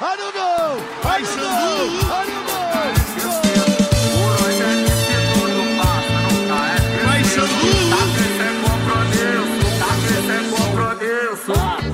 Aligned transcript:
Olha 0.00 0.28
o 0.28 0.32
gol! 0.32 0.82
Olha 1.04 1.24
o 1.24 1.36
gol! 1.36 2.10
Olha 2.10 2.34
o 2.34 2.44
gol! 2.44 2.58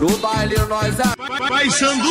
No 0.01 0.19
baile 0.19 0.57
nós 0.67 0.99
é 0.99 1.03
Vai, 1.49 1.71
Sandu! 1.71 2.09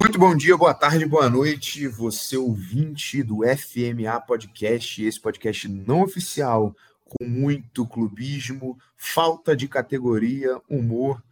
Muito 0.00 0.18
bom 0.18 0.34
dia, 0.34 0.56
boa 0.56 0.72
tarde, 0.72 1.04
boa 1.04 1.28
noite, 1.28 1.86
você 1.86 2.38
ouvinte 2.38 3.22
do 3.22 3.40
FMA 3.42 4.18
Podcast, 4.20 5.04
esse 5.04 5.20
podcast 5.20 5.68
não 5.68 6.02
oficial, 6.02 6.74
com 7.04 7.24
muito 7.24 7.86
clubismo, 7.86 8.78
falta 8.96 9.54
de 9.54 9.68
categoria, 9.68 10.58
humor 10.70 11.22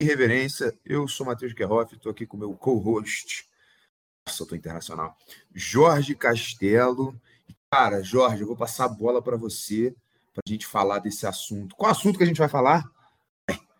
e 0.00 0.04
reverência. 0.04 0.78
Eu 0.84 1.08
sou 1.08 1.26
Matheus 1.26 1.52
Guerroff, 1.52 1.94
estou 1.94 2.10
aqui 2.10 2.26
com 2.26 2.36
meu 2.36 2.54
co-host, 2.54 3.48
nossa, 4.26 4.42
eu 4.42 4.46
tô 4.46 4.54
internacional, 4.54 5.16
Jorge 5.54 6.14
Castelo. 6.14 7.18
Cara, 7.70 8.02
Jorge, 8.02 8.42
eu 8.42 8.46
vou 8.46 8.56
passar 8.56 8.84
a 8.84 8.88
bola 8.88 9.22
para 9.22 9.36
você, 9.36 9.94
para 10.32 10.42
a 10.46 10.50
gente 10.50 10.66
falar 10.66 10.98
desse 11.00 11.26
assunto. 11.26 11.74
Qual 11.76 11.90
assunto 11.90 12.16
que 12.16 12.24
a 12.24 12.26
gente 12.26 12.38
vai 12.38 12.48
falar? 12.48 12.84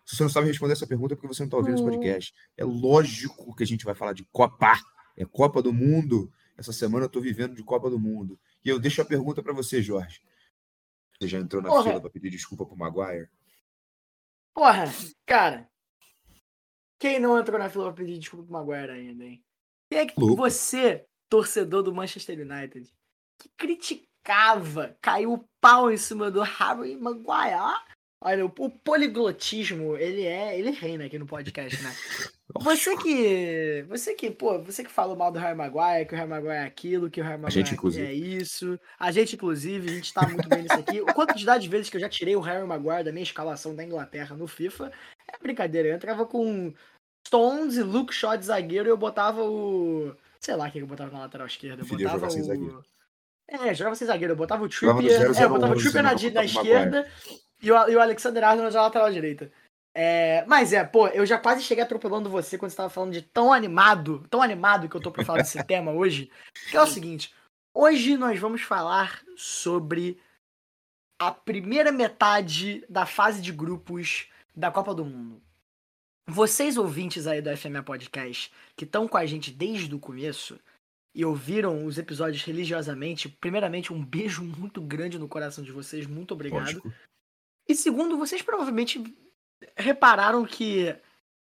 Se 0.05 0.15
você 0.15 0.23
não 0.23 0.29
sabe 0.29 0.47
responder 0.47 0.73
essa 0.73 0.87
pergunta, 0.87 1.13
é 1.13 1.15
porque 1.15 1.27
você 1.27 1.43
não 1.43 1.47
está 1.47 1.57
ouvindo 1.57 1.75
esse 1.75 1.83
podcast. 1.83 2.33
É 2.57 2.63
lógico 2.63 3.55
que 3.55 3.61
a 3.61 3.67
gente 3.67 3.85
vai 3.85 3.93
falar 3.93 4.13
de 4.13 4.23
Copa. 4.31 4.73
É 5.15 5.23
Copa 5.23 5.61
do 5.61 5.71
Mundo. 5.71 6.33
Essa 6.57 6.73
semana 6.73 7.05
eu 7.05 7.07
estou 7.07 7.21
vivendo 7.21 7.55
de 7.55 7.63
Copa 7.63 7.91
do 7.91 7.99
Mundo. 7.99 8.39
E 8.65 8.69
eu 8.69 8.79
deixo 8.79 9.03
a 9.03 9.05
pergunta 9.05 9.43
para 9.43 9.53
você, 9.53 9.83
Jorge. 9.83 10.21
Você 11.19 11.27
já 11.27 11.37
entrou 11.37 11.61
na 11.61 11.69
Porra. 11.69 11.83
fila 11.83 12.01
para 12.01 12.09
pedir 12.09 12.31
desculpa 12.31 12.65
pro 12.65 12.75
Maguire? 12.75 13.29
Porra, 14.53 14.85
cara. 15.27 15.69
Quem 16.99 17.19
não 17.19 17.39
entrou 17.39 17.57
na 17.57 17.69
fila 17.69 17.85
pra 17.85 17.93
pedir 17.93 18.19
desculpa 18.19 18.45
pro 18.45 18.53
Maguire 18.53 18.91
ainda, 18.91 19.23
hein? 19.23 19.41
Quem 19.89 19.99
é 20.01 20.05
que 20.05 20.19
você, 20.19 21.05
torcedor 21.29 21.81
do 21.81 21.95
Manchester 21.95 22.37
United, 22.39 22.91
que 23.39 23.49
criticava, 23.57 24.97
caiu 25.01 25.33
o 25.33 25.45
pau 25.61 25.89
em 25.89 25.97
cima 25.97 26.29
do 26.29 26.41
Harry 26.41 26.97
Maguire? 26.97 27.79
Olha, 28.21 28.45
o, 28.45 28.53
o 28.59 28.69
poliglotismo, 28.69 29.95
ele 29.95 30.25
é, 30.25 30.59
ele 30.59 30.71
reina 30.71 31.05
aqui 31.05 31.17
no 31.17 31.25
podcast, 31.25 31.81
né? 31.81 31.95
Você 32.61 32.97
que, 32.97 33.85
você 33.87 34.15
que, 34.15 34.31
pô, 34.31 34.59
você 34.59 34.83
que 34.83 34.89
falou 34.89 35.15
mal 35.15 35.31
do 35.31 35.37
Harry 35.37 35.55
Maguire, 35.55 36.07
que 36.07 36.15
o 36.15 36.17
Harry 36.17 36.29
Maguire 36.29 36.55
é 36.55 36.63
aquilo, 36.63 37.09
que 37.09 37.21
o 37.21 37.23
Harry 37.23 37.39
Maguire 37.39 37.53
gente, 37.53 37.75
inclusive. 37.75 38.07
é 38.07 38.11
isso. 38.11 38.77
A 38.99 39.11
gente, 39.11 39.35
inclusive, 39.35 39.87
a 39.87 39.93
gente 39.93 40.11
tá 40.11 40.27
muito 40.27 40.49
bem 40.49 40.63
nisso 40.63 40.73
aqui. 40.73 40.99
O 40.99 41.13
quantidade 41.13 41.63
de 41.63 41.69
vezes 41.69 41.91
que 41.91 41.97
eu 41.97 42.01
já 42.01 42.09
tirei 42.09 42.35
o 42.35 42.39
Harry 42.41 42.65
Maguire 42.65 43.03
da 43.03 43.11
minha 43.11 43.23
escalação 43.23 43.75
da 43.75 43.83
Inglaterra 43.83 44.35
no 44.35 44.47
FIFA 44.47 44.91
é 45.33 45.37
brincadeira. 45.41 45.89
Eu 45.89 45.95
entrava 45.95 46.25
com 46.25 46.73
Stones 47.27 47.77
e 47.77 47.83
Luke 47.83 48.13
Shaw 48.13 48.37
de 48.37 48.45
zagueiro 48.45 48.89
e 48.89 48.91
eu 48.91 48.97
botava 48.97 49.43
o. 49.43 50.15
Sei 50.39 50.55
lá 50.55 50.67
o 50.67 50.71
que 50.71 50.79
eu 50.79 50.87
botava 50.87 51.11
na 51.11 51.19
lateral 51.19 51.47
esquerda. 51.47 51.83
Eu 51.83 51.87
botava 51.87 52.27
o. 52.27 52.29
zagueiro. 52.29 52.83
É, 53.47 53.73
jogava 53.73 53.95
sem 53.95 54.07
zagueiro. 54.07 54.33
Eu 54.33 54.37
botava 54.37 54.63
o 54.63 54.69
Trippier. 54.69 55.31
0-0-1 55.31 55.39
É, 55.39 55.43
eu 55.43 55.49
botava 55.49 55.73
o 55.73 55.77
Trippier 55.77 56.03
na, 56.03 56.11
na 56.11 56.15
Maguire. 56.15 56.45
esquerda 56.45 57.11
e 57.61 57.71
o, 57.71 57.89
e 57.89 57.95
o 57.95 58.01
Alexander 58.01 58.43
Arnold 58.43 58.73
na 58.73 58.81
lateral 58.83 59.11
direita. 59.11 59.51
É, 59.93 60.45
mas 60.45 60.71
é, 60.71 60.83
pô, 60.83 61.07
eu 61.07 61.25
já 61.25 61.37
quase 61.37 61.63
cheguei 61.63 61.83
atropelando 61.83 62.29
você 62.29 62.57
quando 62.57 62.71
você 62.71 62.77
tava 62.77 62.89
falando 62.89 63.11
de 63.11 63.23
tão 63.23 63.51
animado, 63.51 64.25
tão 64.29 64.41
animado 64.41 64.87
que 64.87 64.95
eu 64.95 65.01
tô 65.01 65.11
pra 65.11 65.25
falar 65.25 65.39
desse 65.39 65.61
tema 65.65 65.91
hoje. 65.91 66.31
Que 66.69 66.77
é 66.77 66.81
o 66.81 66.87
seguinte: 66.87 67.33
hoje 67.73 68.15
nós 68.17 68.39
vamos 68.39 68.61
falar 68.61 69.23
sobre 69.35 70.19
a 71.19 71.31
primeira 71.31 71.91
metade 71.91 72.85
da 72.87 73.05
fase 73.05 73.41
de 73.41 73.51
grupos 73.51 74.29
da 74.59 74.69
Copa 74.71 74.93
do 74.93 75.05
Mundo. 75.05 75.41
Vocês 76.27 76.77
ouvintes 76.77 77.25
aí 77.25 77.41
do 77.41 77.55
FMA 77.55 77.81
Podcast, 77.81 78.51
que 78.75 78.83
estão 78.83 79.07
com 79.07 79.17
a 79.17 79.25
gente 79.25 79.51
desde 79.51 79.93
o 79.95 79.99
começo 79.99 80.59
e 81.15 81.25
ouviram 81.25 81.85
os 81.85 81.97
episódios 81.97 82.43
religiosamente, 82.43 83.27
primeiramente 83.27 83.91
um 83.91 84.03
beijo 84.03 84.43
muito 84.43 84.79
grande 84.79 85.17
no 85.17 85.27
coração 85.27 85.63
de 85.63 85.71
vocês, 85.71 86.05
muito 86.05 86.33
obrigado. 86.33 86.65
Lógico. 86.65 86.93
E 87.67 87.73
segundo, 87.75 88.17
vocês 88.17 88.41
provavelmente 88.43 89.01
repararam 89.75 90.45
que 90.45 90.95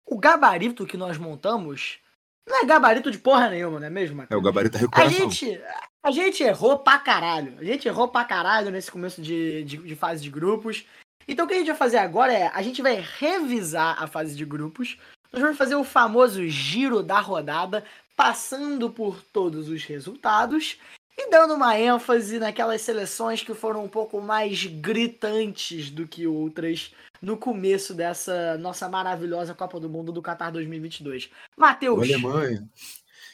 o 0.06 0.19
gabarito 0.19 0.84
que 0.86 0.97
nós 0.98 1.16
montamos 1.16 1.98
não 2.47 2.62
é 2.62 2.66
gabarito 2.66 3.10
de 3.10 3.19
porra 3.19 3.48
nenhuma, 3.48 3.80
não 3.80 3.86
é 3.86 3.91
mesmo, 3.91 4.16
É 4.16 4.24
Matheus? 4.24 4.38
o 4.41 4.44
gabarito 4.44 4.72
da 4.72 4.78
A 4.78 4.82
recuperação. 4.82 5.30
gente, 5.30 5.62
a 6.04 6.10
gente 6.10 6.42
errou 6.42 6.78
pra 6.80 6.98
caralho. 6.98 7.58
A 7.58 7.64
gente 7.64 7.88
errou 7.88 8.06
pra 8.08 8.24
caralho 8.24 8.70
nesse 8.70 8.91
começo 8.91 9.22
de, 9.22 9.64
de, 9.64 9.78
de 9.78 9.97
fase 9.97 10.22
de 10.22 10.28
grupos. 10.30 10.84
Então 11.26 11.44
o 11.44 11.48
que 11.48 11.54
a 11.54 11.58
gente 11.58 11.68
vai 11.68 11.76
fazer 11.76 11.98
agora 11.98 12.32
é, 12.32 12.48
a 12.54 12.62
gente 12.62 12.82
vai 12.82 13.02
revisar 13.18 14.02
a 14.02 14.06
fase 14.06 14.34
de 14.36 14.44
grupos. 14.44 14.96
Nós 15.32 15.42
vamos 15.42 15.58
fazer 15.58 15.74
o 15.74 15.84
famoso 15.84 16.46
giro 16.48 17.02
da 17.02 17.18
rodada, 17.20 17.84
passando 18.16 18.90
por 18.90 19.20
todos 19.32 19.68
os 19.68 19.84
resultados 19.84 20.78
e 21.16 21.28
dando 21.30 21.54
uma 21.54 21.78
ênfase 21.78 22.38
naquelas 22.38 22.80
seleções 22.82 23.42
que 23.42 23.54
foram 23.54 23.84
um 23.84 23.88
pouco 23.88 24.20
mais 24.20 24.64
gritantes 24.66 25.90
do 25.90 26.06
que 26.06 26.26
outras 26.26 26.92
no 27.22 27.36
começo 27.36 27.94
dessa 27.94 28.56
nossa 28.58 28.88
maravilhosa 28.88 29.54
Copa 29.54 29.80
do 29.80 29.88
Mundo 29.88 30.12
do 30.12 30.22
Qatar 30.22 30.52
2022. 30.52 31.30
Matheus, 31.56 31.98
Alemanha. 32.02 32.68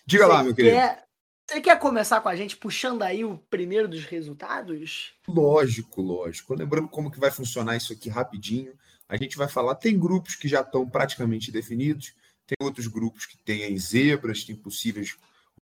Diga 0.06 0.26
lá, 0.26 0.42
meu 0.42 0.54
querido. 0.54 0.74
quer- 0.76 1.04
Você 1.50 1.61
quer 1.61 1.81
começar 1.81 2.21
com 2.21 2.28
a 2.28 2.37
gente 2.37 2.56
puxando 2.56 3.03
aí 3.03 3.25
o 3.25 3.37
primeiro 3.50 3.88
dos 3.88 4.05
resultados? 4.05 5.15
Lógico, 5.27 6.00
lógico. 6.00 6.55
Lembrando 6.55 6.87
como 6.87 7.11
que 7.11 7.19
vai 7.19 7.33
funcionar 7.33 7.77
isso 7.77 7.93
aqui 7.93 8.09
rapidinho. 8.09 8.72
A 9.09 9.16
gente 9.16 9.37
vai 9.37 9.49
falar, 9.49 9.75
tem 9.75 9.99
grupos 9.99 10.37
que 10.37 10.47
já 10.47 10.61
estão 10.61 10.88
praticamente 10.88 11.50
definidos, 11.50 12.15
tem 12.47 12.55
outros 12.61 12.87
grupos 12.87 13.27
que 13.27 13.37
têm 13.37 13.65
aí 13.65 13.77
zebras, 13.77 14.44
tem 14.44 14.55
possíveis 14.55 15.19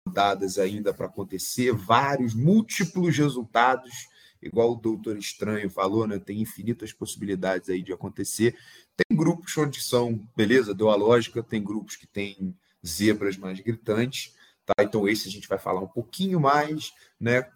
rodadas 0.07 0.57
ainda 0.57 0.95
para 0.95 1.07
acontecer, 1.07 1.73
vários, 1.73 2.33
múltiplos 2.33 3.19
resultados, 3.19 4.07
igual 4.41 4.75
o 4.75 4.77
Doutor 4.77 5.19
Estranho 5.19 5.69
falou, 5.69 6.07
né? 6.07 6.17
Tem 6.17 6.41
infinitas 6.41 6.93
possibilidades 6.93 7.69
aí 7.69 7.83
de 7.83 7.93
acontecer. 7.93 8.57
Tem 8.97 9.19
grupos 9.19 9.59
onde 9.59 9.83
são, 9.83 10.25
beleza, 10.37 10.73
deu 10.73 10.91
a 10.91 10.95
lógica, 10.95 11.43
tem 11.43 11.61
grupos 11.61 11.97
que 11.97 12.07
têm 12.07 12.55
zebras 12.87 13.37
mais 13.37 13.59
gritantes, 13.59 14.33
tá? 14.65 14.83
Então 14.83 15.09
esse 15.09 15.29
a 15.29 15.31
gente 15.31 15.49
vai 15.49 15.59
falar 15.59 15.81
um 15.81 15.89
pouquinho 15.89 16.41
mais, 16.41 16.93
né? 17.21 17.49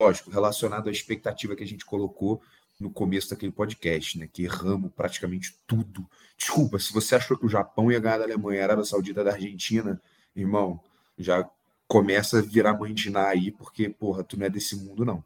lógico, 0.00 0.30
relacionado 0.30 0.88
à 0.88 0.92
expectativa 0.92 1.54
que 1.54 1.62
a 1.62 1.66
gente 1.66 1.84
colocou 1.84 2.42
no 2.80 2.90
começo 2.90 3.28
daquele 3.28 3.52
podcast, 3.52 4.18
né? 4.18 4.26
Que 4.32 4.44
erramos 4.44 4.90
praticamente 4.96 5.54
tudo. 5.66 6.08
Desculpa, 6.38 6.78
se 6.78 6.90
você 6.92 7.16
achou 7.16 7.36
que 7.36 7.44
o 7.44 7.50
Japão 7.50 7.92
ia 7.92 8.00
ganhar 8.00 8.16
da 8.16 8.24
Alemanha, 8.24 8.62
a 8.62 8.64
Arábia 8.64 8.84
Saudita 8.84 9.22
da 9.22 9.32
Argentina, 9.32 10.00
irmão, 10.34 10.80
já 11.18 11.46
começa 11.86 12.38
a 12.38 12.42
virar 12.42 12.72
mãe 12.72 12.94
de 12.94 13.10
Ná 13.10 13.28
aí, 13.28 13.50
porque, 13.50 13.90
porra, 13.90 14.24
tu 14.24 14.38
não 14.38 14.46
é 14.46 14.50
desse 14.50 14.74
mundo, 14.76 15.04
não. 15.04 15.22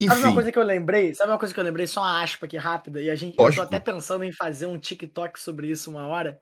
Sabe 0.00 0.20
uma 0.20 0.26
Enfim, 0.26 0.34
coisa 0.34 0.52
que 0.52 0.58
eu 0.58 0.62
lembrei? 0.62 1.14
Sabe 1.14 1.32
uma 1.32 1.38
coisa 1.38 1.52
que 1.52 1.58
eu 1.58 1.64
lembrei? 1.64 1.86
Só 1.86 2.02
uma 2.02 2.22
aspa 2.22 2.46
aqui 2.46 2.56
rápida. 2.56 3.02
E 3.02 3.10
a 3.10 3.16
gente, 3.16 3.32
eu 3.32 3.36
tô 3.36 3.42
Lógico. 3.44 3.62
até 3.62 3.80
pensando 3.80 4.22
em 4.22 4.32
fazer 4.32 4.66
um 4.66 4.78
TikTok 4.78 5.40
sobre 5.40 5.68
isso 5.68 5.90
uma 5.90 6.06
hora. 6.06 6.40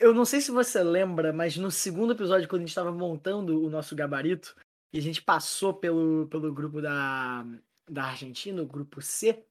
Eu 0.00 0.14
não 0.14 0.24
sei 0.24 0.40
se 0.40 0.50
você 0.50 0.82
lembra, 0.82 1.32
mas 1.32 1.56
no 1.58 1.70
segundo 1.70 2.14
episódio, 2.14 2.48
quando 2.48 2.62
a 2.62 2.64
gente 2.64 2.74
tava 2.74 2.90
montando 2.90 3.62
o 3.62 3.68
nosso 3.68 3.94
gabarito, 3.94 4.56
e 4.92 4.98
a 4.98 5.02
gente 5.02 5.20
passou 5.22 5.74
pelo, 5.74 6.26
pelo 6.28 6.52
grupo 6.52 6.80
da, 6.80 7.44
da 7.88 8.04
Argentina, 8.04 8.62
o 8.62 8.66
grupo 8.66 9.02
C, 9.02 9.44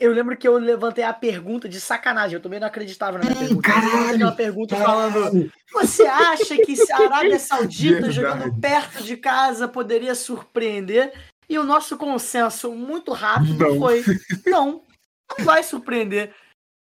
eu 0.00 0.12
lembro 0.14 0.34
que 0.34 0.48
eu 0.48 0.56
levantei 0.56 1.04
a 1.04 1.12
pergunta 1.12 1.68
de 1.68 1.78
sacanagem. 1.78 2.36
Eu 2.36 2.40
também 2.42 2.58
não 2.58 2.66
acreditava 2.66 3.18
na 3.18 3.24
minha 3.24 3.36
pergunta. 3.36 3.68
mas 3.68 3.92
eu 3.92 4.14
aquela 4.14 4.32
pergunta 4.32 4.76
falando: 4.76 5.52
Você 5.74 6.04
acha 6.04 6.56
que 6.56 6.74
se 6.74 6.90
a 6.90 7.00
Arábia 7.00 7.36
Saudita 7.38 8.06
Verdade. 8.06 8.14
jogando 8.14 8.58
perto 8.58 9.02
de 9.02 9.18
casa 9.18 9.68
poderia 9.68 10.14
surpreender? 10.14 11.12
E 11.46 11.58
o 11.58 11.64
nosso 11.64 11.98
consenso 11.98 12.72
muito 12.72 13.12
rápido 13.12 13.58
Não. 13.58 13.78
foi: 13.78 14.02
não, 14.46 14.82
não 15.36 15.44
vai 15.44 15.62
surpreender. 15.62 16.34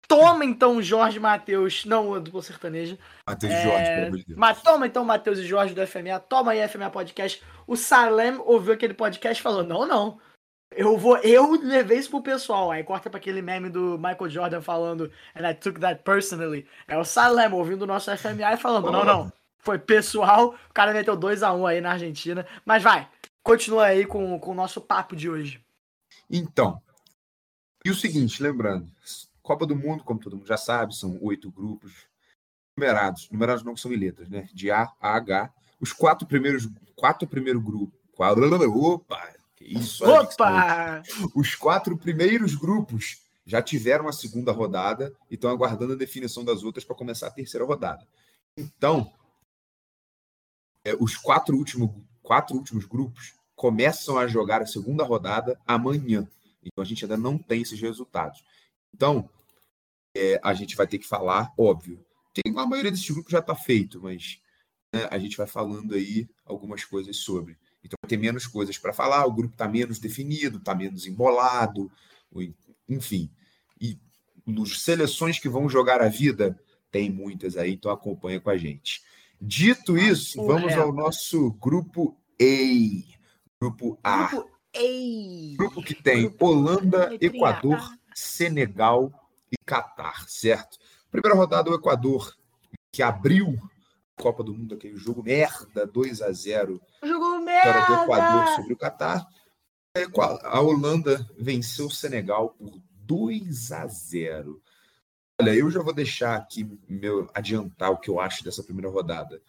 Toma 0.08 0.46
então 0.46 0.82
Jorge 0.82 1.20
Matheus, 1.20 1.86
não 1.86 2.10
o 2.10 2.20
duplo 2.20 2.42
sertanejo. 2.42 2.98
Matheus 3.28 3.54
É, 3.54 3.64
Jorge, 3.64 3.86
pelo 3.86 4.06
amor 4.08 4.18
de 4.18 4.26
Deus. 4.26 4.40
Mas 4.40 4.62
toma 4.62 4.88
então 4.88 5.06
Matheus 5.06 5.40
e 5.40 5.46
Jorge 5.46 5.74
do 5.74 5.88
FMA, 5.88 6.20
toma 6.20 6.52
aí 6.52 6.68
FMA 6.68 6.90
Podcast. 6.90 7.42
O 7.66 7.76
Salem 7.76 8.38
ouviu 8.40 8.74
aquele 8.74 8.94
podcast 8.94 9.40
e 9.40 9.44
falou: 9.44 9.64
não, 9.64 9.88
não. 9.88 10.20
Eu 10.76 10.98
vou, 10.98 11.18
eu 11.18 11.52
levei 11.52 12.00
isso 12.00 12.10
pro 12.10 12.22
pessoal. 12.22 12.72
Aí 12.72 12.84
corta 12.84 13.10
pra 13.10 13.20
aquele 13.20 13.42
meme 13.42 13.70
do 13.70 13.98
Michael 13.98 14.30
Jordan 14.30 14.62
falando, 14.62 15.12
and 15.36 15.50
I 15.50 15.54
took 15.54 15.80
that 15.80 16.02
personally. 16.04 16.68
É 16.88 16.98
o 16.98 17.06
Salem 17.06 17.52
ouvindo 17.52 17.84
o 17.84 17.88
nosso 17.88 18.16
FMA 18.16 18.54
e 18.54 18.58
falando: 18.58 18.92
não, 18.92 19.06
não. 19.06 19.32
Foi 19.60 19.80
pessoal, 19.80 20.56
o 20.70 20.74
cara 20.74 20.92
meteu 20.92 21.18
2x1 21.18 21.70
aí 21.70 21.80
na 21.80 21.92
Argentina. 21.92 22.46
Mas 22.66 22.84
vai, 22.84 23.08
continua 23.42 23.86
aí 23.86 24.06
com, 24.06 24.38
com 24.38 24.52
o 24.52 24.56
nosso 24.56 24.82
papo 24.82 25.16
de 25.16 25.30
hoje. 25.30 25.64
Então, 26.30 26.82
e 27.86 27.90
o 27.90 27.96
seguinte, 27.96 28.44
lembrando, 28.44 28.90
Copa 29.44 29.66
do 29.66 29.76
Mundo, 29.76 30.04
como 30.04 30.20
todo 30.20 30.38
mundo 30.38 30.48
já 30.48 30.58
sabe, 30.58 30.96
são 30.96 31.20
oito 31.22 31.52
grupos 31.52 32.08
numerados, 32.76 33.30
numerados 33.30 33.64
não 33.64 33.76
que 33.76 33.82
são 33.82 33.94
em 33.94 33.98
letras, 33.98 34.30
né? 34.30 34.50
De 34.54 34.72
A 34.72 34.92
a 35.00 35.16
H. 35.16 35.54
Os 35.80 35.92
quatro 35.92 36.26
primeiros, 36.26 36.68
quatro 36.96 37.28
primeiro 37.28 37.62
grupo, 37.62 37.94
quatro, 38.14 38.42
opa, 38.72 39.34
que 39.56 39.66
isso? 39.66 40.06
Opa! 40.06 41.04
Os 41.36 41.56
quatro 41.56 41.98
primeiros 41.98 42.56
grupos 42.56 43.22
já 43.46 43.62
tiveram 43.62 44.08
a 44.08 44.14
segunda 44.14 44.54
rodada 44.54 45.14
e 45.30 45.36
estão 45.36 45.50
aguardando 45.50 45.94
a 45.94 45.98
definição 45.98 46.46
das 46.46 46.64
outras 46.64 46.86
para 46.86 46.96
começar 46.96 47.28
a 47.28 47.32
terceira 47.32 47.66
rodada. 47.66 48.08
Então, 48.58 49.12
é, 50.86 50.96
os 51.00 51.18
quatro 51.18 51.58
últimos, 51.58 51.92
quatro 52.22 52.56
últimos 52.56 52.86
grupos 52.86 53.34
começam 53.56 54.18
a 54.18 54.26
jogar 54.26 54.62
a 54.62 54.66
segunda 54.66 55.04
rodada 55.04 55.60
amanhã. 55.68 56.28
Então 56.64 56.82
a 56.82 56.86
gente 56.86 57.04
ainda 57.04 57.18
não 57.18 57.38
tem 57.38 57.62
esses 57.62 57.80
resultados. 57.80 58.44
Então, 58.94 59.30
é, 60.16 60.40
a 60.44 60.54
gente 60.54 60.76
vai 60.76 60.88
ter 60.88 61.00
que 61.00 61.08
falar, 61.08 61.52
óbvio. 61.58 62.04
Tem, 62.34 62.58
a 62.58 62.66
maioria 62.66 62.92
desses 62.92 63.10
grupos 63.10 63.32
já 63.32 63.40
está 63.40 63.56
feito, 63.56 64.02
mas 64.02 64.40
né, 64.94 65.08
a 65.10 65.18
gente 65.18 65.38
vai 65.38 65.48
falando 65.48 65.96
aí 65.96 66.30
algumas 66.46 66.84
coisas 66.86 67.18
sobre. 67.18 67.58
Então 67.84 67.98
vai 68.02 68.10
ter 68.10 68.18
menos 68.18 68.48
coisas 68.48 68.78
para 68.78 68.94
falar, 68.94 69.26
o 69.26 69.34
grupo 69.34 69.54
está 69.54 69.68
menos 69.68 70.00
definido, 70.00 70.58
está 70.58 70.74
menos 70.74 71.06
embolado, 71.06 71.92
enfim. 72.88 73.30
E 73.80 74.00
nos 74.46 74.84
seleções 74.84 75.40
que 75.40 75.50
vão 75.50 75.68
jogar 75.68 76.02
a 76.02 76.08
vida, 76.08 76.58
tem 76.92 77.10
muitas 77.10 77.58
aí, 77.58 77.74
então 77.74 77.92
acompanha 77.92 78.40
com 78.40 78.50
a 78.50 78.58
gente. 78.58 79.02
Dito 79.42 79.98
isso, 79.98 80.44
vamos 80.46 80.74
ao 80.74 80.94
nosso 80.94 81.52
grupo 81.54 82.18
A. 82.42 83.18
Grupo 83.60 84.00
A. 84.04 84.28
Grupo 84.28 84.50
A. 84.76 85.58
Grupo 85.58 85.84
que 85.84 85.94
tem 85.94 86.22
grupo 86.22 86.48
Holanda, 86.48 87.16
Equador, 87.20 87.80
Senegal 88.16 89.12
e 89.52 89.56
Catar, 89.66 90.28
certo? 90.28 90.78
Primeira 91.12 91.38
rodada, 91.38 91.70
o 91.70 91.76
Equador, 91.76 92.36
que 92.92 93.04
abriu 93.04 93.56
a 94.18 94.22
Copa 94.22 94.44
do 94.44 94.54
Mundo, 94.54 94.76
aquele 94.76 94.96
jogo 94.96 95.24
merda, 95.24 95.86
2 95.86 96.22
a 96.22 96.32
0 96.32 96.82
Jogo 97.04 97.40
merda! 97.40 97.86
do 97.88 98.04
Equador 98.04 98.48
sobre 98.56 98.74
o 98.74 98.78
Catar. 98.78 99.28
A 100.44 100.60
Holanda 100.60 101.28
venceu 101.38 101.86
o 101.86 101.92
Senegal 101.92 102.50
por 102.50 102.82
2 103.06 103.72
a 103.72 103.86
0 103.86 104.62
Olha, 105.40 105.56
eu 105.56 105.70
já 105.70 105.82
vou 105.82 105.94
deixar 105.94 106.36
aqui 106.36 106.68
meu 106.88 107.30
adiantar 107.34 107.92
o 107.92 107.98
que 107.98 108.10
eu 108.10 108.20
acho 108.20 108.44
dessa 108.44 108.64
primeira 108.64 108.90
rodada. 108.90 109.42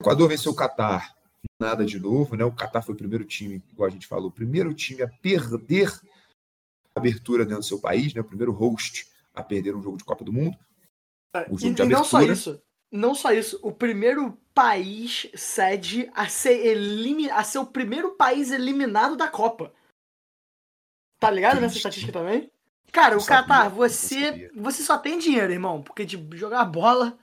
O 0.00 0.04
Equador 0.04 0.28
venceu 0.28 0.52
o 0.52 0.54
Catar, 0.54 1.14
nada 1.60 1.84
de 1.84 1.98
novo, 1.98 2.36
né? 2.36 2.44
O 2.44 2.52
Catar 2.52 2.82
foi 2.82 2.94
o 2.94 2.98
primeiro 2.98 3.24
time, 3.24 3.62
igual 3.72 3.88
a 3.88 3.90
gente 3.90 4.06
falou, 4.06 4.28
o 4.28 4.32
primeiro 4.32 4.72
time 4.72 5.02
a 5.02 5.08
perder 5.08 5.92
abertura 6.94 7.44
dentro 7.44 7.60
do 7.60 7.66
seu 7.66 7.80
país, 7.80 8.14
né? 8.14 8.20
O 8.20 8.24
primeiro 8.24 8.52
host 8.52 9.08
a 9.34 9.42
perder 9.42 9.74
um 9.74 9.82
jogo 9.82 9.96
de 9.96 10.04
Copa 10.04 10.24
do 10.24 10.32
Mundo. 10.32 10.56
O 11.48 11.58
jogo 11.58 11.72
e, 11.72 11.74
de 11.74 11.82
abertura. 11.82 11.88
não 11.88 12.04
só 12.04 12.22
isso, 12.22 12.62
não 12.90 13.14
só 13.14 13.32
isso, 13.32 13.58
o 13.62 13.72
primeiro 13.72 14.38
país 14.54 15.28
sede 15.34 16.08
a 16.14 16.28
ser, 16.28 16.64
elimi 16.64 17.28
a 17.28 17.42
ser 17.42 17.58
o 17.58 17.66
primeiro 17.66 18.12
país 18.12 18.52
eliminado 18.52 19.16
da 19.16 19.28
Copa. 19.28 19.74
Tá 21.18 21.30
ligado 21.30 21.60
nessa 21.60 21.76
estatística 21.76 22.12
também? 22.12 22.50
Cara, 22.92 23.18
o 23.18 23.26
Qatar, 23.26 23.68
você, 23.70 24.48
você 24.54 24.84
só 24.84 24.96
tem 24.96 25.18
dinheiro, 25.18 25.52
irmão, 25.52 25.82
porque 25.82 26.04
de 26.04 26.16
jogar 26.36 26.64
bola. 26.64 27.18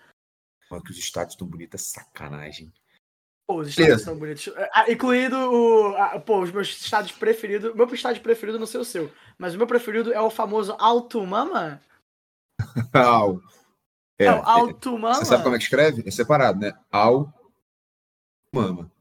Mano, 0.69 0.83
que 0.83 0.91
os 0.91 0.97
estádios 0.97 1.33
estão 1.33 1.47
bonitos 1.47 1.79
é 1.79 1.83
sacanagem. 1.83 2.73
Pô, 3.47 3.59
os 3.59 3.69
estádios 3.69 3.99
estão 3.99 4.17
bonitos. 4.17 4.49
Ah, 4.73 4.89
incluído 4.91 5.35
o. 5.35 5.95
Ah, 5.95 6.19
pô, 6.19 6.41
os 6.41 6.51
meus 6.51 6.69
estádios 6.69 7.11
preferidos. 7.11 7.73
Meu 7.75 7.91
estádio 7.93 8.21
preferido 8.21 8.59
não 8.59 8.65
sei 8.65 8.79
o 8.79 8.85
seu. 8.85 9.11
Mas 9.37 9.53
o 9.53 9.57
meu 9.57 9.67
preferido 9.67 10.13
é 10.13 10.21
o 10.21 10.29
famoso 10.29 10.75
Alto 10.79 11.25
Mama. 11.25 11.81
Al. 12.93 13.41
É, 14.19 14.25
é 14.25 14.31
o 14.31 14.41
Alto 14.43 14.97
Mama. 14.97 15.15
Você 15.15 15.25
sabe 15.25 15.43
como 15.43 15.55
é 15.55 15.57
que 15.57 15.63
escreve? 15.63 16.03
É 16.05 16.11
separado, 16.11 16.59
né? 16.59 16.73
Al 16.91 17.33
Mama. 18.53 18.91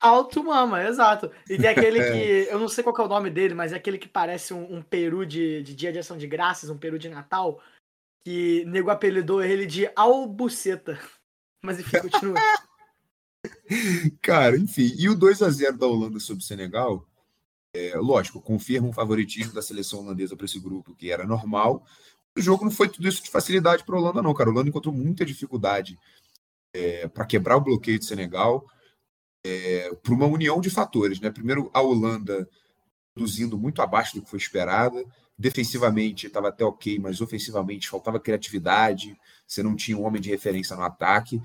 Alto 0.00 0.42
Mama, 0.42 0.82
exato. 0.82 1.30
E 1.48 1.58
tem 1.58 1.68
aquele 1.68 2.00
que. 2.10 2.50
Eu 2.50 2.58
não 2.58 2.68
sei 2.68 2.82
qual 2.82 2.96
é 2.96 3.02
o 3.02 3.08
nome 3.08 3.30
dele, 3.30 3.54
mas 3.54 3.72
é 3.72 3.76
aquele 3.76 3.98
que 3.98 4.08
parece 4.08 4.54
um, 4.54 4.76
um 4.76 4.82
peru 4.82 5.26
de, 5.26 5.62
de 5.62 5.74
dia 5.74 5.92
de 5.92 5.98
ação 5.98 6.16
de 6.16 6.26
graças, 6.26 6.70
um 6.70 6.78
peru 6.78 6.98
de 6.98 7.08
Natal. 7.08 7.60
Que 8.24 8.64
nego 8.66 8.90
apelidou 8.90 9.42
ele 9.42 9.66
de 9.66 9.90
Albuceta. 9.94 10.98
Mas 11.62 11.78
enfim, 11.78 11.98
continua. 12.00 12.36
Cara, 14.20 14.56
enfim. 14.56 14.94
E 14.98 15.08
o 15.08 15.14
2 15.14 15.42
a 15.42 15.50
0 15.50 15.78
da 15.78 15.86
Holanda 15.86 16.20
sobre 16.20 16.42
o 16.42 16.46
Senegal, 16.46 17.06
é, 17.74 17.96
lógico, 17.96 18.40
confirma 18.40 18.88
um 18.88 18.92
favoritismo 18.92 19.52
da 19.52 19.62
seleção 19.62 20.00
holandesa 20.00 20.36
para 20.36 20.46
esse 20.46 20.58
grupo, 20.58 20.94
que 20.94 21.10
era 21.10 21.26
normal. 21.26 21.84
O 22.36 22.40
jogo 22.40 22.64
não 22.64 22.70
foi 22.70 22.88
tudo 22.88 23.08
isso 23.08 23.22
de 23.22 23.30
facilidade 23.30 23.84
para 23.84 23.96
a 23.96 23.98
Holanda, 23.98 24.22
não, 24.22 24.34
cara. 24.34 24.50
A 24.50 24.52
Holanda 24.52 24.68
encontrou 24.68 24.94
muita 24.94 25.24
dificuldade 25.24 25.98
é, 26.72 27.08
para 27.08 27.26
quebrar 27.26 27.56
o 27.56 27.60
bloqueio 27.60 27.98
do 27.98 28.04
Senegal 28.04 28.66
é, 29.44 29.94
por 30.02 30.12
uma 30.12 30.26
união 30.26 30.60
de 30.60 30.70
fatores. 30.70 31.20
Né? 31.20 31.30
Primeiro, 31.30 31.70
a 31.72 31.80
Holanda 31.80 32.48
produzindo 33.14 33.58
muito 33.58 33.82
abaixo 33.82 34.16
do 34.16 34.22
que 34.22 34.30
foi 34.30 34.38
esperado. 34.38 35.04
Defensivamente 35.38 36.26
estava 36.26 36.48
até 36.48 36.64
ok, 36.64 36.98
mas 36.98 37.20
ofensivamente 37.20 37.88
faltava 37.88 38.20
criatividade. 38.20 39.16
Você 39.46 39.62
não 39.62 39.74
tinha 39.74 39.96
um 39.96 40.04
homem 40.04 40.20
de 40.20 40.30
referência 40.30 40.76
no 40.76 40.82
ataque. 40.82 41.40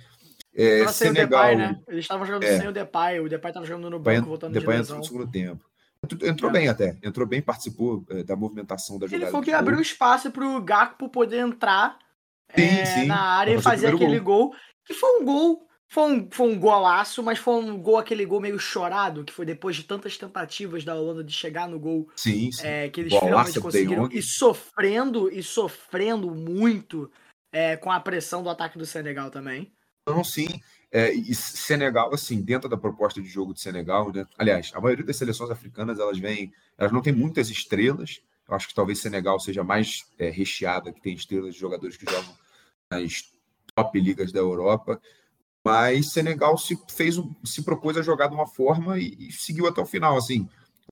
É, 0.55 0.87
Senegal, 0.87 1.27
Depay, 1.27 1.55
né? 1.55 1.81
Eles 1.87 2.05
estavam 2.05 2.25
jogando 2.25 2.43
é, 2.43 2.57
sem 2.57 2.67
o 2.67 2.71
Depay. 2.71 3.19
O 3.19 3.29
Depay 3.29 3.49
estava 3.49 3.65
jogando 3.65 3.89
no 3.89 3.99
banco, 3.99 4.27
voltando 4.27 4.53
Depay 4.53 4.75
de 4.75 4.77
lesão. 4.77 4.97
entrou 4.97 4.99
no 4.99 5.03
segundo 5.03 5.31
tempo. 5.31 5.65
Entrou 6.23 6.49
é. 6.49 6.53
bem 6.53 6.69
até. 6.69 6.97
Entrou 7.03 7.27
bem, 7.27 7.41
participou 7.41 8.05
é, 8.09 8.23
da 8.23 8.35
movimentação 8.35 8.97
da 8.97 9.07
jogada. 9.07 9.23
Ele 9.23 9.31
foi 9.31 9.43
que 9.43 9.51
abriu 9.51 9.81
espaço 9.81 10.31
para 10.31 10.45
o 10.45 10.61
Gakpo 10.61 11.09
poder 11.09 11.39
entrar 11.39 11.97
sim, 12.55 12.61
é, 12.61 12.85
sim, 12.85 13.05
na 13.05 13.19
área 13.19 13.55
e 13.55 13.61
fazer 13.61 13.87
aquele 13.87 14.19
gol. 14.19 14.49
gol. 14.49 14.55
Que 14.85 14.93
foi 14.93 15.19
um 15.19 15.25
gol 15.25 15.65
foi 15.87 16.11
um, 16.11 16.27
foi 16.29 16.51
um 16.51 16.59
golaço, 16.59 17.23
mas 17.23 17.39
foi 17.39 17.53
um 17.53 17.77
gol, 17.77 17.97
aquele 17.97 18.25
gol 18.25 18.41
meio 18.41 18.59
chorado, 18.59 19.23
que 19.23 19.31
foi 19.31 19.45
depois 19.45 19.75
de 19.75 19.83
tantas 19.83 20.17
tentativas 20.17 20.83
da 20.83 20.95
Holanda 20.95 21.23
de 21.23 21.31
chegar 21.31 21.67
no 21.67 21.79
gol. 21.79 22.09
Sim, 22.15 22.51
sim. 22.51 22.67
É, 22.67 22.89
que 22.89 23.01
eles 23.01 23.13
golaço 23.13 23.53
finalmente 23.53 23.59
conseguiram. 23.61 24.09
E 24.11 24.21
sofrendo, 24.21 25.31
e 25.31 25.41
sofrendo 25.41 26.31
muito 26.31 27.09
é, 27.51 27.77
com 27.77 27.91
a 27.91 27.99
pressão 27.99 28.43
do 28.43 28.49
ataque 28.49 28.77
do 28.77 28.85
Senegal 28.85 29.29
também. 29.29 29.71
Não, 30.07 30.23
sim. 30.23 30.47
É, 30.91 31.11
e 31.13 31.33
Senegal, 31.33 32.13
assim, 32.13 32.41
dentro 32.41 32.69
da 32.69 32.77
proposta 32.77 33.21
de 33.21 33.27
jogo 33.27 33.53
de 33.53 33.59
Senegal, 33.59 34.11
né? 34.13 34.25
Aliás, 34.37 34.71
a 34.73 34.79
maioria 34.79 35.05
das 35.05 35.17
seleções 35.17 35.49
africanas, 35.49 35.99
elas 35.99 36.19
vêm. 36.19 36.53
Elas 36.77 36.91
não 36.91 37.01
têm 37.01 37.13
muitas 37.13 37.49
estrelas. 37.49 38.21
Eu 38.47 38.55
acho 38.55 38.67
que 38.67 38.75
talvez 38.75 38.99
Senegal 38.99 39.39
seja 39.39 39.63
mais 39.63 40.05
é, 40.17 40.29
recheada, 40.29 40.93
que 40.93 41.01
tem 41.01 41.15
estrelas 41.15 41.55
de 41.55 41.59
jogadores 41.59 41.97
que 41.97 42.09
jogam 42.09 42.37
nas 42.89 43.31
top 43.75 43.99
ligas 43.99 44.31
da 44.31 44.39
Europa. 44.39 45.01
Mas 45.65 46.11
Senegal 46.11 46.57
se 46.57 46.77
fez, 46.87 47.15
se 47.43 47.63
propôs 47.63 47.97
a 47.97 48.03
jogar 48.03 48.27
de 48.27 48.35
uma 48.35 48.47
forma 48.47 48.99
e, 48.99 49.27
e 49.27 49.31
seguiu 49.31 49.67
até 49.67 49.81
o 49.81 49.85
final. 49.85 50.15
Assim, 50.15 50.47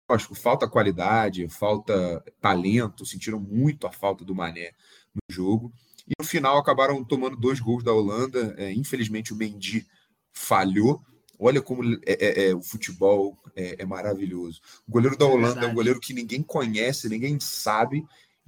lógico, 0.09 0.33
falta 0.33 0.67
qualidade, 0.67 1.47
falta 1.47 2.23
talento, 2.41 3.05
sentiram 3.05 3.39
muito 3.39 3.85
a 3.85 3.91
falta 3.91 4.25
do 4.25 4.33
Mané 4.33 4.71
no 5.13 5.33
jogo. 5.33 5.71
E 6.07 6.13
no 6.19 6.25
final 6.25 6.57
acabaram 6.57 7.03
tomando 7.03 7.37
dois 7.37 7.59
gols 7.59 7.83
da 7.83 7.93
Holanda. 7.93 8.55
É, 8.57 8.71
infelizmente 8.71 9.33
o 9.33 9.35
Mendy 9.35 9.85
falhou. 10.31 11.01
Olha 11.39 11.61
como 11.61 11.83
é, 12.05 12.13
é, 12.13 12.49
é 12.49 12.55
o 12.55 12.61
futebol 12.61 13.37
é, 13.55 13.81
é, 13.81 13.85
maravilhoso. 13.85 14.61
O 14.87 14.91
goleiro 14.91 15.17
da 15.17 15.25
é 15.25 15.27
Holanda 15.27 15.65
é 15.65 15.67
um 15.67 15.73
goleiro 15.73 15.99
que 15.99 16.13
ninguém 16.13 16.41
conhece, 16.41 17.09
ninguém 17.09 17.39
sabe. 17.39 18.05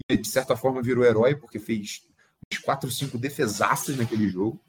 E 0.09 0.17
de 0.17 0.27
certa 0.27 0.55
forma 0.55 0.81
virou 0.81 1.03
herói 1.03 1.35
porque 1.35 1.59
fez 1.59 2.03
uns 2.51 2.59
quatro, 2.59 2.91
cinco 2.91 3.17
defesaças 3.17 3.97
naquele 3.97 4.27
jogo. 4.29 4.61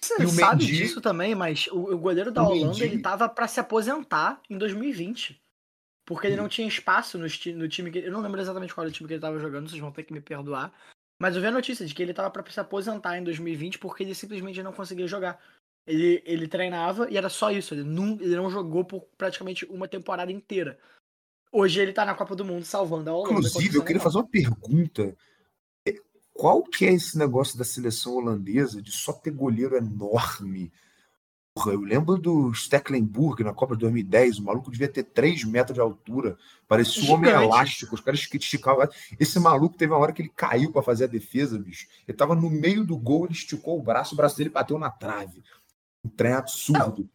Você 0.00 0.26
sabe 0.28 0.64
Mendy, 0.64 0.76
disso 0.76 1.00
também, 1.00 1.34
mas 1.34 1.66
o, 1.68 1.94
o 1.94 1.98
goleiro 1.98 2.30
da 2.30 2.42
o 2.42 2.46
Holanda 2.46 2.66
Mendy, 2.66 2.82
ele 2.84 2.98
tava 3.00 3.28
para 3.28 3.48
se 3.48 3.60
aposentar 3.60 4.40
em 4.48 4.56
2020. 4.56 5.40
Porque 6.04 6.26
ele 6.26 6.36
não 6.36 6.48
tinha 6.48 6.66
espaço 6.66 7.16
no, 7.16 7.26
no 7.54 7.68
time 7.68 7.90
que. 7.90 7.98
Eu 7.98 8.12
não 8.12 8.20
lembro 8.20 8.40
exatamente 8.40 8.74
qual 8.74 8.84
era 8.84 8.90
o 8.90 8.92
time 8.92 9.06
que 9.06 9.14
ele 9.14 9.20
tava 9.20 9.38
jogando, 9.38 9.68
vocês 9.68 9.80
vão 9.80 9.92
ter 9.92 10.02
que 10.02 10.12
me 10.12 10.20
perdoar. 10.20 10.72
Mas 11.20 11.36
eu 11.36 11.42
vi 11.42 11.48
a 11.48 11.52
notícia 11.52 11.86
de 11.86 11.94
que 11.94 12.02
ele 12.02 12.14
tava 12.14 12.30
para 12.30 12.50
se 12.50 12.58
aposentar 12.58 13.18
em 13.18 13.22
2020 13.22 13.78
porque 13.78 14.02
ele 14.02 14.14
simplesmente 14.14 14.62
não 14.62 14.72
conseguia 14.72 15.06
jogar. 15.06 15.38
Ele, 15.86 16.22
ele 16.24 16.48
treinava 16.48 17.10
e 17.10 17.16
era 17.16 17.28
só 17.28 17.50
isso. 17.50 17.74
Ele 17.74 17.84
não, 17.84 18.12
ele 18.20 18.36
não 18.36 18.50
jogou 18.50 18.84
por 18.84 19.02
praticamente 19.16 19.64
uma 19.66 19.86
temporada 19.86 20.32
inteira. 20.32 20.78
Hoje 21.52 21.80
ele 21.80 21.92
tá 21.92 22.04
na 22.04 22.14
Copa 22.14 22.34
do 22.34 22.44
Mundo 22.44 22.64
salvando 22.64 23.10
a 23.10 23.14
Holanda. 23.14 23.38
Inclusive, 23.38 23.76
eu 23.76 23.84
queria 23.84 24.00
fazer 24.00 24.18
uma 24.18 24.26
pergunta 24.26 25.14
qual 26.40 26.62
que 26.62 26.86
é 26.86 26.94
esse 26.94 27.18
negócio 27.18 27.58
da 27.58 27.64
seleção 27.64 28.14
holandesa 28.14 28.80
de 28.80 28.90
só 28.90 29.12
ter 29.12 29.30
goleiro 29.30 29.76
enorme? 29.76 30.72
Porra, 31.54 31.72
eu 31.72 31.80
lembro 31.80 32.16
do 32.16 32.54
Stecklenburg 32.54 33.42
na 33.42 33.52
Copa 33.52 33.74
de 33.74 33.80
2010, 33.80 34.38
o 34.38 34.44
maluco 34.44 34.70
devia 34.70 34.88
ter 34.88 35.02
3 35.02 35.44
metros 35.44 35.74
de 35.74 35.80
altura, 35.80 36.38
parecia 36.68 37.10
um 37.10 37.14
homem 37.14 37.30
elástico, 37.30 37.94
os 37.94 38.00
caras 38.00 38.20
esticavam. 38.20 38.88
Esse 39.18 39.38
maluco 39.40 39.76
teve 39.76 39.92
uma 39.92 39.98
hora 39.98 40.12
que 40.12 40.22
ele 40.22 40.32
caiu 40.34 40.70
para 40.70 40.82
fazer 40.82 41.04
a 41.04 41.08
defesa, 41.08 41.58
bicho. 41.58 41.88
Ele 42.06 42.16
tava 42.16 42.36
no 42.36 42.48
meio 42.48 42.84
do 42.84 42.96
gol, 42.96 43.24
ele 43.24 43.34
esticou 43.34 43.78
o 43.78 43.82
braço, 43.82 44.14
o 44.14 44.16
braço 44.16 44.36
dele 44.36 44.50
bateu 44.50 44.78
na 44.78 44.90
trave. 44.90 45.42
Um 46.04 46.08
trem 46.08 46.34
absurdo. 46.34 47.08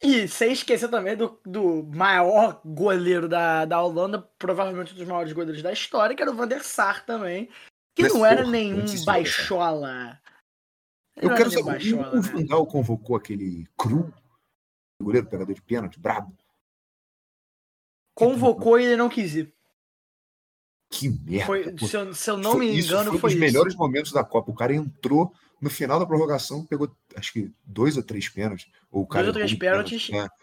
E 0.00 0.28
sem 0.28 0.52
esquecer 0.52 0.88
também 0.88 1.16
do, 1.16 1.40
do 1.44 1.82
maior 1.94 2.60
goleiro 2.64 3.28
da, 3.28 3.64
da 3.64 3.82
Holanda, 3.82 4.20
provavelmente 4.38 4.92
um 4.92 4.96
dos 4.96 5.08
maiores 5.08 5.32
goleiros 5.32 5.62
da 5.62 5.72
história, 5.72 6.14
que 6.14 6.22
era 6.22 6.30
o 6.30 6.34
Van 6.34 6.46
der 6.46 6.62
Sar 6.62 7.04
também, 7.04 7.48
que 7.94 8.06
não 8.08 8.24
era 8.24 8.46
nenhum 8.46 8.84
baixola. 9.04 10.20
Eu 11.16 11.34
quero 11.34 11.50
saber, 11.50 11.64
baixola, 11.64 12.10
o 12.10 12.16
né? 12.16 12.20
Vandal 12.22 12.66
convocou 12.66 13.14
aquele 13.16 13.66
cru, 13.78 14.12
goleiro 15.00 15.26
pegador 15.28 15.54
de 15.54 15.62
pênalti, 15.62 15.98
brabo. 15.98 16.36
Convocou 18.14 18.78
e 18.78 18.84
ele 18.84 18.96
não 18.96 19.08
quis 19.08 19.34
ir. 19.34 19.52
Que 20.90 21.08
merda. 21.08 21.46
Foi, 21.46 21.78
se, 21.88 21.96
eu, 21.96 22.14
se 22.14 22.30
eu 22.30 22.36
não 22.36 22.52
Foi- 22.52 22.66
me 22.66 22.78
isso 22.78 22.88
engano, 22.88 23.10
foi 23.10 23.16
um 23.16 23.20
foi 23.20 23.30
dos 23.30 23.36
isso. 23.36 23.40
melhores 23.52 23.74
momentos 23.74 24.12
da 24.12 24.22
Copa. 24.24 24.50
O 24.50 24.54
cara 24.54 24.74
entrou 24.74 25.32
no 25.60 25.68
final 25.70 25.98
da 25.98 26.06
prorrogação, 26.06 26.64
pegou 26.64 26.94
acho 27.16 27.32
que 27.32 27.52
dois 27.64 27.96
ou 27.96 28.02
três 28.02 28.28
pênaltis. 28.28 28.70
Ou 28.90 29.02
o 29.02 29.06
cara 29.06 29.24
Dois 29.24 29.34
ou 29.36 29.40
três 29.40 29.52
um 29.52 29.58
pênaltis. 29.58 30.06
pênalti, 30.06 30.30
né? 30.30 30.36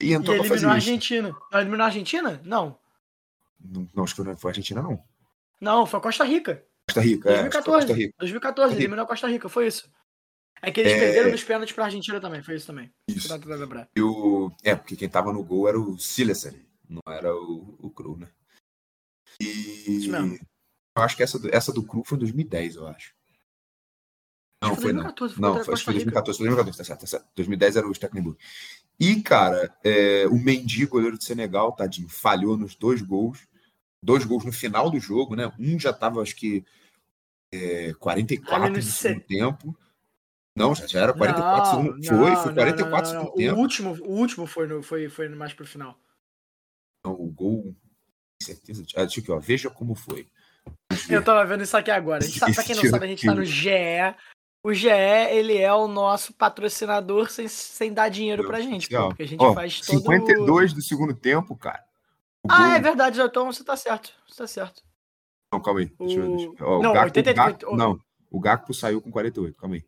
E 0.00 0.06
E 0.08 0.12
entrou 0.14 0.36
pra 0.36 0.46
eliminou 0.46 0.48
fazer 0.48 0.66
a 0.66 0.78
isso. 0.78 0.88
Argentina. 0.88 1.36
Não, 1.52 1.60
eliminou 1.60 1.82
a 1.82 1.86
Argentina? 1.86 2.40
Não. 2.44 2.78
Não, 3.62 3.88
não, 3.94 4.04
acho 4.04 4.14
que 4.14 4.22
não 4.22 4.36
foi 4.36 4.48
a 4.48 4.52
Argentina, 4.52 4.80
não. 4.82 5.02
Não, 5.60 5.84
foi 5.84 5.98
a 5.98 6.02
Costa 6.02 6.24
Rica. 6.24 6.64
Costa 6.94 7.00
Rica, 7.00 7.30
é. 7.30 7.40
acho 7.40 7.50
que 7.50 7.62
foi 7.62 7.62
2014. 7.62 7.86
Costa 7.86 7.92
Rica. 7.94 8.14
2014, 8.18 8.54
Costa 8.54 8.68
Rica. 8.74 8.82
eliminou 8.82 9.04
a 9.04 9.08
Costa 9.08 9.28
Rica, 9.28 9.48
foi 9.48 9.66
isso. 9.66 9.90
É 10.62 10.70
que 10.70 10.80
eles 10.80 10.92
É. 10.92 10.98
perderam 11.00 11.30
nos 11.30 11.42
pênaltis 11.44 11.74
pra 11.74 11.84
Argentina 11.86 12.20
também, 12.20 12.42
foi 12.42 12.56
isso 12.56 12.66
também. 12.66 12.92
Isso. 13.08 13.28
E 13.96 14.00
o... 14.02 14.52
É, 14.62 14.74
porque 14.76 14.96
quem 14.96 15.08
tava 15.08 15.32
no 15.32 15.42
gol 15.42 15.68
era 15.68 15.78
o 15.80 15.98
Silesen, 15.98 16.64
não 16.88 17.00
era 17.12 17.34
o, 17.34 17.76
o 17.78 17.90
Cru, 17.90 18.16
né? 18.16 18.28
E 19.40 19.46
Isso 19.96 20.10
mesmo. 20.10 20.38
eu 20.96 21.02
acho 21.02 21.16
que 21.16 21.22
essa 21.22 21.38
do, 21.38 21.54
essa 21.54 21.72
do 21.72 21.82
Cru 21.82 22.02
foi 22.04 22.16
em 22.16 22.20
2010, 22.20 22.76
eu 22.76 22.86
acho. 22.88 23.14
Não, 24.62 24.74
Foi 24.74 24.82
foi 24.82 24.92
não. 24.92 25.04
2014, 25.04 25.34
foi 25.34 25.42
Não, 25.42 25.50
a 25.52 25.64
foi, 25.64 25.64
foi 25.64 25.74
Rica. 25.74 25.92
2014, 25.92 26.38
foi 26.38 26.46
2014, 26.48 26.76
tá 26.78 26.84
certo, 26.84 27.00
tá 27.00 27.06
certo. 27.06 27.28
2010 27.34 27.76
era 27.76 27.88
o 27.88 27.94
Stecklenburg. 27.94 28.38
E, 28.98 29.22
cara, 29.22 29.74
é, 29.82 30.26
o 30.26 30.34
Mendy, 30.34 30.84
goleiro 30.84 31.16
do 31.16 31.24
Senegal, 31.24 31.72
tadinho, 31.72 32.10
falhou 32.10 32.58
nos 32.58 32.74
dois 32.74 33.00
gols. 33.00 33.48
Dois 34.02 34.24
gols 34.24 34.44
no 34.44 34.52
final 34.52 34.90
do 34.90 34.98
jogo, 34.98 35.36
né? 35.36 35.52
Um 35.58 35.78
já 35.78 35.92
tava, 35.92 36.22
acho 36.22 36.34
que, 36.34 36.64
é, 37.52 37.92
44 37.94 38.64
Ali 38.64 38.76
no 38.76 38.82
segundo 38.82 39.20
se- 39.20 39.26
tempo. 39.26 39.76
Não, 40.56 40.74
já, 40.74 40.86
já 40.86 41.00
era 41.02 41.12
44 41.12 41.58
Não, 41.58 41.84
segundo. 41.84 42.06
Foi, 42.06 42.30
não, 42.30 42.36
foi 42.36 42.46
não, 42.46 42.54
44 42.54 42.86
não, 42.86 43.00
não, 43.00 43.20
segundo 43.20 43.28
não. 43.28 43.34
tempo. 43.34 43.56
O 43.56 43.60
último, 43.60 43.90
o 44.02 44.18
último 44.18 44.46
foi, 44.46 44.66
no, 44.66 44.82
foi, 44.82 45.08
foi 45.08 45.28
mais 45.28 45.52
pro 45.52 45.66
final. 45.66 45.98
Não, 47.04 47.12
o 47.12 47.30
gol, 47.30 47.74
certeza. 48.42 48.84
Ah, 48.96 49.04
deixa 49.04 49.20
aqui, 49.20 49.30
ó. 49.30 49.38
Veja 49.38 49.70
como 49.70 49.94
foi. 49.94 50.26
Eu 51.08 51.24
tava 51.24 51.44
vendo 51.46 51.62
isso 51.62 51.76
aqui 51.76 51.90
agora. 51.90 52.24
Tá, 52.38 52.52
pra 52.52 52.64
quem 52.64 52.76
não 52.76 52.84
sabe, 52.84 53.04
a 53.04 53.08
gente 53.08 53.26
tá 53.26 53.34
no 53.34 53.44
GE. 53.44 53.70
O 54.62 54.74
GE, 54.74 54.88
ele 54.88 55.56
é 55.56 55.72
o 55.72 55.88
nosso 55.88 56.34
patrocinador 56.34 57.30
sem, 57.30 57.48
sem 57.48 57.94
dar 57.94 58.10
dinheiro 58.10 58.46
pra 58.46 58.60
gente, 58.60 58.90
pô, 58.90 59.08
porque 59.08 59.22
a 59.22 59.26
gente 59.28 59.40
Ó, 59.42 59.54
faz 59.54 59.80
todo 59.80 59.96
52 60.02 60.74
do 60.74 60.82
segundo 60.82 61.14
tempo, 61.14 61.56
cara. 61.56 61.82
O 62.44 62.48
Ah, 62.50 62.56
gol- 62.58 62.66
é 62.76 62.80
verdade, 62.80 63.20
então 63.20 63.46
você 63.52 63.62
tá 63.64 63.76
certo. 63.76 64.12
Você 64.28 64.36
tá 64.38 64.46
certo. 64.46 64.82
Não, 65.52 65.60
calma 65.60 65.80
aí. 65.80 65.86
Deixa 65.98 66.18
eu, 66.20 66.32
O- 66.32 66.36
deixa 66.36 66.62
eu- 66.62 66.68
ó, 66.68 66.78
o 66.78 66.82
Não, 66.82 66.92
Gakpo- 66.92 67.18
88, 67.18 67.36
Gakpo- 67.36 67.76
Não, 67.76 68.00
o 68.30 68.40
Gakpo 68.40 68.74
saiu 68.74 69.02
com 69.02 69.10
48. 69.10 69.58
Calma 69.58 69.74
aí. 69.76 69.84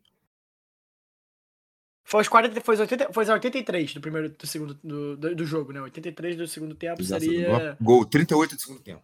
Foi 2.04 2.20
os 2.20 2.28
40, 2.28 2.60
foi 2.60 2.74
os 2.74 2.80
80, 2.80 3.12
foi 3.12 3.22
os 3.24 3.30
83 3.30 3.94
do 3.94 4.00
primeiro 4.00 4.28
do 4.30 4.46
segundo 4.46 4.74
do, 4.82 5.16
do, 5.16 5.34
do 5.36 5.44
jogo, 5.46 5.72
né? 5.72 5.80
83 5.80 6.36
do 6.36 6.46
segundo 6.48 6.74
tempo 6.74 7.00
Exato. 7.00 7.24
seria 7.24 7.76
Gol, 7.80 8.04
38 8.04 8.56
do 8.56 8.60
segundo 8.60 8.80
tempo. 8.80 9.02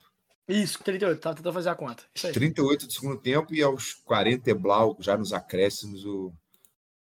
isso, 0.48 0.82
38, 0.82 1.20
tava 1.20 1.36
tentando 1.36 1.52
fazer 1.54 1.68
a 1.70 1.74
conta. 1.74 2.02
Isso 2.14 2.26
aí. 2.26 2.32
38 2.32 2.86
do 2.86 2.92
segundo 2.92 3.16
tempo 3.18 3.54
e 3.54 3.62
aos 3.62 3.94
40 3.94 4.50
e 4.50 4.54
blau, 4.54 4.96
já 5.00 5.16
nos 5.16 5.32
acréscimos, 5.32 6.04
o, 6.04 6.32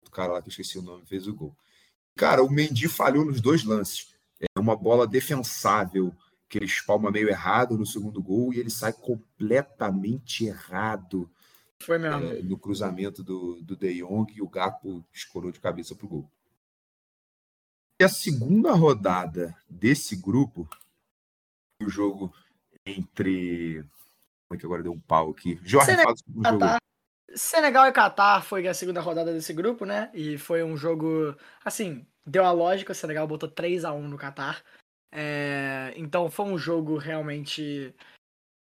o 0.06 0.10
cara 0.10 0.32
lá 0.34 0.42
que 0.42 0.48
eu 0.48 0.50
esqueci 0.50 0.76
o 0.78 0.82
nome 0.82 1.06
fez 1.06 1.26
o 1.28 1.34
gol. 1.34 1.56
Cara, 2.16 2.42
o 2.42 2.50
Mendy 2.50 2.88
falhou 2.88 3.24
nos 3.24 3.40
dois 3.40 3.62
lances. 3.64 4.12
É 4.40 4.58
uma 4.60 4.76
bola 4.76 5.06
defensável 5.06 6.12
que 6.48 6.58
ele 6.58 6.66
espalma 6.66 7.10
meio 7.10 7.28
errado 7.28 7.76
no 7.76 7.86
segundo 7.86 8.22
gol 8.22 8.52
e 8.52 8.58
ele 8.58 8.70
sai 8.70 8.92
completamente 8.92 10.44
errado 10.44 11.30
Foi 11.80 11.98
mesmo. 11.98 12.24
é, 12.24 12.42
no 12.42 12.56
cruzamento 12.58 13.22
do, 13.22 13.60
do 13.62 13.76
De 13.76 14.00
Jong 14.00 14.32
e 14.32 14.40
o 14.42 14.48
Gakpo 14.48 15.04
escorou 15.12 15.50
de 15.50 15.60
cabeça 15.60 15.94
pro 15.94 16.08
gol. 16.08 16.30
E 18.00 18.04
a 18.04 18.08
segunda 18.08 18.72
rodada 18.72 19.56
desse 19.68 20.14
grupo, 20.16 20.68
o 21.82 21.88
jogo 21.88 22.32
entre. 22.84 23.82
Como 24.48 24.56
é 24.56 24.58
que 24.58 24.66
agora 24.66 24.82
deu 24.82 24.92
um 24.92 25.00
pau 25.00 25.30
aqui? 25.30 25.58
Jorge, 25.64 25.90
Senegal- 25.90 26.14
fala. 26.42 26.76
Senegal 27.34 27.86
e 27.86 27.92
Catar 27.92 28.42
foi 28.42 28.68
a 28.68 28.74
segunda 28.74 29.00
rodada 29.00 29.32
desse 29.32 29.52
grupo, 29.52 29.84
né? 29.84 30.10
E 30.14 30.38
foi 30.38 30.62
um 30.62 30.76
jogo, 30.76 31.34
assim, 31.64 32.06
deu 32.24 32.44
a 32.44 32.52
lógica, 32.52 32.92
o 32.92 32.94
Senegal 32.94 33.26
botou 33.26 33.48
3 33.50 33.84
a 33.84 33.92
1 33.92 34.08
no 34.08 34.16
Catar. 34.16 34.62
É, 35.12 35.92
então 35.96 36.30
foi 36.30 36.46
um 36.46 36.58
jogo 36.58 36.96
realmente 36.96 37.94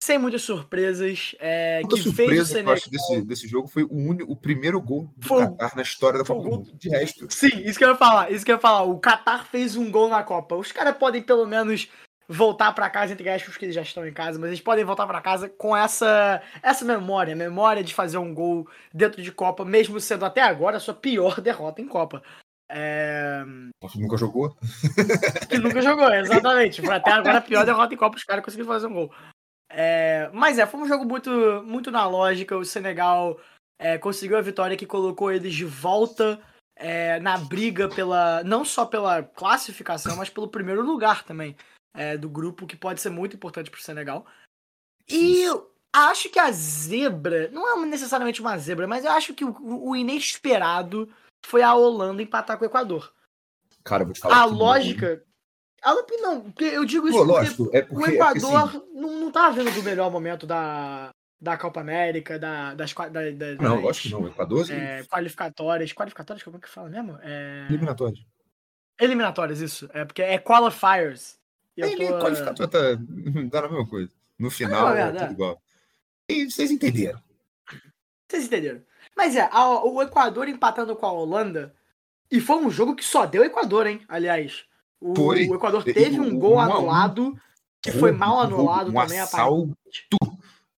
sem 0.04 0.18
muitas 0.18 0.42
surpresas, 0.42 1.36
é, 1.40 1.82
que 1.84 1.96
fez 1.96 2.02
o 2.02 2.10
surpresa 2.10 2.34
que 2.34 2.40
eu 2.40 2.46
Senegal 2.46 2.74
acho 2.74 2.90
desse, 2.90 3.22
desse 3.22 3.48
jogo 3.48 3.68
foi 3.68 3.84
o, 3.84 3.94
único, 3.94 4.32
o 4.32 4.36
primeiro 4.36 4.82
gol 4.82 5.14
do 5.16 5.28
Foi 5.28 5.46
Qatar 5.46 5.76
na 5.76 5.84
história 5.84 6.18
da 6.18 6.26
Copa 6.26 6.42
do 6.42 6.50
Mundo. 6.50 6.72
De 6.74 6.90
resto, 6.90 7.28
Sim, 7.30 7.62
isso 7.64 7.78
que 7.78 7.86
eu 7.86 7.90
ia 7.90 7.96
falar, 7.96 8.32
isso 8.32 8.44
que 8.44 8.52
eu 8.52 8.56
ia 8.56 8.62
falar. 8.62 8.82
O 8.82 9.00
Qatar 9.00 9.46
fez 9.46 9.76
um 9.76 9.92
gol 9.92 10.10
na 10.10 10.24
Copa. 10.24 10.56
Os 10.56 10.72
caras 10.72 10.98
podem 10.98 11.22
pelo 11.22 11.46
menos 11.46 11.88
voltar 12.28 12.74
pra 12.74 12.90
casa, 12.90 13.14
entre 13.14 13.30
aspas, 13.30 13.52
porque 13.52 13.66
eles 13.66 13.76
já 13.76 13.84
estão 13.84 14.08
em 14.08 14.14
casa, 14.14 14.40
mas 14.40 14.48
eles 14.48 14.62
podem 14.62 14.84
voltar 14.84 15.06
pra 15.06 15.22
casa 15.22 15.48
com 15.48 15.78
essa 15.78 16.42
essa 16.64 16.84
memória, 16.84 17.36
memória 17.36 17.84
de 17.84 17.94
fazer 17.94 18.18
um 18.18 18.34
gol 18.34 18.68
dentro 18.92 19.22
de 19.22 19.32
Copa, 19.32 19.64
mesmo 19.64 20.00
sendo 20.00 20.26
até 20.26 20.42
agora 20.42 20.78
a 20.78 20.80
sua 20.80 20.96
pior 20.96 21.40
derrota 21.42 21.80
em 21.80 21.88
Copa. 21.88 22.24
É... 22.74 23.44
nunca 24.00 24.18
jogou. 24.18 24.56
Que 25.50 25.58
nunca 25.58 25.82
jogou, 25.82 26.10
exatamente. 26.14 26.82
Foi 26.82 26.96
até 26.96 27.12
agora 27.12 27.40
a 27.40 27.42
pior 27.42 27.66
derrota 27.66 27.94
em 27.94 27.98
Copa, 27.98 28.16
os 28.16 28.24
caras 28.24 28.44
conseguiram 28.44 28.72
fazer 28.72 28.88
um 28.88 28.94
gol. 28.94 29.14
É, 29.70 30.30
Mas 30.34 30.58
é, 30.58 30.66
foi 30.66 30.80
um 30.80 30.88
jogo 30.88 31.06
muito, 31.06 31.30
muito 31.66 31.92
na 31.92 32.08
lógica. 32.08 32.58
O 32.58 32.64
Senegal 32.64 33.38
é, 33.78 33.98
conseguiu 33.98 34.38
a 34.38 34.42
vitória 34.42 34.78
que 34.78 34.86
colocou 34.86 35.32
eles 35.32 35.54
de 35.54 35.66
volta 35.66 36.42
é, 36.78 37.20
na 37.20 37.38
briga 37.38 37.90
pela. 37.90 38.42
não 38.44 38.64
só 38.64 38.86
pela 38.86 39.22
classificação, 39.22 40.16
mas 40.16 40.30
pelo 40.30 40.48
primeiro 40.48 40.82
lugar 40.82 41.26
também 41.26 41.56
é, 41.94 42.18
do 42.18 42.30
grupo, 42.30 42.68
que 42.68 42.78
pode 42.78 43.02
ser 43.02 43.10
muito 43.10 43.36
importante 43.36 43.70
pro 43.70 43.82
Senegal. 43.82 44.26
E 45.10 45.44
acho 45.94 46.30
que 46.30 46.40
a 46.40 46.52
zebra, 46.52 47.50
não 47.50 47.84
é 47.84 47.86
necessariamente 47.86 48.40
uma 48.40 48.58
zebra, 48.58 48.88
mas 48.88 49.04
eu 49.04 49.12
acho 49.12 49.34
que 49.34 49.44
o, 49.44 49.90
o 49.90 49.96
inesperado 49.96 51.10
foi 51.46 51.62
a 51.62 51.74
Holanda 51.74 52.22
empatar 52.22 52.58
com 52.58 52.64
o 52.64 52.68
Equador. 52.68 53.12
Cara, 53.84 54.04
eu 54.04 54.08
vou 54.08 54.14
te 54.14 54.20
falar. 54.20 54.44
A 54.44 54.48
não. 54.48 54.54
lógica. 54.54 55.24
A 55.84 55.96
não, 56.22 56.52
porque 56.52 56.66
eu 56.66 56.86
digo 56.86 57.08
isso 57.08 57.18
Pô, 57.18 57.26
porque 57.26 57.40
lógico, 57.40 57.70
é 57.74 57.82
porque. 57.82 57.96
o 57.96 58.06
é 58.06 58.10
porque, 58.10 58.16
Equador 58.16 58.88
não, 58.94 59.20
não 59.20 59.32
tá 59.32 59.50
vindo 59.50 59.74
do 59.74 59.82
melhor 59.82 60.12
momento 60.12 60.46
da, 60.46 61.10
da 61.42 61.58
Copa 61.58 61.80
América, 61.82 62.38
da, 62.38 62.76
das, 62.76 62.94
da, 62.94 63.10
da, 63.10 63.56
não, 63.60 63.76
das, 63.76 63.84
lógico 63.84 64.08
que 64.08 64.14
não. 64.14 64.22
O 64.22 64.28
Equador, 64.28 64.70
é, 64.70 65.04
qualificatórias. 65.06 65.92
Qualificatórias, 65.92 66.44
como 66.44 66.58
é 66.58 66.60
que 66.60 66.70
fala 66.70 66.88
mesmo? 66.88 67.18
É, 67.24 67.66
eliminatório. 67.68 68.24
eliminatórias, 69.00 69.60
isso. 69.60 69.90
É 69.92 70.06
porque 70.06 70.22
é 70.22 70.38
qualifiers. 70.38 71.40
Eu 71.76 71.88
Ele 71.88 72.08
tô- 72.08 72.20
qualificatório 72.20 72.72
tá 72.72 72.80
dá 73.50 73.66
a 73.66 73.70
mesma 73.70 73.88
coisa. 73.88 74.12
No 74.38 74.52
final, 74.52 74.88
Ah, 74.88 75.00
é 75.00 75.02
é 75.02 75.12
tudo 75.14 75.32
igual. 75.32 75.62
E 76.30 76.50
vocês 76.50 76.70
entenderam. 76.70 77.22
Vocês 78.30 78.46
entenderam? 78.46 78.84
Mas 79.16 79.36
é, 79.36 79.48
a- 79.52 79.84
o 79.86 80.02
Equador 80.02 80.48
empatando 80.48 80.96
com 80.96 81.06
a 81.06 81.12
Holanda. 81.12 81.74
E 82.32 82.40
foi 82.40 82.58
um 82.58 82.70
jogo 82.72 82.96
que 82.96 83.04
só 83.04 83.26
deu 83.26 83.44
Equador, 83.44 83.86
hein? 83.88 84.02
Aliás. 84.08 84.64
O, 85.00 85.16
Foi. 85.16 85.48
o 85.50 85.56
Equador 85.56 85.84
teve 85.84 86.20
um 86.20 86.28
um 86.28 86.40
gol 86.40 86.56
um. 86.56 86.60
anulado, 86.60 87.36
que 87.82 87.92
foi 87.92 88.12
mal 88.12 88.40
anulado 88.40 88.92
um 88.92 88.94
também, 88.94 89.20
assalto. 89.20 89.76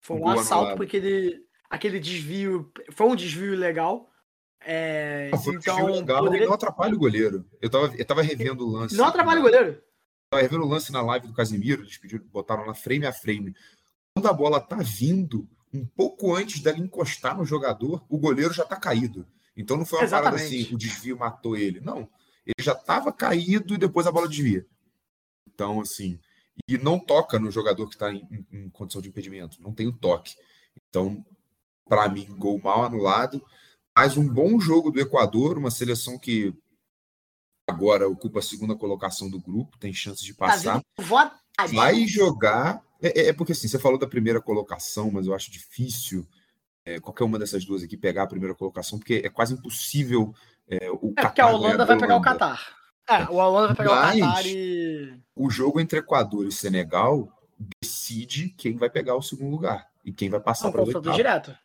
Foi 0.00 0.16
um 0.16 0.20
Gol 0.20 0.30
assalto, 0.32 0.54
anulado. 0.54 0.76
porque 0.78 0.96
ele, 0.96 1.44
aquele 1.70 2.00
desvio. 2.00 2.70
Foi 2.92 3.06
um 3.06 3.14
desvio 3.14 3.54
legal. 3.54 4.10
É, 4.66 5.30
Foi 5.44 5.54
um 5.54 5.58
então, 5.58 5.76
desvio 5.76 5.94
legal 6.00 6.22
e 6.22 6.26
poderia- 6.26 6.46
não 6.46 6.54
atrapalha 6.54 6.94
o 6.94 6.98
goleiro. 6.98 7.44
Eu 7.60 7.68
tava, 7.70 7.92
eu 7.96 8.04
tava 8.04 8.22
revendo 8.22 8.66
o 8.66 8.70
lance. 8.70 8.96
não 8.96 9.04
atrapalha 9.06 9.38
o 9.40 9.42
goleiro. 9.42 9.80
Tava 10.30 10.42
revendo 10.42 10.64
o 10.64 10.68
lance 10.68 10.90
na 10.90 11.02
live 11.02 11.26
do 11.28 11.34
Casimiro, 11.34 11.82
eles 11.82 11.98
pediram, 11.98 12.24
botaram 12.32 12.64
lá 12.64 12.74
frame 12.74 13.06
a 13.06 13.12
frame. 13.12 13.54
Quando 14.14 14.26
a 14.26 14.32
bola 14.32 14.58
tá 14.60 14.76
vindo, 14.76 15.46
um 15.74 15.84
pouco 15.84 16.34
antes 16.34 16.60
dela 16.60 16.78
encostar 16.78 17.36
no 17.36 17.44
jogador, 17.44 18.04
o 18.08 18.16
goleiro 18.16 18.54
já 18.54 18.64
tá 18.64 18.76
caído. 18.76 19.26
Então 19.56 19.76
não 19.76 19.84
foi 19.84 19.98
uma 20.00 20.08
parada 20.08 20.36
Exatamente. 20.36 20.64
assim, 20.64 20.74
o 20.74 20.78
desvio 20.78 21.18
matou 21.18 21.56
ele. 21.56 21.80
Não. 21.80 22.08
Ele 22.46 22.62
já 22.64 22.74
tava 22.74 23.12
caído 23.12 23.74
e 23.74 23.78
depois 23.78 24.06
a 24.06 24.12
bola 24.12 24.28
desvia. 24.28 24.66
Então, 25.48 25.80
assim, 25.80 26.18
e 26.68 26.76
não 26.78 26.98
toca 26.98 27.38
no 27.38 27.50
jogador 27.50 27.88
que 27.88 27.96
tá 27.96 28.12
em, 28.12 28.26
em- 28.30 28.46
em 28.64 28.70
condição 28.70 29.00
de 29.02 29.08
impedimento. 29.08 29.60
Não 29.62 29.72
tem 29.72 29.86
o 29.86 29.92
toque. 29.92 30.34
Então, 30.88 31.24
para 31.88 32.08
mim, 32.08 32.26
gol 32.36 32.60
mal 32.62 32.84
anulado. 32.84 33.44
Mas 33.96 34.16
um 34.16 34.28
bom 34.28 34.58
jogo 34.60 34.90
do 34.90 35.00
Equador, 35.00 35.56
uma 35.56 35.70
seleção 35.70 36.18
que 36.18 36.52
agora 37.68 38.08
ocupa 38.08 38.40
a 38.40 38.42
segunda 38.42 38.74
colocação 38.76 39.30
do 39.30 39.40
grupo, 39.40 39.78
tem 39.78 39.92
chances 39.92 40.24
de 40.24 40.34
Tá 40.34 40.46
passar 40.48 40.82
votadinho. 40.98 41.80
vai 41.80 42.06
jogar. 42.06 42.82
É, 43.06 43.20
é- 43.20 43.28
é 43.28 43.32
porque 43.32 43.52
assim, 43.52 43.68
você 43.68 43.78
falou 43.78 43.98
da 43.98 44.06
primeira 44.06 44.40
colocação, 44.40 45.10
mas 45.10 45.26
eu 45.26 45.34
acho 45.34 45.50
difícil 45.50 46.26
é, 46.86 46.98
qualquer 47.00 47.24
uma 47.24 47.38
dessas 47.38 47.64
duas 47.64 47.82
aqui 47.82 47.96
pegar 47.96 48.24
a 48.24 48.26
primeira 48.26 48.54
colocação, 48.54 48.98
porque 48.98 49.22
é 49.24 49.28
quase 49.28 49.54
impossível 49.54 50.34
é, 50.68 50.90
o 50.90 51.12
É 51.16 51.22
porque 51.22 51.40
a 51.40 51.46
Holanda 51.46 51.78
da 51.78 51.84
vai 51.84 51.98
pegar 51.98 52.16
o. 52.16 52.22
Catar. 52.22 52.74
É, 53.08 53.24
o 53.24 53.34
Holanda 53.36 53.68
vai 53.68 53.76
pegar 53.76 53.94
Mas- 53.94 54.16
o 54.16 54.20
Catar 54.20 54.46
e. 54.46 55.14
O 55.36 55.50
jogo 55.50 55.80
entre 55.80 55.98
Equador 55.98 56.46
e 56.46 56.52
Senegal 56.52 57.28
decide 57.82 58.48
quem 58.56 58.76
vai 58.76 58.88
pegar 58.90 59.14
o 59.16 59.22
segundo 59.22 59.50
lugar 59.50 59.86
e 60.04 60.12
quem 60.12 60.28
vai 60.30 60.40
É 60.40 60.42
passar 60.42 60.68
um 60.68 60.72
para 60.72 60.82
o 60.82 60.84
confronto 60.86 61.12
direto. 61.12 61.56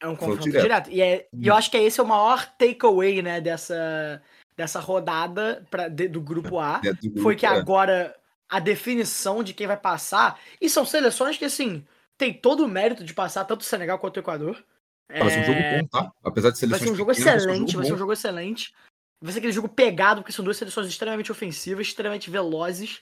É 0.00 0.06
um 0.06 0.14
Confronto 0.14 0.36
confronto 0.44 0.60
direto. 0.62 0.90
E, 0.90 1.00
é, 1.00 1.28
e 1.32 1.46
eu 1.48 1.54
Hum. 1.54 1.56
acho 1.56 1.70
que 1.70 1.76
é 1.76 1.82
esse 1.82 2.00
o 2.00 2.06
maior 2.06 2.46
takeaway, 2.56 3.20
né, 3.22 3.40
dessa, 3.40 4.22
dessa 4.56 4.78
rodada 4.78 5.66
pra, 5.70 5.88
de- 5.88 6.06
do 6.08 6.20
grupo 6.20 6.58
A. 6.58 6.78
Dentro 6.78 7.02
do 7.10 7.20
Foi 7.20 7.34
grupo, 7.34 7.40
que 7.40 7.46
é. 7.46 7.48
agora 7.48 8.14
a 8.48 8.58
definição 8.60 9.42
de 9.42 9.52
quem 9.52 9.66
vai 9.66 9.76
passar. 9.76 10.40
E 10.60 10.68
são 10.70 10.84
seleções 10.84 11.36
que, 11.36 11.44
assim, 11.44 11.84
tem 12.16 12.32
todo 12.32 12.64
o 12.64 12.68
mérito 12.68 13.04
de 13.04 13.14
passar 13.14 13.44
tanto 13.44 13.60
o 13.60 13.64
Senegal 13.64 13.98
quanto 13.98 14.16
o 14.16 14.20
Equador. 14.20 14.62
Vai 15.08 15.30
ser 15.30 15.40
um 15.40 15.44
jogo 15.44 15.58
É, 15.58 15.80
bom, 15.82 15.86
tá? 15.88 16.12
Apesar 16.22 16.50
de 16.50 16.54
Vai 16.54 16.60
seleções 16.60 16.82
ser 16.82 16.90
um 16.92 16.96
jogo 16.96 17.14
pequenas, 17.14 17.42
excelente, 17.42 17.76
vai 17.76 17.84
ser 17.84 17.92
um 17.92 17.94
bom. 17.94 17.98
jogo 17.98 18.12
excelente. 18.12 18.74
Vai 19.22 19.32
ser 19.32 19.38
aquele 19.38 19.52
jogo 19.52 19.68
pegado, 19.68 20.20
porque 20.20 20.32
são 20.32 20.44
duas 20.44 20.56
seleções 20.56 20.86
extremamente 20.86 21.32
ofensivas, 21.32 21.86
extremamente 21.86 22.30
velozes. 22.30 23.00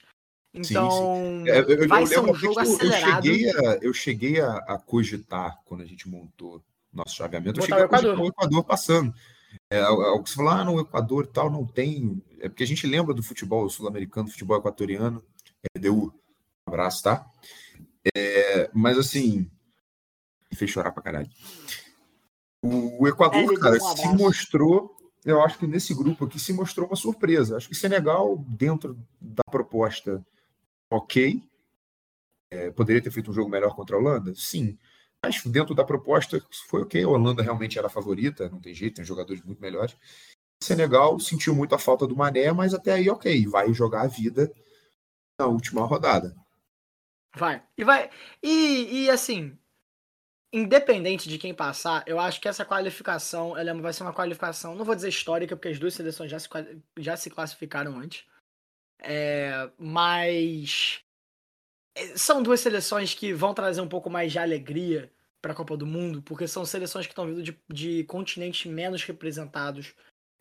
Então, 0.53 1.43
É, 1.45 1.59
eu, 1.59 1.69
eu 1.83 1.87
vai 1.87 2.05
ser 2.05 2.19
um 2.19 2.33
jogo 2.33 2.55
que 2.55 2.59
eu, 2.59 2.73
acelerado. 2.73 3.23
cheguei, 3.25 3.49
a, 3.51 3.77
eu 3.81 3.93
cheguei 3.93 4.41
a, 4.41 4.55
a 4.57 4.79
cogitar 4.79 5.59
quando 5.65 5.81
a 5.81 5.85
gente 5.85 6.09
montou 6.09 6.63
nosso 6.91 7.15
chaveamento. 7.15 7.59
Eu 7.59 7.65
cheguei 7.65 7.81
o 7.81 7.85
a 7.85 7.87
cogitar 7.87 8.11
Equador. 8.11 8.25
o 8.25 8.29
Equador 8.29 8.63
passando. 8.63 9.13
É, 9.69 9.81
algo 9.81 10.23
que 10.23 10.29
você 10.29 10.35
falou, 10.35 10.51
ah, 10.51 10.63
no 10.63 10.79
Equador 10.79 11.25
e 11.25 11.27
tal, 11.27 11.51
não 11.51 11.65
tem. 11.65 12.21
É 12.39 12.47
porque 12.49 12.63
a 12.63 12.67
gente 12.67 12.87
lembra 12.87 13.13
do 13.13 13.21
futebol 13.21 13.69
sul-americano, 13.69 14.29
futebol 14.29 14.57
equatoriano. 14.57 15.23
Deu 15.75 15.95
um 15.95 16.11
abraço, 16.65 17.03
tá? 17.03 17.25
É, 18.15 18.69
mas 18.73 18.97
assim, 18.97 19.49
me 20.51 20.57
fez 20.57 20.71
chorar 20.71 20.91
pra 20.91 21.03
caralho. 21.03 21.29
O, 22.63 23.05
É, 23.07 23.09
Equador, 23.09 23.59
cara, 23.59 23.77
um 23.77 23.95
se 23.95 24.07
mostrou. 24.15 24.95
Eu 25.25 25.41
acho 25.41 25.57
que 25.57 25.67
nesse 25.67 25.93
grupo 25.93 26.25
aqui 26.25 26.39
se 26.39 26.53
mostrou 26.53 26.87
uma 26.87 26.95
surpresa. 26.95 27.57
Acho 27.57 27.67
que 27.67 27.75
Senegal, 27.75 28.37
dentro 28.47 28.97
da 29.19 29.43
proposta, 29.49 30.25
ok. 30.89 31.43
É, 32.49 32.71
poderia 32.71 33.01
ter 33.01 33.11
feito 33.11 33.29
um 33.29 33.33
jogo 33.33 33.49
melhor 33.49 33.75
contra 33.75 33.95
a 33.95 33.99
Holanda? 33.99 34.33
Sim. 34.35 34.77
Mas 35.23 35.43
dentro 35.43 35.75
da 35.75 35.83
proposta 35.83 36.41
foi 36.69 36.83
ok. 36.83 37.03
A 37.03 37.09
Holanda 37.09 37.43
realmente 37.43 37.77
era 37.77 37.87
a 37.87 37.89
favorita, 37.89 38.47
não 38.49 38.61
tem 38.61 38.73
jeito, 38.73 38.95
tem 38.95 39.05
jogadores 39.05 39.43
muito 39.43 39.61
melhores. 39.61 39.95
Senegal 40.63 41.19
sentiu 41.19 41.53
muito 41.53 41.75
a 41.75 41.79
falta 41.79 42.07
do 42.07 42.15
Mané, 42.15 42.51
mas 42.51 42.73
até 42.73 42.93
aí 42.93 43.09
ok, 43.09 43.45
vai 43.47 43.73
jogar 43.73 44.01
a 44.03 44.07
vida 44.07 44.51
na 45.39 45.45
última 45.45 45.85
rodada. 45.85 46.35
Vai. 47.35 47.63
E 47.77 47.83
vai. 47.83 48.09
E, 48.41 49.03
e 49.03 49.09
assim, 49.09 49.57
independente 50.51 51.29
de 51.29 51.37
quem 51.37 51.53
passar, 51.53 52.03
eu 52.07 52.19
acho 52.19 52.41
que 52.41 52.47
essa 52.47 52.65
qualificação 52.65 53.57
ela 53.57 53.73
vai 53.75 53.93
ser 53.93 54.03
uma 54.03 54.13
qualificação, 54.13 54.75
não 54.75 54.85
vou 54.85 54.95
dizer 54.95 55.09
histórica, 55.09 55.55
porque 55.55 55.69
as 55.69 55.79
duas 55.79 55.93
seleções 55.93 56.31
já 56.31 56.39
se, 56.39 56.49
já 56.97 57.17
se 57.17 57.29
classificaram 57.29 57.97
antes. 57.99 58.25
É, 58.99 59.69
mas 59.77 61.03
é, 61.95 62.17
são 62.17 62.41
duas 62.41 62.59
seleções 62.59 63.13
que 63.13 63.33
vão 63.33 63.53
trazer 63.53 63.81
um 63.81 63.87
pouco 63.87 64.09
mais 64.09 64.31
de 64.31 64.39
alegria 64.39 65.11
para 65.41 65.51
a 65.51 65.55
Copa 65.55 65.77
do 65.77 65.85
Mundo, 65.85 66.21
porque 66.21 66.47
são 66.47 66.65
seleções 66.65 67.05
que 67.05 67.11
estão 67.11 67.27
vindo 67.27 67.43
de, 67.43 67.57
de 67.69 68.03
continentes 68.05 68.65
menos 68.65 69.03
representados 69.03 69.93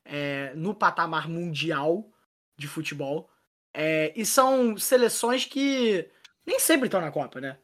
é, 0.04 0.54
no 0.54 0.74
patamar 0.74 1.28
mundial 1.28 2.10
de 2.56 2.66
futebol. 2.66 3.30
É, 3.78 4.10
e 4.16 4.24
são 4.24 4.74
seleções 4.78 5.44
que 5.44 6.08
nem 6.46 6.58
sempre 6.58 6.86
estão 6.86 6.98
na 6.98 7.10
Copa, 7.12 7.42
né? 7.42 7.58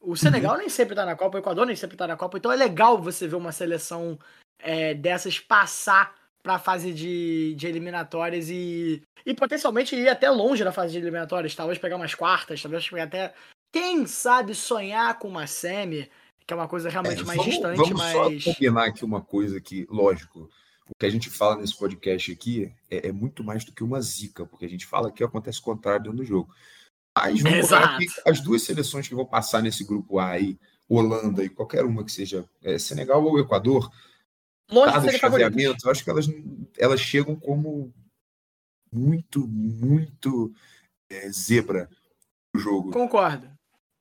O 0.00 0.14
Senegal 0.14 0.56
nem 0.56 0.68
sempre 0.68 0.94
tá 0.94 1.04
na 1.04 1.16
Copa, 1.16 1.36
o 1.36 1.40
Equador 1.40 1.66
nem 1.66 1.74
sempre 1.74 1.96
tá 1.96 2.06
na 2.06 2.16
Copa, 2.16 2.38
então 2.38 2.52
é 2.52 2.54
legal 2.54 3.02
você 3.02 3.26
ver 3.26 3.34
uma 3.34 3.50
seleção 3.50 4.16
é, 4.60 4.94
dessas 4.94 5.40
passar 5.40 6.14
pra 6.44 6.60
fase 6.60 6.94
de, 6.94 7.54
de 7.56 7.66
eliminatórias 7.66 8.48
e, 8.48 9.02
e 9.26 9.34
potencialmente 9.34 9.96
ir 9.96 10.08
até 10.08 10.30
longe 10.30 10.62
na 10.62 10.70
fase 10.70 10.92
de 10.92 10.98
eliminatórias, 10.98 11.56
talvez 11.56 11.76
pegar 11.76 11.96
umas 11.96 12.14
quartas, 12.14 12.62
talvez 12.62 12.88
pegar 12.88 13.02
até, 13.02 13.34
quem 13.72 14.06
sabe, 14.06 14.54
sonhar 14.54 15.18
com 15.18 15.26
uma 15.26 15.48
semi, 15.48 16.08
que 16.46 16.54
é 16.54 16.56
uma 16.56 16.68
coisa 16.68 16.88
realmente 16.88 17.22
É, 17.22 17.24
mais 17.24 17.36
vamos, 17.36 17.52
distante, 17.52 17.76
vamos 17.76 17.98
mas. 17.98 18.44
só 18.44 18.52
combinar 18.52 18.84
aqui 18.84 19.04
uma 19.04 19.20
coisa 19.20 19.60
que, 19.60 19.88
lógico, 19.90 20.48
o 20.88 20.94
que 20.98 21.06
a 21.06 21.10
gente 21.10 21.30
fala 21.30 21.56
nesse 21.56 21.76
podcast 21.76 22.32
aqui 22.32 22.72
é, 22.90 23.08
é 23.08 23.12
muito 23.12 23.44
mais 23.44 23.64
do 23.64 23.72
que 23.72 23.84
uma 23.84 24.00
zica, 24.00 24.46
porque 24.46 24.64
a 24.64 24.68
gente 24.68 24.86
fala 24.86 25.12
que 25.12 25.22
acontece 25.22 25.60
o 25.60 25.62
contrário 25.62 26.04
dentro 26.04 26.18
do 26.18 26.24
jogo. 26.24 26.54
Mas 27.16 27.44
Exato. 27.44 28.04
as 28.24 28.40
duas 28.40 28.62
seleções 28.62 29.08
que 29.08 29.14
vão 29.14 29.26
passar 29.26 29.62
nesse 29.62 29.84
grupo 29.84 30.18
A 30.18 30.30
aí, 30.30 30.58
Holanda 30.88 31.44
e 31.44 31.48
qualquer 31.48 31.84
uma 31.84 32.04
que 32.04 32.12
seja 32.12 32.48
é, 32.62 32.78
Senegal 32.78 33.22
ou 33.22 33.38
Equador, 33.38 33.90
Longe 34.70 35.18
chaveamento, 35.18 35.86
eu 35.86 35.90
acho 35.90 36.04
que 36.04 36.10
elas, 36.10 36.26
elas 36.76 37.00
chegam 37.00 37.34
como 37.34 37.92
muito, 38.92 39.46
muito 39.48 40.52
é, 41.10 41.30
zebra 41.30 41.88
no 42.54 42.60
jogo. 42.60 42.90
Concordo. 42.90 43.50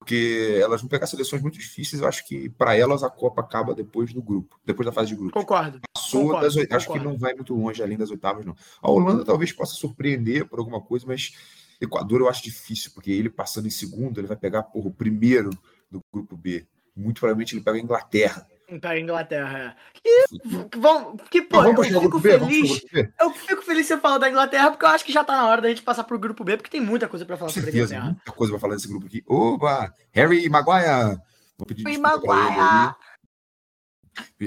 Porque 0.08 0.62
elas 0.64 0.80
vão 0.80 0.88
pegar 0.88 1.06
seleções 1.06 1.42
muito 1.42 1.60
difíceis. 1.60 2.02
Eu 2.02 2.08
acho 2.08 2.26
que 2.26 2.48
para 2.48 2.78
elas 2.78 3.04
a 3.04 3.10
Copa 3.10 3.42
acaba 3.42 3.76
depois 3.76 4.14
do 4.14 4.22
grupo, 4.22 4.58
depois 4.66 4.86
da 4.86 4.92
fase 4.94 5.10
de 5.10 5.16
grupos. 5.16 5.34
Concordo. 5.34 5.82
Passou 5.94 6.22
concordo, 6.22 6.46
das 6.46 6.56
oitavas, 6.56 6.84
acho 6.86 6.94
que 6.94 7.04
não 7.04 7.18
vai 7.18 7.34
muito 7.34 7.54
longe 7.54 7.84
além 7.84 7.98
das 7.98 8.10
oitavas, 8.10 8.46
não. 8.46 8.56
A 8.82 8.90
Holanda 8.90 9.26
talvez 9.26 9.52
possa 9.52 9.74
surpreender 9.74 10.48
por 10.48 10.60
alguma 10.60 10.80
coisa, 10.80 11.06
mas 11.06 11.34
Equador 11.82 12.22
eu 12.22 12.30
acho 12.30 12.42
difícil, 12.42 12.92
porque 12.94 13.12
ele 13.12 13.30
passando 13.30 13.68
em 13.68 13.70
segundo, 13.70 14.18
ele 14.22 14.28
vai 14.28 14.38
pegar 14.38 14.64
porra, 14.64 14.88
o 14.88 14.94
primeiro 14.94 15.50
do 15.92 16.00
grupo 16.14 16.38
B. 16.38 16.66
Muito 16.96 17.20
provavelmente 17.20 17.54
ele 17.54 17.62
pega 17.62 17.78
a 17.78 17.82
Inglaterra. 17.82 18.48
Pega 18.68 18.90
a 18.90 19.00
Inglaterra. 19.00 19.76
é. 19.96 19.98
Que, 20.02 20.78
vão, 20.78 21.16
que 21.18 21.42
pô, 21.42 21.64
eu 21.64 22.02
fico 22.02 22.20
feliz. 22.20 22.84
B? 22.92 23.14
Eu 23.20 23.32
fico 23.32 23.62
feliz 23.62 23.88
você 23.88 23.98
falar 23.98 24.18
da 24.18 24.30
Inglaterra, 24.30 24.70
porque 24.72 24.84
eu 24.86 24.90
acho 24.90 25.06
que 25.06 25.12
já 25.14 25.24
tá 25.24 25.36
na 25.38 25.48
hora 25.48 25.62
da 25.62 25.70
gente 25.70 25.82
passar 25.82 26.04
pro 26.04 26.20
grupo 26.20 26.44
B, 26.44 26.58
porque 26.58 26.70
tem 26.70 26.82
muita 26.82 27.08
coisa 27.08 27.26
pra 27.26 27.38
falar 27.38 27.50
Com 27.50 27.56
sobre 27.62 27.72
a 27.72 27.74
Inglaterra. 27.74 28.06
muita 28.06 28.32
coisa 28.34 28.52
pra 28.54 28.60
falar 28.60 28.76
desse 28.76 28.88
grupo 28.90 29.06
aqui. 29.06 29.24
Oba! 29.26 29.94
Harry 30.12 30.50
Maguire! 30.50 31.18
Vou 31.58 31.66
pedir 31.66 31.98
Maguire. 31.98 32.96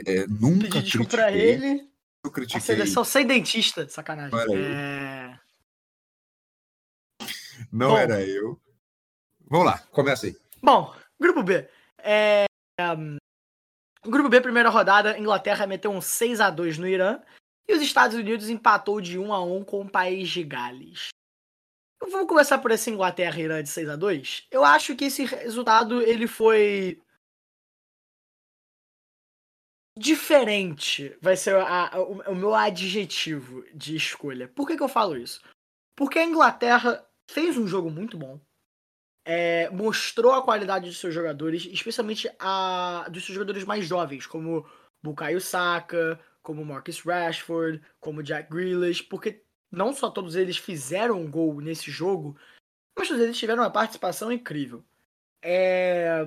É, 0.07 0.27
nunca 0.27 0.65
Pedir 0.65 0.83
desculpa 0.83 1.11
pra 1.11 1.33
ele. 1.33 1.89
eu 2.25 2.31
A 2.31 2.33
critiquei. 2.33 2.61
seleção 2.61 3.05
sem 3.05 3.27
dentista, 3.27 3.89
sacanagem. 3.89 4.35
Olha 4.39 4.57
aí. 4.57 4.65
É... 4.65 5.41
Não 7.73 7.91
Bom. 7.91 7.97
era 7.99 8.21
eu. 8.23 8.61
Vamos 9.49 9.67
lá, 9.67 9.79
começa 9.93 10.27
aí. 10.27 10.37
Bom, 10.63 10.95
grupo 11.19 11.43
B. 11.43 11.69
É, 11.99 12.45
grupo 14.07 14.29
B, 14.29 14.41
primeira 14.41 14.69
rodada, 14.71 15.19
Inglaterra 15.19 15.67
meteu 15.67 15.91
um 15.91 16.01
6 16.01 16.41
a 16.41 16.51
2 16.51 16.79
no 16.79 16.87
Irã 16.89 17.21
e 17.69 17.75
os 17.75 17.83
Estados 17.83 18.17
Unidos 18.17 18.49
empatou 18.49 19.01
de 19.01 19.19
1 19.19 19.33
a 19.33 19.43
1 19.45 19.65
com 19.65 19.83
o 19.83 19.91
país 19.91 20.29
de 20.29 20.43
Gales. 20.43 21.09
Vamos 22.03 22.27
começar 22.29 22.59
por 22.59 22.71
esse 22.71 22.91
Inglaterra 22.91 23.39
e 23.39 23.43
Irã 23.45 23.63
de 23.63 23.69
6 23.69 23.89
a 23.89 23.97
2 23.97 24.47
Eu 24.51 24.65
acho 24.65 24.97
que 24.97 25.05
esse 25.05 25.25
resultado 25.25 26.01
ele 26.01 26.27
foi 26.27 27.03
diferente. 29.97 31.17
Vai 31.21 31.37
ser 31.37 31.57
a- 31.57 31.89
a- 31.95 32.01
o, 32.01 32.21
o 32.33 32.35
meu 32.35 32.55
adjetivo 32.55 33.65
de 33.75 33.97
escolha. 33.97 34.49
Por 34.49 34.67
que, 34.67 34.77
que 34.77 34.83
eu 34.83 34.89
falo 34.89 35.17
isso? 35.17 35.43
Porque 35.97 36.19
a 36.19 36.25
Inglaterra 36.25 37.07
fez 37.31 37.57
um 37.59 37.67
jogo 37.67 37.91
muito 37.91 38.17
bom 38.17 38.41
é, 39.33 39.71
mostrou 39.71 40.33
a 40.33 40.43
qualidade 40.43 40.89
dos 40.89 40.99
seus 40.99 41.15
jogadores, 41.15 41.65
especialmente 41.71 42.29
a 42.37 43.07
dos 43.09 43.25
seus 43.25 43.35
jogadores 43.35 43.63
mais 43.63 43.87
jovens, 43.87 44.27
como 44.27 44.69
Bukayo 45.01 45.41
Saka, 45.41 46.19
como 46.43 46.65
Marcus 46.65 47.01
Rashford, 47.01 47.81
como 48.01 48.25
Jack 48.25 48.51
Grealish, 48.51 49.05
porque 49.05 49.45
não 49.71 49.93
só 49.93 50.11
todos 50.11 50.35
eles 50.35 50.57
fizeram 50.57 51.21
um 51.21 51.31
gol 51.31 51.61
nesse 51.61 51.93
jogo, 51.93 52.37
mas 52.99 53.07
todos 53.07 53.23
eles 53.23 53.39
tiveram 53.39 53.63
uma 53.63 53.71
participação 53.71 54.33
incrível. 54.33 54.85
É, 55.41 56.27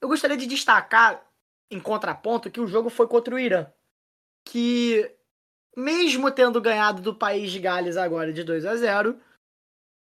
Eu 0.00 0.06
gostaria 0.06 0.36
de 0.36 0.46
destacar, 0.46 1.28
em 1.68 1.80
contraponto, 1.80 2.48
que 2.48 2.60
o 2.60 2.68
jogo 2.68 2.90
foi 2.90 3.08
contra 3.08 3.34
o 3.34 3.40
Irã, 3.40 3.66
que 4.44 5.10
mesmo 5.76 6.30
tendo 6.30 6.60
ganhado 6.60 7.02
do 7.02 7.12
país 7.12 7.50
de 7.50 7.58
Gales 7.58 7.96
agora 7.96 8.32
de 8.32 8.44
2 8.44 8.64
a 8.66 8.76
0 8.76 9.20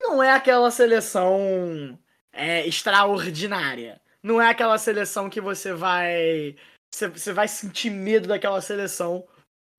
não 0.01 0.23
é 0.23 0.33
aquela 0.33 0.71
seleção 0.71 1.99
é, 2.33 2.67
extraordinária. 2.67 4.01
Não 4.23 4.41
é 4.41 4.49
aquela 4.49 4.79
seleção 4.79 5.31
que 5.31 5.41
você 5.41 5.73
vai. 5.73 6.57
Você, 6.93 7.33
vai 7.33 7.47
sentir 7.47 7.91
medo 7.91 8.29
daquela 8.29 8.61
seleção 8.61 9.27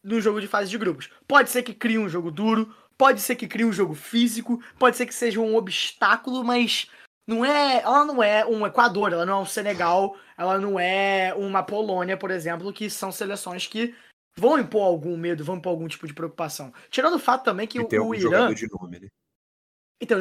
no 0.04 0.22
jogo 0.22 0.40
de 0.40 0.48
fase 0.48 0.70
de 0.70 0.78
grupos. 0.78 1.10
Pode 1.28 1.50
ser 1.50 1.64
que 1.64 1.74
crie 1.74 1.98
um 1.98 2.08
jogo 2.08 2.32
duro, 2.32 2.74
pode 2.98 3.20
ser 3.22 3.36
que 3.36 3.48
crie 3.48 3.66
um 3.66 3.74
jogo 3.74 3.96
físico, 3.96 4.64
pode 4.78 4.96
ser 4.96 5.06
que 5.06 5.14
seja 5.14 5.40
um 5.40 5.56
obstáculo, 5.56 6.44
mas 6.44 6.90
não 7.28 7.44
é. 7.44 7.82
Ela 7.82 8.06
não 8.06 8.24
é 8.24 8.46
um 8.46 8.66
Equador, 8.66 9.12
ela 9.12 9.26
não 9.26 9.40
é 9.40 9.42
um 9.42 9.46
Senegal, 9.46 10.16
ela 10.38 10.58
não 10.58 10.80
é 10.80 11.34
uma 11.36 11.64
Polônia, 11.64 12.16
por 12.16 12.32
exemplo, 12.32 12.72
que 12.72 12.90
são 12.90 13.12
seleções 13.12 13.68
que 13.68 13.96
vão 14.38 14.58
impor 14.58 14.84
algum 14.86 15.18
medo, 15.18 15.44
vão 15.44 15.58
impor 15.58 15.72
algum 15.72 15.88
tipo 15.88 16.08
de 16.08 16.14
preocupação. 16.14 16.74
Tirando 16.90 17.16
o 17.16 17.20
fato 17.20 17.44
também 17.44 17.68
que 17.68 17.78
E 17.78 17.82
o, 17.82 17.88
tem 17.88 18.00
o 18.00 18.14
Irã. 18.14 18.22
jogador 18.22 18.56
de 18.56 18.68
nome, 18.70 19.00
né? 19.00 19.08
E 20.02 20.06
tem 20.06 20.18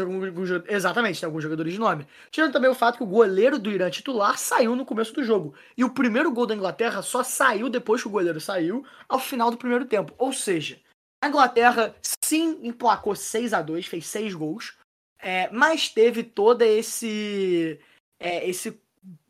exatamente, 0.68 1.20
tem 1.20 1.26
alguns 1.26 1.42
jogadores 1.42 1.72
de 1.72 1.78
nome. 1.78 2.06
Tirando 2.30 2.52
também 2.52 2.68
o 2.68 2.74
fato 2.74 2.96
que 2.96 3.04
o 3.04 3.06
goleiro 3.06 3.58
do 3.58 3.70
Irã 3.70 3.88
titular 3.88 4.36
saiu 4.36 4.74
no 4.74 4.84
começo 4.84 5.12
do 5.12 5.22
jogo. 5.22 5.54
E 5.76 5.84
o 5.84 5.90
primeiro 5.90 6.32
gol 6.32 6.46
da 6.46 6.54
Inglaterra 6.54 7.00
só 7.00 7.22
saiu 7.22 7.68
depois 7.68 8.02
que 8.02 8.08
o 8.08 8.10
goleiro 8.10 8.40
saiu, 8.40 8.84
ao 9.08 9.20
final 9.20 9.52
do 9.52 9.56
primeiro 9.56 9.84
tempo. 9.84 10.12
Ou 10.18 10.32
seja, 10.32 10.80
a 11.22 11.28
Inglaterra 11.28 11.94
sim 12.24 12.58
emplacou 12.62 13.14
6 13.14 13.52
a 13.52 13.62
2 13.62 13.86
fez 13.86 14.06
6 14.06 14.34
gols, 14.34 14.76
é, 15.20 15.48
mas 15.50 15.88
teve 15.88 16.24
todo 16.24 16.62
esse, 16.62 17.78
é, 18.18 18.48
esse 18.48 18.80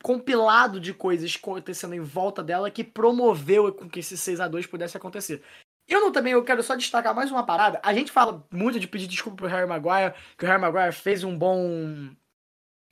compilado 0.02 0.80
de 0.80 0.94
coisas 0.94 1.36
acontecendo 1.36 1.94
em 1.94 2.00
volta 2.00 2.42
dela 2.42 2.70
que 2.70 2.82
promoveu 2.82 3.72
com 3.72 3.88
que 3.88 4.00
esse 4.00 4.16
6 4.16 4.40
a 4.40 4.48
2 4.48 4.66
pudesse 4.66 4.96
acontecer. 4.96 5.42
Eu 5.88 6.00
não, 6.02 6.12
também 6.12 6.34
eu 6.34 6.44
quero 6.44 6.62
só 6.62 6.76
destacar 6.76 7.14
mais 7.14 7.30
uma 7.30 7.44
parada. 7.44 7.80
A 7.82 7.94
gente 7.94 8.12
fala 8.12 8.46
muito 8.52 8.78
de 8.78 8.86
pedir 8.86 9.06
desculpa 9.06 9.38
pro 9.38 9.46
Harry 9.46 9.66
Maguire, 9.66 10.14
que 10.36 10.44
o 10.44 10.48
Harry 10.48 10.60
Maguire 10.60 10.92
fez 10.92 11.24
um 11.24 11.36
bom 11.36 12.14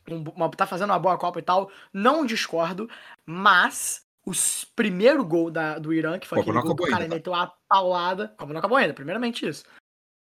uma, 0.08 0.48
tá 0.50 0.66
fazendo 0.66 0.90
uma 0.90 0.98
boa 0.98 1.18
Copa 1.18 1.38
e 1.38 1.42
tal. 1.42 1.70
Não 1.92 2.24
discordo, 2.24 2.88
mas 3.24 4.06
o 4.24 4.32
primeiro 4.74 5.24
gol 5.24 5.50
da, 5.50 5.78
do 5.78 5.92
Irã, 5.92 6.18
que 6.18 6.26
foi 6.26 6.38
Copa 6.38 6.50
aquele 6.50 6.66
gol 6.66 6.76
que 6.76 6.82
o 6.84 6.86
cara 6.86 7.02
ainda, 7.02 7.14
tá? 7.14 7.16
meteu 7.16 7.32
uma 7.32 7.52
paulada. 7.68 8.34
Como 8.38 8.52
não 8.52 8.58
acabou 8.58 8.78
ainda, 8.78 8.94
primeiramente 8.94 9.46
isso. 9.46 9.64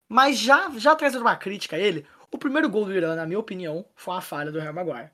Mas 0.10 0.38
já, 0.38 0.70
já 0.78 0.96
trazendo 0.96 1.22
uma 1.22 1.36
crítica 1.36 1.76
a 1.76 1.80
ele, 1.80 2.06
o 2.32 2.38
primeiro 2.38 2.70
gol 2.70 2.86
do 2.86 2.94
Irã, 2.94 3.16
na 3.16 3.26
minha 3.26 3.40
opinião, 3.40 3.86
foi 3.96 4.14
uma 4.14 4.22
falha 4.22 4.52
do 4.52 4.60
Real 4.60 4.74
Maguire. 4.74 5.12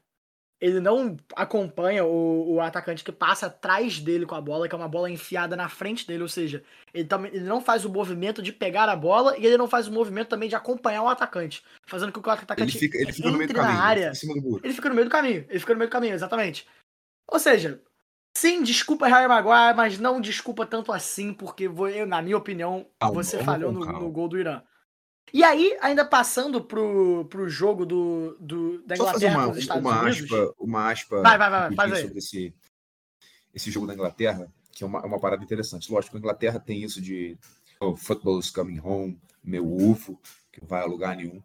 Ele 0.62 0.82
não 0.82 1.16
acompanha 1.36 2.04
o, 2.04 2.56
o 2.56 2.62
atacante 2.62 3.04
que 3.04 3.14
passa 3.14 3.46
atrás 3.46 4.00
dele 4.00 4.26
com 4.26 4.36
a 4.36 4.42
bola, 4.42 4.68
que 4.68 4.76
é 4.76 4.78
uma 4.78 4.90
bola 4.90 5.10
enfiada 5.10 5.56
na 5.56 5.70
frente 5.70 6.06
dele, 6.06 6.22
ou 6.22 6.28
seja, 6.28 6.62
ele, 6.94 7.08
também, 7.08 7.32
ele 7.34 7.46
não 7.46 7.62
faz 7.62 7.86
o 7.86 7.90
movimento 7.90 8.42
de 8.42 8.52
pegar 8.52 8.90
a 8.90 8.96
bola 8.96 9.38
e 9.38 9.46
ele 9.46 9.58
não 9.58 9.70
faz 9.70 9.88
o 9.88 9.92
movimento 9.92 10.28
também 10.28 10.50
de 10.50 10.56
acompanhar 10.56 11.04
o 11.04 11.08
atacante, 11.08 11.64
fazendo 11.86 12.12
com 12.12 12.22
que 12.22 12.28
o 12.28 12.32
atacante 12.32 12.72
Ele 12.74 12.80
fica, 12.80 12.98
ele 12.98 13.14
fica 13.14 13.32
no 13.32 13.38
meio 13.38 13.48
do 13.48 13.54
caminho, 13.54 13.80
área. 13.80 14.12
do. 14.12 14.60
Ele 14.62 14.74
fica 14.74 14.90
no 14.90 14.96
meio 14.96 15.08
do 15.08 15.12
caminho. 15.12 15.46
Ele 15.48 15.60
fica 15.60 15.74
no 15.74 15.80
meio 15.80 15.90
do 15.90 15.94
caminho, 15.94 16.14
exatamente. 16.14 16.68
Ou 17.32 17.40
seja, 17.40 17.82
sim, 18.38 18.62
desculpa 18.62 19.08
Harry 19.08 19.30
Maguire, 19.30 19.78
mas 19.78 19.98
não 19.98 20.20
desculpa 20.20 20.66
tanto 20.66 20.92
assim, 20.92 21.34
porque 21.34 21.70
eu, 21.96 22.06
na 22.06 22.22
minha 22.22 22.38
opinião, 22.38 22.86
Calma, 23.00 23.24
você 23.24 23.42
falhou 23.44 23.72
no, 23.72 23.86
no 23.86 24.12
gol 24.12 24.28
do 24.28 24.38
Irã. 24.38 24.62
E 25.34 25.44
aí, 25.44 25.78
ainda 25.82 26.06
passando 26.06 26.64
pro, 26.64 27.26
pro 27.26 27.50
jogo 27.50 27.86
do, 27.86 28.36
do, 28.40 28.82
da 28.84 28.96
Só 28.96 29.06
fazer 29.12 29.28
Inglaterra 29.28 29.48
uma, 29.50 29.60
Estados 29.60 29.84
uma 29.84 30.02
Unidos. 30.02 30.24
aspa, 30.24 30.54
uma 30.60 30.92
aspa 30.92 31.22
Vai, 31.22 31.38
vai, 31.38 31.50
vai, 31.50 31.76
faz 31.76 31.94
aí. 31.94 32.02
sobre 32.04 32.20
esse, 32.20 32.54
esse 33.54 33.72
jogo 33.72 33.88
da 33.88 33.94
Inglaterra, 33.94 34.52
que 34.72 34.84
é 34.84 34.88
uma, 34.88 35.00
é 35.00 35.06
uma 35.06 35.20
parada 35.20 35.44
interessante. 35.44 35.92
Lógico, 35.92 36.16
a 36.16 36.20
Inglaterra 36.20 36.60
tem 36.60 36.84
isso 36.84 37.02
de 37.02 37.38
oh, 37.80 37.96
football 37.96 38.40
is 38.40 38.50
coming 38.50 38.80
home, 38.80 39.20
meu 39.44 39.66
UFO, 39.66 40.20
que 40.52 40.62
não 40.62 40.68
vai 40.68 40.82
a 40.82 40.86
lugar 40.86 41.16
nenhum. 41.16 41.42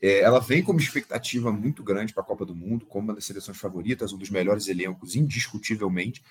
É, 0.00 0.20
ela 0.20 0.40
vem 0.40 0.62
com 0.62 0.72
uma 0.72 0.80
expectativa 0.80 1.52
muito 1.52 1.82
grande 1.82 2.12
para 2.12 2.22
a 2.22 2.26
Copa 2.26 2.44
do 2.44 2.54
Mundo, 2.54 2.86
como 2.86 3.08
uma 3.08 3.14
das 3.14 3.24
seleções 3.24 3.58
favoritas, 3.58 4.12
um 4.12 4.18
dos 4.18 4.30
melhores 4.30 4.68
elencos, 4.68 5.16
indiscutivelmente. 5.16 6.22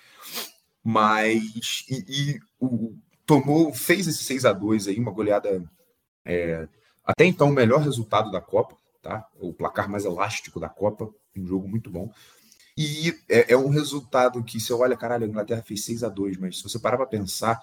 Mas 0.83 1.85
e, 1.89 2.05
e 2.07 2.39
o, 2.59 2.95
tomou, 3.25 3.73
fez 3.73 4.07
esse 4.07 4.23
6 4.23 4.45
a 4.45 4.53
2 4.53 4.87
aí, 4.87 4.99
uma 4.99 5.11
goleada 5.11 5.63
é, 6.25 6.67
até 7.03 7.25
então 7.25 7.49
o 7.49 7.53
melhor 7.53 7.81
resultado 7.81 8.31
da 8.31 8.39
Copa, 8.39 8.77
tá? 9.01 9.27
O 9.39 9.53
placar 9.53 9.89
mais 9.89 10.05
elástico 10.05 10.59
da 10.59 10.69
Copa, 10.69 11.13
um 11.35 11.45
jogo 11.45 11.67
muito 11.67 11.89
bom. 11.89 12.11
E 12.77 13.13
é, 13.29 13.53
é 13.53 13.57
um 13.57 13.69
resultado 13.69 14.43
que, 14.43 14.59
se 14.59 14.71
eu 14.71 14.79
olha, 14.79 14.97
caralho, 14.97 15.25
a 15.25 15.27
Inglaterra 15.27 15.61
fez 15.61 15.83
6 15.85 16.03
a 16.03 16.09
2 16.09 16.37
mas 16.37 16.57
se 16.57 16.63
você 16.63 16.79
parar 16.79 16.97
para 16.97 17.05
pensar, 17.05 17.61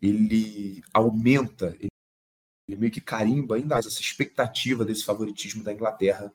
ele 0.00 0.82
aumenta, 0.92 1.76
ele, 1.78 2.76
meio 2.76 2.90
que 2.90 3.00
carimba 3.00 3.56
ainda 3.56 3.74
mais 3.74 3.86
essa 3.86 4.00
expectativa 4.00 4.84
desse 4.84 5.04
favoritismo 5.04 5.62
da 5.62 5.72
Inglaterra 5.72 6.32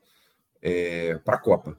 para 1.24 1.36
a 1.36 1.40
Copa. 1.40 1.78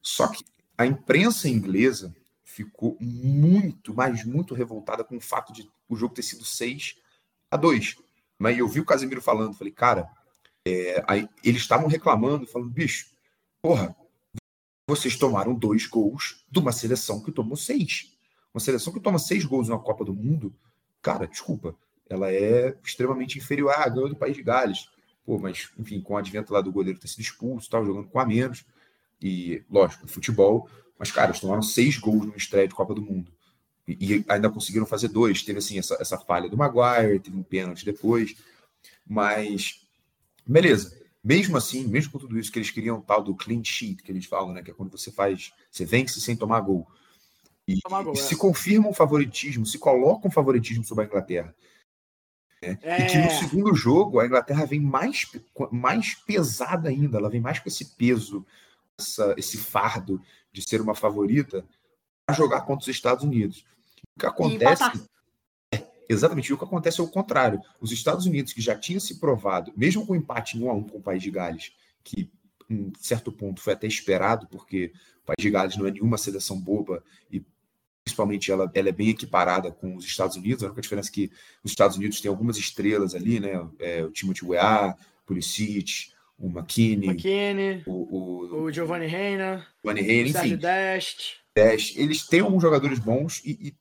Só 0.00 0.26
que 0.26 0.44
a 0.76 0.84
imprensa 0.84 1.48
inglesa 1.48 2.14
ficou 2.42 2.96
muito, 3.00 3.94
mas 3.94 4.24
muito 4.24 4.54
revoltada 4.54 5.04
com 5.04 5.16
o 5.16 5.20
fato 5.20 5.52
de 5.52 5.70
o 5.88 5.94
jogo 5.94 6.14
ter 6.14 6.22
sido 6.22 6.44
6 6.44 6.96
a 7.50 7.56
2 7.56 7.96
Mas 8.42 8.58
eu 8.58 8.66
vi 8.66 8.80
o 8.80 8.84
Casemiro 8.84 9.22
falando, 9.22 9.54
falei, 9.54 9.72
cara, 9.72 10.10
é, 10.66 11.00
aí, 11.06 11.28
eles 11.44 11.62
estavam 11.62 11.86
reclamando, 11.86 12.44
falando, 12.44 12.70
bicho, 12.70 13.12
porra, 13.62 13.94
vocês 14.84 15.16
tomaram 15.16 15.54
dois 15.54 15.86
gols 15.86 16.44
de 16.50 16.58
uma 16.58 16.72
seleção 16.72 17.22
que 17.22 17.30
tomou 17.30 17.56
seis. 17.56 18.18
Uma 18.52 18.58
seleção 18.58 18.92
que 18.92 18.98
toma 18.98 19.20
seis 19.20 19.44
gols 19.44 19.68
na 19.68 19.78
Copa 19.78 20.04
do 20.04 20.12
Mundo, 20.12 20.52
cara, 21.00 21.24
desculpa, 21.28 21.76
ela 22.10 22.32
é 22.32 22.76
extremamente 22.84 23.38
inferior 23.38 23.70
à 23.70 23.88
ganhou 23.88 24.08
do 24.08 24.16
País 24.16 24.34
de 24.36 24.42
Gales. 24.42 24.88
Pô, 25.24 25.38
mas, 25.38 25.70
enfim, 25.78 26.00
com 26.00 26.14
o 26.14 26.16
advento 26.16 26.52
lá 26.52 26.60
do 26.60 26.72
goleiro 26.72 26.98
ter 26.98 27.06
sido 27.06 27.20
expulso, 27.20 27.70
tal, 27.70 27.86
jogando 27.86 28.08
com 28.08 28.18
a 28.18 28.26
menos, 28.26 28.64
e, 29.22 29.62
lógico, 29.70 30.08
futebol, 30.08 30.68
mas, 30.98 31.12
cara, 31.12 31.28
eles 31.28 31.38
tomaram 31.38 31.62
seis 31.62 31.96
gols 31.96 32.26
no 32.26 32.36
estreia 32.36 32.66
de 32.66 32.74
Copa 32.74 32.92
do 32.92 33.02
Mundo. 33.02 33.30
E, 33.86 34.24
ainda 34.28 34.48
conseguiram 34.50 34.86
fazer 34.86 35.08
dois. 35.08 35.42
Teve, 35.42 35.58
assim, 35.58 35.78
essa, 35.78 35.96
essa 36.00 36.16
falha 36.18 36.48
do 36.48 36.56
Maguire, 36.56 37.18
teve 37.20 37.36
um 37.36 37.42
pênalti 37.42 37.84
depois, 37.84 38.36
mas, 39.06 39.80
beleza. 40.46 41.00
Mesmo 41.24 41.56
assim, 41.56 41.86
mesmo 41.86 42.12
com 42.12 42.18
tudo 42.18 42.38
isso, 42.38 42.50
que 42.50 42.58
eles 42.58 42.70
queriam 42.70 42.98
o 42.98 43.02
tal 43.02 43.22
do 43.22 43.34
clean 43.34 43.62
sheet, 43.62 44.02
que 44.02 44.10
eles 44.10 44.24
falam, 44.26 44.52
né? 44.52 44.62
Que 44.62 44.70
é 44.72 44.74
quando 44.74 44.90
você 44.90 45.10
faz, 45.12 45.52
você 45.70 45.84
vence 45.84 46.20
sem 46.20 46.36
tomar 46.36 46.60
gol. 46.60 46.88
E, 47.66 47.78
Tomar 47.80 48.02
gol, 48.02 48.14
e 48.14 48.18
é. 48.18 48.22
se 48.22 48.34
confirma 48.36 48.88
um 48.88 48.92
favoritismo, 48.92 49.64
se 49.64 49.78
coloca 49.78 50.26
um 50.26 50.30
favoritismo 50.32 50.84
sobre 50.84 51.04
a 51.04 51.06
Inglaterra. 51.06 51.54
né? 52.60 52.78
E 52.82 53.06
que 53.06 53.18
no 53.18 53.24
É. 53.24 53.38
segundo 53.40 53.74
jogo 53.74 54.18
a 54.20 54.26
Inglaterra 54.26 54.64
vem 54.64 54.80
mais, 54.80 55.26
mais 55.70 56.14
pesada 56.14 56.88
ainda, 56.88 57.18
ela 57.18 57.28
vem 57.30 57.40
mais 57.40 57.58
com 57.60 57.68
esse 57.68 57.84
peso, 57.96 58.44
essa- 58.98 59.34
esse 59.36 59.58
fardo 59.58 60.20
de 60.52 60.62
ser 60.62 60.80
uma 60.80 60.94
favorita 60.94 61.64
jogar 62.30 62.62
contra 62.62 62.82
os 62.82 62.88
Estados 62.88 63.24
Unidos. 63.24 63.64
O 64.16 64.20
que 64.20 64.26
acontece. 64.26 64.84
empatar. 64.84 65.12
Exatamente, 66.08 66.52
o 66.52 66.58
que 66.58 66.64
acontece 66.64 67.00
é 67.00 67.04
o 67.04 67.08
contrário. 67.08 67.60
Os 67.80 67.90
Estados 67.90 68.26
Unidos, 68.26 68.52
que 68.52 68.60
já 68.60 68.76
tinha 68.76 69.00
se 69.00 69.18
provado, 69.18 69.72
mesmo 69.76 70.06
com 70.06 70.12
o 70.12 70.16
empate 70.16 70.58
em 70.58 70.62
1 70.62 70.70
a 70.70 70.74
1 70.74 70.82
com 70.84 70.98
o 70.98 71.02
País 71.02 71.22
de 71.22 71.30
Gales, 71.30 71.72
que 72.04 72.30
em 72.68 72.92
certo 73.00 73.32
ponto 73.32 73.60
foi 73.60 73.72
até 73.72 73.86
esperado, 73.86 74.46
porque 74.48 74.92
o 75.22 75.26
País 75.26 75.36
de 75.38 75.50
Gales 75.50 75.76
não 75.76 75.86
é 75.86 75.90
nenhuma 75.90 76.18
seleção 76.18 76.60
boba 76.60 77.02
e 77.30 77.42
principalmente 78.04 78.50
ela, 78.50 78.70
ela 78.74 78.88
é 78.88 78.92
bem 78.92 79.08
equiparada 79.10 79.70
com 79.70 79.96
os 79.96 80.04
Estados 80.04 80.36
Unidos. 80.36 80.62
A 80.62 80.66
única 80.66 80.82
diferença 80.82 81.08
é 81.08 81.12
que 81.12 81.30
os 81.62 81.70
Estados 81.70 81.96
Unidos 81.96 82.20
têm 82.20 82.28
algumas 82.28 82.56
estrelas 82.56 83.14
ali, 83.14 83.40
né? 83.40 83.66
É, 83.78 84.04
o 84.04 84.10
Timothy 84.10 84.44
Weah, 84.44 84.96
Pulisic, 85.24 86.12
o 86.38 86.48
McKinney, 86.48 87.10
McKinney, 87.10 87.82
o, 87.86 87.92
o, 87.92 88.62
o 88.64 88.72
Giovanni 88.72 89.06
Reina, 89.06 89.66
Giovanni 89.82 90.00
o 90.02 90.04
Reina, 90.04 90.28
enfim. 90.28 90.56
Dest. 90.56 91.41
Dash, 91.56 91.94
eles 91.96 92.26
têm 92.26 92.40
alguns 92.40 92.62
jogadores 92.62 92.98
bons 92.98 93.40
e, 93.44 93.68
e 93.68 93.76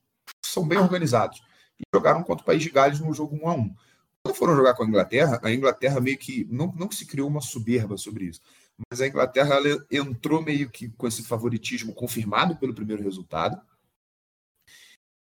são 0.46 0.68
bem 0.68 0.78
organizados. 0.78 1.42
E 1.80 1.84
jogaram 1.94 2.24
contra 2.24 2.44
o 2.44 2.46
País 2.46 2.62
de 2.62 2.70
Gales 2.70 3.00
no 3.00 3.14
jogo 3.14 3.40
1 3.42 3.50
a 3.50 3.54
1 3.54 3.76
Quando 4.24 4.36
foram 4.36 4.56
jogar 4.56 4.74
com 4.74 4.84
a 4.84 4.88
Inglaterra, 4.88 5.40
a 5.44 5.52
Inglaterra 5.52 6.00
meio 6.00 6.18
que. 6.18 6.46
Não, 6.50 6.74
não 6.78 6.92
se 6.92 7.06
criou 7.06 7.28
uma 7.28 7.42
soberba 7.42 7.98
sobre 7.98 8.26
isso. 8.26 8.42
Mas 8.90 9.02
a 9.02 9.08
Inglaterra 9.08 9.58
entrou 9.92 10.42
meio 10.42 10.70
que 10.70 10.90
com 10.90 11.08
esse 11.08 11.24
favoritismo 11.24 11.94
confirmado 11.94 12.56
pelo 12.56 12.74
primeiro 12.74 13.04
resultado. 13.04 13.60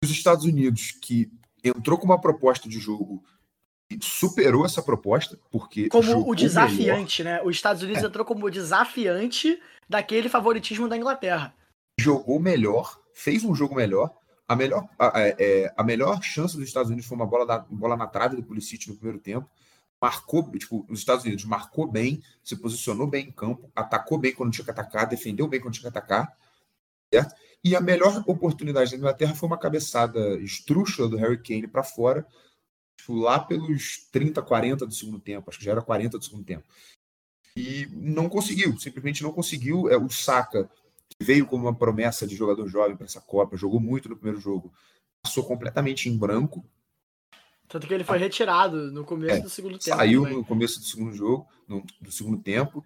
Os 0.04 0.10
Estados 0.10 0.44
Unidos, 0.44 0.92
que 1.00 1.30
entrou 1.62 1.96
com 1.98 2.06
uma 2.06 2.20
proposta 2.20 2.68
de 2.68 2.78
jogo 2.78 3.22
superou 4.00 4.64
essa 4.64 4.82
proposta, 4.82 5.38
porque. 5.50 5.88
Como 5.88 6.10
o 6.10 6.20
melhor. 6.20 6.34
desafiante, 6.34 7.22
né? 7.22 7.42
Os 7.42 7.56
Estados 7.56 7.82
É. 7.82 7.84
Unidos 7.84 8.02
entrou 8.02 8.24
como 8.24 8.46
o 8.46 8.50
desafiante 8.50 9.60
daquele 9.88 10.28
favoritismo 10.28 10.88
da 10.88 10.96
Inglaterra. 10.96 11.54
Jogou 12.02 12.38
melhor, 12.40 12.98
fez 13.14 13.44
um 13.44 13.54
jogo 13.54 13.74
melhor. 13.74 14.14
A 14.48 14.56
melhor, 14.56 14.86
a, 14.98 15.18
a- 15.18 15.28
é, 15.38 15.72
a 15.76 15.82
melhor 15.84 16.22
chance 16.22 16.56
dos 16.56 16.66
Estados 16.66 16.90
Unidos 16.90 17.06
foi 17.06 17.16
uma 17.16 17.26
bola, 17.26 17.46
da, 17.46 17.58
bola 17.60 17.96
na 17.96 18.06
trave 18.06 18.36
do 18.36 18.42
Pulisic 18.42 18.88
no 18.88 18.96
primeiro 18.96 19.18
tempo. 19.20 19.48
Marcou, 20.00 20.50
tipo, 20.52 20.84
os 20.90 20.98
Estados 20.98 21.24
Unidos 21.24 21.44
marcou 21.44 21.86
bem, 21.86 22.22
se 22.42 22.56
posicionou 22.56 23.06
bem 23.06 23.28
em 23.28 23.32
campo, 23.32 23.70
atacou 23.74 24.18
bem 24.18 24.34
quando 24.34 24.52
tinha 24.52 24.64
que 24.64 24.70
atacar, 24.70 25.06
defendeu 25.06 25.46
bem 25.46 25.60
quando 25.60 25.74
tinha 25.74 25.82
que 25.90 25.96
atacar, 25.96 26.36
certo? 27.12 27.34
E 27.64 27.76
a 27.76 27.80
melhor 27.80 28.24
oportunidade 28.26 28.90
da 28.90 28.96
Inglaterra 28.96 29.34
foi 29.34 29.46
uma 29.48 29.58
cabeçada 29.58 30.36
estrúxula 30.40 31.08
do 31.08 31.16
Harry 31.16 31.38
Kane 31.42 31.68
para 31.68 31.84
fora, 31.84 32.26
tipo, 32.96 33.14
lá 33.14 33.38
pelos 33.40 34.08
30, 34.12 34.42
40 34.42 34.86
do 34.86 34.94
segundo 34.94 35.20
tempo, 35.20 35.50
acho 35.50 35.58
que 35.58 35.64
já 35.66 35.72
era 35.72 35.82
40 35.82 36.18
do 36.18 36.24
segundo 36.24 36.44
tempo. 36.44 36.64
E 37.56 37.86
não 37.92 38.28
conseguiu, 38.28 38.78
simplesmente 38.78 39.22
não 39.22 39.32
conseguiu. 39.32 39.88
É, 39.90 39.96
o 39.96 40.08
Saka 40.08 40.70
que 41.18 41.24
veio 41.24 41.46
como 41.46 41.64
uma 41.64 41.74
promessa 41.74 42.26
de 42.26 42.34
jogador 42.34 42.66
jovem 42.68 42.96
para 42.96 43.06
essa 43.06 43.20
Copa, 43.20 43.56
jogou 43.56 43.80
muito 43.80 44.08
no 44.08 44.16
primeiro 44.16 44.40
jogo, 44.40 44.72
passou 45.22 45.44
completamente 45.44 46.08
em 46.08 46.16
branco, 46.16 46.64
Tanto 47.68 47.86
que 47.86 47.94
ele 47.94 48.04
foi 48.04 48.18
retirado 48.18 48.92
no 48.92 49.02
começo 49.02 49.36
É, 49.36 49.40
do 49.40 49.48
segundo 49.48 49.78
tempo. 49.78 49.96
saiu 49.96 50.22
também. 50.24 50.36
no 50.36 50.44
começo 50.44 50.78
do 50.78 50.84
segundo 50.84 51.14
jogo, 51.14 51.48
no, 51.66 51.82
do 52.02 52.12
segundo 52.12 52.36
tempo. 52.42 52.84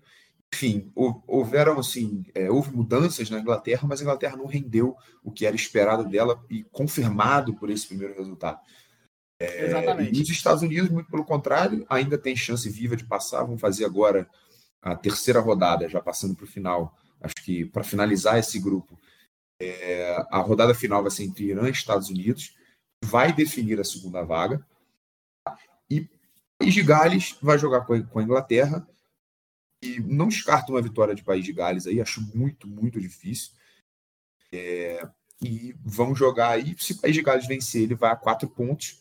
Enfim, 0.54 0.92
hou- 0.94 1.24
houveram 1.26 1.76
assim, 1.80 2.24
é, 2.32 2.48
houve 2.48 2.70
mudanças 2.70 3.28
na 3.28 3.40
Inglaterra, 3.40 3.84
mas 3.88 3.98
a 4.00 4.04
Inglaterra 4.04 4.36
não 4.36 4.46
rendeu 4.46 4.96
o 5.24 5.32
que 5.32 5.44
era 5.44 5.56
esperado 5.56 6.08
dela 6.08 6.40
e 6.48 6.62
confirmado 6.70 7.52
por 7.54 7.68
esse 7.68 7.88
primeiro 7.88 8.14
resultado. 8.14 8.60
É, 9.40 9.64
Exatamente. 9.66 10.16
E 10.16 10.22
os 10.22 10.30
Estados 10.30 10.62
Unidos, 10.62 10.88
muito 10.88 11.10
pelo 11.10 11.24
contrário, 11.24 11.84
ainda 11.88 12.16
tem 12.16 12.36
chance 12.36 12.70
viva 12.70 12.94
de 12.96 13.04
passar. 13.04 13.42
Vão 13.42 13.58
fazer 13.58 13.84
agora 13.86 14.30
a 14.80 14.94
terceira 14.94 15.40
rodada, 15.40 15.88
já 15.88 16.00
passando 16.00 16.36
para 16.36 16.44
o 16.44 16.48
final. 16.48 16.96
Acho 17.20 17.34
que 17.44 17.64
para 17.64 17.84
finalizar 17.84 18.38
esse 18.38 18.58
grupo, 18.58 18.98
é, 19.60 20.16
a 20.30 20.38
rodada 20.38 20.74
final 20.74 21.02
vai 21.02 21.10
ser 21.10 21.24
entre 21.24 21.46
Irã 21.46 21.68
e 21.68 21.72
Estados 21.72 22.08
Unidos, 22.10 22.54
vai 23.04 23.32
definir 23.32 23.80
a 23.80 23.84
segunda 23.84 24.22
vaga. 24.22 24.64
E 25.90 26.08
País 26.58 26.74
de 26.74 26.82
Gales 26.82 27.36
vai 27.40 27.58
jogar 27.58 27.82
com 27.82 27.94
a, 27.94 28.02
com 28.02 28.18
a 28.18 28.22
Inglaterra. 28.22 28.86
E 29.82 30.00
não 30.00 30.28
descarto 30.28 30.72
uma 30.72 30.82
vitória 30.82 31.14
de 31.14 31.22
País 31.22 31.44
de 31.44 31.52
Gales 31.52 31.86
aí, 31.86 32.00
acho 32.00 32.20
muito, 32.34 32.66
muito 32.66 33.00
difícil. 33.00 33.52
É, 34.52 35.06
e 35.40 35.74
vão 35.84 36.14
jogar 36.14 36.50
aí. 36.50 36.74
Se 36.78 36.92
o 36.92 37.00
País 37.00 37.14
de 37.14 37.22
Gales 37.22 37.46
vencer, 37.46 37.82
ele 37.82 37.94
vai 37.94 38.10
a 38.10 38.16
quatro 38.16 38.48
pontos. 38.48 39.00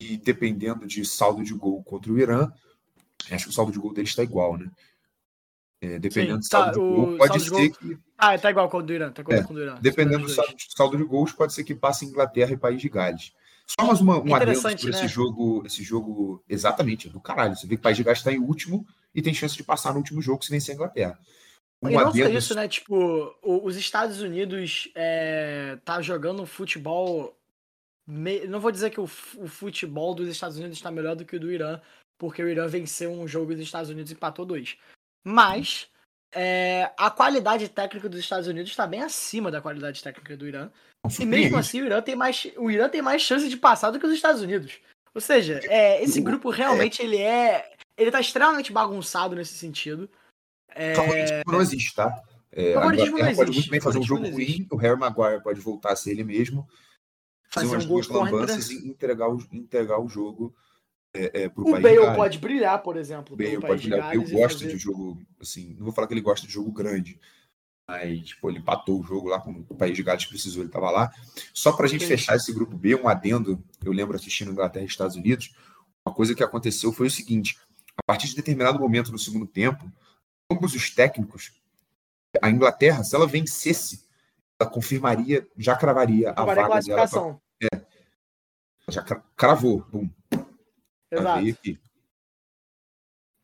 E 0.00 0.16
dependendo 0.16 0.86
de 0.86 1.04
saldo 1.04 1.44
de 1.44 1.54
gol 1.54 1.82
contra 1.84 2.12
o 2.12 2.18
Irã, 2.18 2.52
acho 3.30 3.44
que 3.44 3.50
o 3.50 3.54
saldo 3.54 3.72
de 3.72 3.78
gol 3.78 3.92
dele 3.94 4.08
está 4.08 4.22
igual, 4.22 4.58
né? 4.58 4.70
É, 5.84 5.98
dependendo 5.98 6.42
Sim, 6.42 6.48
do 6.48 6.50
saldo 6.50 6.66
tá, 6.66 6.72
de 6.72 6.78
gol, 6.78 7.16
pode 7.18 7.40
ser 7.40 7.70
que. 7.70 7.98
Ah, 8.16 8.38
tá 8.38 8.50
igual 8.50 8.70
com 8.70 8.78
o 8.78 8.82
do 8.82 8.92
Irã. 8.92 9.10
Tá 9.10 9.20
igual 9.20 9.38
É, 9.38 9.42
com 9.42 9.52
o 9.52 9.56
do 9.56 9.62
Irã. 9.62 9.76
Dependendo 9.80 10.24
do 10.24 10.30
saldo, 10.30 10.54
saldo 10.74 10.96
de 10.96 11.04
gols, 11.04 11.32
pode 11.32 11.52
ser 11.52 11.64
que 11.64 11.74
passe 11.74 12.06
Inglaterra 12.06 12.52
e 12.52 12.56
País 12.56 12.80
de 12.80 12.88
Gales. 12.88 13.32
Só 13.66 13.86
mais 13.86 14.00
uma, 14.00 14.18
um 14.18 14.34
adendo 14.34 14.56
sobre 14.56 14.84
né? 14.84 14.90
esse 14.90 15.08
jogo, 15.08 15.62
esse 15.66 15.82
jogo. 15.82 16.42
Exatamente, 16.48 17.08
é 17.08 17.10
do 17.10 17.20
caralho. 17.20 17.54
Você 17.56 17.66
vê 17.66 17.76
que 17.76 17.80
o 17.80 17.82
País 17.82 17.96
de 17.96 18.02
Gales 18.04 18.20
está 18.20 18.32
em 18.32 18.38
último 18.38 18.86
e 19.14 19.20
tem 19.20 19.34
chance 19.34 19.56
de 19.56 19.62
passar 19.62 19.92
no 19.92 19.98
último 19.98 20.22
jogo 20.22 20.44
se 20.44 20.50
vencer 20.50 20.72
a 20.72 20.74
Inglaterra. 20.76 21.18
Um 21.82 21.90
e 21.90 21.92
não 21.92 22.00
só 22.00 22.08
adendo- 22.08 22.38
isso, 22.38 22.54
né? 22.54 22.66
Tipo, 22.68 23.34
os 23.42 23.76
Estados 23.76 24.22
Unidos 24.22 24.88
é, 24.94 25.78
tá 25.84 26.00
jogando 26.00 26.42
um 26.42 26.46
futebol. 26.46 27.36
me- 28.06 28.46
Não 28.46 28.60
vou 28.60 28.70
dizer 28.70 28.90
que 28.90 29.00
o, 29.00 29.04
o 29.04 29.48
futebol 29.48 30.14
dos 30.14 30.28
Estados 30.28 30.56
Unidos 30.56 30.76
está 30.78 30.90
melhor 30.90 31.16
do 31.16 31.24
que 31.24 31.36
o 31.36 31.40
do 31.40 31.50
Irã, 31.50 31.80
porque 32.18 32.42
o 32.42 32.48
Irã 32.48 32.66
venceu 32.66 33.10
um 33.12 33.26
jogo 33.26 33.52
e 33.52 33.54
os 33.54 33.60
Estados 33.60 33.90
Unidos 33.90 34.12
empatou 34.12 34.44
dois. 34.46 34.76
Mas 35.24 35.88
é, 36.34 36.90
a 36.96 37.10
qualidade 37.10 37.68
técnica 37.68 38.08
dos 38.08 38.20
Estados 38.20 38.46
Unidos 38.46 38.70
está 38.70 38.86
bem 38.86 39.02
acima 39.02 39.50
da 39.50 39.60
qualidade 39.60 40.02
técnica 40.02 40.36
do 40.36 40.46
Irã. 40.46 40.68
E 41.18 41.24
mesmo 41.24 41.56
assim, 41.56 41.80
o 41.80 41.86
Irã 41.86 42.02
tem 42.02 42.16
mais, 42.16 42.46
o 42.56 42.70
Irã 42.70 42.88
tem 42.88 43.00
mais 43.00 43.22
chance 43.22 43.48
de 43.48 43.56
passar 43.56 43.90
do 43.90 44.00
que 44.00 44.06
os 44.06 44.12
Estados 44.12 44.42
Unidos. 44.42 44.80
Ou 45.14 45.20
seja, 45.20 45.60
é, 45.64 46.02
esse 46.02 46.20
grupo 46.20 46.50
realmente 46.50 47.00
ele 47.00 47.18
é. 47.18 47.72
Ele 47.96 48.10
tá 48.10 48.20
extremamente 48.20 48.72
bagunçado 48.72 49.36
nesse 49.36 49.54
sentido. 49.54 50.10
É, 50.68 50.94
Favoritismo 50.94 51.42
não 51.46 51.62
existe, 51.62 51.94
tá? 51.94 52.22
É, 52.50 52.74
Favoritismo 52.74 53.18
não 53.18 53.24
pode 53.26 53.40
existe. 53.42 53.54
muito 53.54 53.70
bem 53.70 53.80
fazer 53.80 53.98
um 54.00 54.02
jogo 54.02 54.28
ruim, 54.28 54.66
o 54.70 54.76
Harry 54.76 54.98
Maguire 54.98 55.42
pode 55.42 55.60
voltar 55.60 55.92
a 55.92 55.96
ser 55.96 56.10
ele 56.10 56.24
mesmo, 56.24 56.66
fazer 57.48 57.66
fazer 57.68 57.76
umas 57.76 57.84
um 57.84 57.88
gol 57.88 58.00
duas 58.00 58.08
lambanças 58.08 58.70
e 58.70 58.88
entregar 58.88 59.28
o, 59.28 59.38
entregar 59.52 60.00
o 60.00 60.08
jogo 60.08 60.52
é, 61.14 61.42
é, 61.44 61.48
pro 61.48 61.62
O 61.66 61.70
País 61.70 61.82
Bale 61.82 61.96
Gales. 61.96 62.16
pode 62.16 62.38
brilhar, 62.38 62.82
por 62.82 62.96
exemplo. 62.96 63.34
O 63.34 63.36
Bale 63.36 63.60
pode 63.60 63.88
brilhar. 63.88 64.14
Eu 64.14 64.20
Gales 64.22 64.30
e 64.30 64.34
gosto 64.34 64.58
fazer- 64.60 64.72
de 64.72 64.78
jogo, 64.78 65.22
assim, 65.40 65.74
não 65.74 65.84
vou 65.84 65.92
falar 65.92 66.06
que 66.08 66.14
ele 66.14 66.20
gosta 66.20 66.46
de 66.46 66.52
jogo 66.52 66.72
grande, 66.72 67.18
mas, 67.88 68.20
tipo, 68.28 68.50
ele 68.50 68.58
empatou 68.58 69.00
o 69.00 69.02
jogo 69.04 69.28
lá 69.28 69.40
quando 69.40 69.64
o 69.68 69.74
País 69.74 69.94
de 69.96 70.02
Gales 70.02 70.26
precisou, 70.26 70.62
ele 70.62 70.68
estava 70.68 70.90
lá. 70.90 71.12
Só 71.52 71.72
para 71.72 71.86
a 71.86 71.88
gente 71.88 72.02
Sim. 72.02 72.08
fechar 72.08 72.36
esse 72.36 72.52
grupo 72.52 72.76
B, 72.76 72.94
um 72.96 73.08
adendo, 73.08 73.62
eu 73.84 73.92
lembro 73.92 74.16
assistindo 74.16 74.50
Inglaterra 74.50 74.84
e 74.84 74.88
Estados 74.88 75.16
Unidos, 75.16 75.54
uma 76.06 76.14
coisa 76.14 76.34
que 76.34 76.42
aconteceu 76.42 76.92
foi 76.92 77.06
o 77.06 77.10
seguinte, 77.10 77.58
a 77.96 78.02
partir 78.06 78.26
de 78.28 78.34
determinado 78.36 78.78
momento 78.78 79.12
no 79.12 79.18
segundo 79.18 79.46
tempo, 79.46 79.90
ambos 80.50 80.74
os 80.74 80.90
técnicos, 80.90 81.52
a 82.42 82.50
Inglaterra, 82.50 83.04
se 83.04 83.14
ela 83.14 83.26
vencesse, 83.26 84.04
ela 84.60 84.68
confirmaria, 84.68 85.46
já 85.56 85.76
cravaria 85.76 86.30
a 86.30 86.42
a 86.42 86.44
vaga 86.44 86.54
dela. 86.54 86.54
pra- 86.54 86.66
classificação. 86.68 87.40
Já 88.88 89.02
cra- 89.02 89.22
cravou, 89.36 89.80
bum, 89.90 90.10
Exato. 91.20 91.78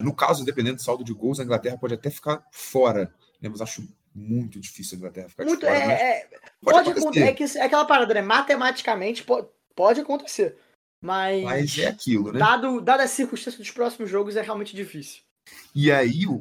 No 0.01 0.15
caso, 0.15 0.45
dependendo 0.45 0.77
do 0.77 0.83
saldo 0.83 1.05
de 1.05 1.13
gols, 1.13 1.39
a 1.41 1.45
Inglaterra 1.45 1.77
pode 1.77 1.95
até 1.95 2.09
ficar 2.11 2.43
fora. 2.53 3.13
né? 3.41 3.49
Mas 3.49 3.61
acho 3.61 3.87
muito 4.15 4.59
difícil 4.59 4.97
a 4.97 4.99
Inglaterra 4.99 5.29
ficar 5.29 5.45
Muito, 5.45 5.61
de 5.61 5.67
fora. 5.67 5.79
é, 5.79 5.93
é, 6.23 6.29
pode 6.63 7.01
pode. 7.01 7.19
É, 7.23 7.33
que, 7.35 7.45
é 7.45 7.63
aquela 7.63 7.85
parada, 7.85 8.15
né? 8.15 8.23
Matematicamente 8.23 9.23
po- 9.23 9.49
pode 9.75 10.01
acontecer. 10.01 10.57
Mas, 11.03 11.43
Mas 11.45 11.79
é 11.79 11.87
aquilo, 11.87 12.33
né? 12.33 12.39
dado, 12.39 12.81
dada 12.81 13.05
a 13.05 13.09
circunstância 13.09 13.59
dos 13.59 13.71
próximos 13.71 14.11
jogos, 14.11 14.37
é 14.37 14.43
realmente 14.43 14.75
difícil. 14.77 15.23
E 15.75 15.91
aí 15.91 16.27
o, 16.27 16.35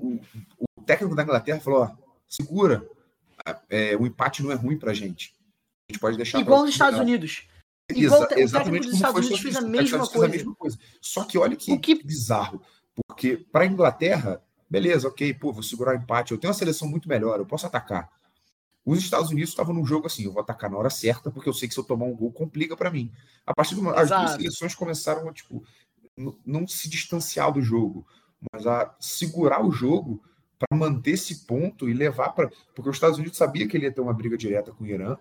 o- 0.58 0.82
técnico 0.86 1.16
da 1.16 1.24
Inglaterra 1.24 1.60
falou: 1.60 1.84
ó, 1.84 1.92
segura. 2.28 2.88
É, 3.70 3.96
o 3.96 4.06
empate 4.06 4.44
não 4.44 4.52
é 4.52 4.56
ruim 4.56 4.78
pra 4.78 4.94
gente. 4.94 5.34
A 5.90 5.94
gente 5.94 6.00
pode 6.02 6.18
deixar. 6.18 6.40
Igual 6.40 6.62
nos 6.62 6.72
Estados 6.72 6.96
final." 7.00 7.08
Unidos. 7.08 7.48
Exa- 7.90 8.00
Igual 8.00 8.22
o 8.22 8.24
o 8.36 8.40
exatamente 8.40 8.64
técnico 8.64 8.86
dos 8.86 8.94
Estados 8.96 9.20
Unidos 9.20 9.40
fez 9.42 9.56
a 9.56 9.62
mesma 9.62 10.06
fez 10.06 10.24
a 10.24 10.28
mesma 10.28 10.56
coisa. 10.56 10.78
Só 11.02 11.24
que 11.24 11.38
olha 11.38 11.56
que, 11.56 11.72
O 11.72 11.80
que- 11.80 12.04
bizarro. 12.04 12.62
Porque 13.08 13.38
para 13.38 13.64
a 13.64 13.68
Inglaterra, 13.68 14.42
beleza, 14.70 15.08
ok, 15.08 15.34
pô, 15.34 15.52
vou 15.54 15.64
segurar 15.64 15.94
o 15.94 15.98
empate. 16.02 16.32
Eu 16.32 16.38
tenho 16.38 16.52
uma 16.52 16.58
seleção 16.58 16.88
muito 16.88 17.08
melhor, 17.10 17.40
eu 17.40 17.46
posso 17.46 17.66
atacar. 17.66 18.10
Os 18.86 19.00
Estados 19.00 19.30
Unidos 19.30 19.50
estavam 19.52 19.74
num 19.74 19.86
jogo 19.86 20.08
assim, 20.08 20.24
eu 20.26 20.32
vou 20.32 20.42
atacar 20.42 20.70
na 20.70 20.78
hora 20.78 20.90
certa, 20.90 21.30
porque 21.32 21.48
eu 21.50 21.54
sei 21.54 21.68
que 21.68 21.74
se 21.74 21.80
eu 21.80 21.84
tomar 21.84 22.06
um 22.06 22.16
gol, 22.16 22.32
complica 22.32 22.76
para 22.76 22.90
mim. 22.92 23.12
A 23.46 23.54
partir 23.54 23.76
do 23.76 23.82
momento, 23.84 24.00
as 24.00 24.10
duas 24.10 24.22
Exato. 24.24 24.38
seleções 24.42 24.76
começaram 24.76 25.28
a, 25.30 25.34
tipo, 25.34 25.64
não 26.46 26.68
se 26.68 26.90
distanciar 26.90 27.52
do 27.52 27.62
jogo, 27.62 28.06
mas 28.52 28.66
a 28.68 28.94
segurar 29.00 29.64
o 29.66 29.72
jogo 29.72 30.22
para 30.58 30.78
manter 30.78 31.12
esse 31.12 31.46
ponto 31.46 31.88
e 31.88 31.94
levar 31.94 32.30
para. 32.30 32.50
Porque 32.76 32.90
os 32.90 32.96
Estados 32.96 33.18
Unidos 33.18 33.38
sabia 33.38 33.68
que 33.68 33.78
ele 33.78 33.86
ia 33.86 33.92
ter 33.92 34.02
uma 34.02 34.14
briga 34.14 34.38
direta 34.38 34.72
com 34.72 34.84
o 34.84 34.88
Irã 34.88 35.18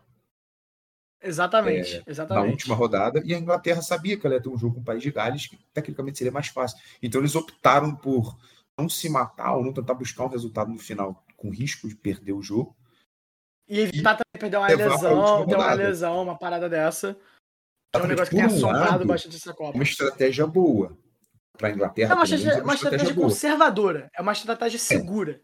Exatamente. 1.20 1.96
na 1.96 2.02
exatamente. 2.06 2.52
última 2.52 2.74
rodada, 2.74 3.20
e 3.24 3.34
a 3.34 3.38
Inglaterra 3.38 3.82
sabia 3.82 4.16
que 4.16 4.26
ela 4.26 4.36
ia 4.36 4.42
ter 4.42 4.48
um 4.48 4.58
jogo 4.58 4.76
com 4.76 4.80
o 4.80 4.84
País 4.84 5.02
de 5.02 5.10
Gales, 5.10 5.46
que 5.46 5.58
tecnicamente 5.72 6.18
seria 6.18 6.32
mais 6.32 6.48
fácil. 6.48 6.78
Então 7.02 7.20
eles 7.20 7.34
optaram 7.34 7.94
por 7.94 8.38
não 8.78 8.88
se 8.88 9.08
matar 9.08 9.56
ou 9.56 9.64
não 9.64 9.72
tentar 9.72 9.94
buscar 9.94 10.24
um 10.24 10.28
resultado 10.28 10.70
no 10.70 10.78
final 10.78 11.24
com 11.36 11.50
risco 11.50 11.88
de 11.88 11.96
perder 11.96 12.32
o 12.32 12.42
jogo. 12.42 12.76
E 13.68 13.80
evitar 13.80 14.16
também 14.16 14.40
perder 14.40 14.56
uma 14.56 14.68
lesão, 14.68 15.46
ter 15.46 15.54
uma 15.56 15.74
lesão, 15.74 16.22
uma 16.22 16.38
parada 16.38 16.68
dessa. 16.68 17.14
Que 17.92 18.00
é 18.00 18.02
um 18.02 18.06
negócio 18.06 18.30
que 18.30 18.36
tem 18.36 18.44
um 18.44 18.56
assombrado 18.56 19.04
bastante 19.04 19.36
essa 19.36 19.52
Copa. 19.52 19.74
Uma 19.74 19.82
estratégia 19.82 20.46
boa 20.46 20.96
para 21.56 21.68
a 21.68 21.70
Inglaterra. 21.72 22.12
É 22.12 22.14
uma 22.14 22.24
pelo 22.24 22.30
menos, 22.30 22.44
estratégia, 22.44 22.64
uma 22.64 22.74
estratégia 22.74 23.14
boa. 23.14 23.28
conservadora. 23.28 24.10
É 24.14 24.22
uma 24.22 24.32
estratégia 24.32 24.78
segura. 24.78 25.42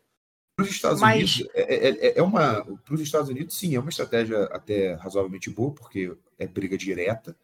Para 0.56 0.64
os 0.64 0.70
Estados 0.70 1.00
Mas- 1.00 1.36
Unidos, 1.36 1.52
é, 1.54 1.88
é- 1.88 2.18
é 2.18 2.22
uma. 2.22 2.64
Para 2.64 2.94
os 2.94 3.00
Estados 3.00 3.28
Unidos, 3.28 3.56
sim, 3.58 3.74
é 3.74 3.80
uma 3.80 3.90
estratégia 3.90 4.44
até 4.44 4.94
razoavelmente 4.94 5.50
boa, 5.50 5.72
porque 5.74 6.16
é 6.38 6.46
briga 6.46 6.78
direta. 6.78 7.36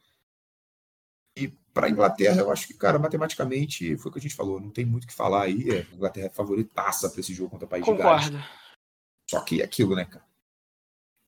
E 1.37 1.49
para 1.73 1.87
a 1.87 1.91
Inglaterra, 1.91 2.41
eu 2.41 2.51
acho 2.51 2.67
que, 2.67 2.75
cara, 2.75 2.99
matematicamente, 2.99 3.97
foi 3.97 4.11
o 4.11 4.13
que 4.13 4.19
a 4.19 4.23
gente 4.23 4.35
falou, 4.35 4.61
não 4.61 4.71
tem 4.71 4.85
muito 4.85 5.05
o 5.05 5.07
que 5.07 5.15
falar 5.15 5.43
aí. 5.45 5.71
A 5.71 5.95
Inglaterra 5.95 6.27
é 6.27 6.31
favoritaça 6.31 7.09
para 7.11 7.21
esse 7.21 7.35
jogo 7.35 7.51
contra 7.51 7.67
o 7.67 7.69
País 7.69 7.85
de 7.85 7.91
Gales. 7.93 8.27
Concordo. 8.27 8.45
Só 9.29 9.41
que 9.41 9.61
é 9.61 9.65
aquilo, 9.65 9.95
né, 9.95 10.05
cara? 10.05 10.25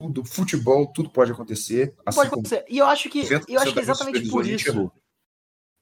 Tudo, 0.01 0.25
futebol, 0.25 0.93
tudo 0.93 1.11
pode 1.11 1.31
acontecer. 1.31 1.95
Assim 2.05 2.17
Pode 2.17 2.29
acontecer. 2.29 2.65
E 2.69 2.79
eu 2.79 2.87
acho 2.87 3.09
que, 3.09 3.23
90% 3.23 3.45
eu 3.49 3.61
acho 3.61 3.73
que 3.73 3.79
exatamente 3.81 4.29
por 4.29 4.47
isso. 4.47 4.69
errou. 4.69 4.93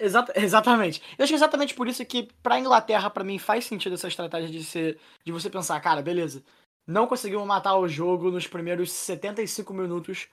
Exata, 0.01 0.33
exatamente. 0.41 1.03
Eu 1.19 1.23
acho 1.23 1.31
que 1.31 1.37
exatamente 1.37 1.75
por 1.75 1.87
isso 1.87 2.05
que 2.07 2.29
pra 2.43 2.59
Inglaterra, 2.59 3.11
pra 3.11 3.23
mim, 3.23 3.39
faz 3.39 3.67
sentido 3.67 3.95
essa 3.95 4.09
estratégia 4.09 4.49
de 4.49 4.65
ser. 4.65 4.99
De 5.25 5.31
você 5.31 5.51
pensar, 5.51 5.79
cara, 5.81 6.01
beleza. 6.01 6.43
Não 6.87 7.07
conseguimos 7.07 7.47
matar 7.47 7.77
o 7.77 7.87
jogo 7.87 8.31
nos 8.31 8.47
primeiros 8.47 8.91
75 8.91 9.73
minutos. 9.75 10.29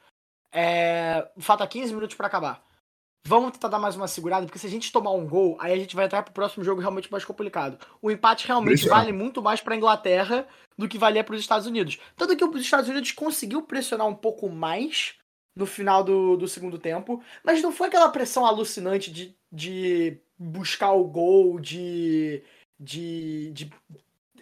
É, 0.51 1.29
falta 1.37 1.67
15 1.67 1.93
minutos 1.93 2.15
pra 2.15 2.27
acabar. 2.27 2.65
Vamos 3.27 3.51
tentar 3.51 3.67
dar 3.67 3.79
mais 3.79 3.97
uma 3.97 4.07
segurada, 4.07 4.45
porque 4.45 4.57
se 4.57 4.67
a 4.67 4.69
gente 4.69 4.89
tomar 4.89 5.11
um 5.11 5.27
gol, 5.27 5.57
aí 5.59 5.73
a 5.73 5.77
gente 5.77 5.97
vai 5.97 6.05
entrar 6.05 6.23
pro 6.23 6.33
próximo 6.33 6.63
jogo 6.63 6.79
realmente 6.79 7.11
mais 7.11 7.25
complicado. 7.25 7.77
O 8.01 8.09
empate 8.09 8.47
realmente 8.47 8.79
Pressionar. 8.79 8.99
vale 8.99 9.11
muito 9.11 9.41
mais 9.41 9.59
pra 9.59 9.75
Inglaterra 9.75 10.47
do 10.77 10.87
que 10.87 10.97
valia 10.97 11.25
pros 11.25 11.41
Estados 11.41 11.67
Unidos. 11.67 11.99
Tanto 12.15 12.37
que 12.37 12.45
os 12.45 12.61
Estados 12.61 12.89
Unidos 12.89 13.11
conseguiu 13.11 13.61
pressionar 13.63 14.07
um 14.07 14.15
pouco 14.15 14.47
mais 14.47 15.15
no 15.57 15.65
final 15.65 16.03
do, 16.03 16.37
do 16.37 16.47
segundo 16.47 16.77
tempo, 16.77 17.23
mas 17.43 17.61
não 17.61 17.71
foi 17.71 17.87
aquela 17.87 18.09
pressão 18.09 18.45
alucinante 18.45 19.11
de, 19.11 19.35
de 19.51 20.17
buscar 20.37 20.91
o 20.91 21.03
gol, 21.03 21.59
de, 21.59 22.43
de, 22.79 23.51
de 23.51 23.71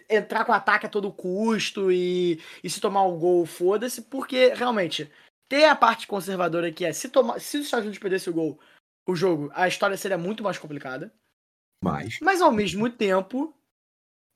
entrar 0.08 0.44
com 0.44 0.52
ataque 0.52 0.86
a 0.86 0.90
todo 0.90 1.12
custo 1.12 1.90
e, 1.90 2.40
e 2.62 2.68
se 2.68 2.80
tomar 2.80 3.04
um 3.04 3.18
gol, 3.18 3.46
foda-se, 3.46 4.02
porque 4.02 4.52
realmente 4.54 5.10
tem 5.48 5.64
a 5.64 5.74
parte 5.74 6.06
conservadora 6.06 6.72
que 6.72 6.84
é 6.84 6.92
se, 6.92 7.08
tomar, 7.08 7.40
se 7.40 7.58
os 7.58 7.64
Estados 7.64 7.84
Unidos 7.84 8.00
perdesse 8.00 8.28
o 8.28 8.34
gol, 8.34 8.60
o 9.06 9.14
jogo, 9.14 9.50
a 9.54 9.68
história 9.68 9.96
seria 9.96 10.18
muito 10.18 10.42
mais 10.42 10.58
complicada. 10.58 11.12
Mas, 11.82 12.18
Mas 12.20 12.40
ao 12.40 12.50
mesmo 12.50 12.90
tempo, 12.90 13.54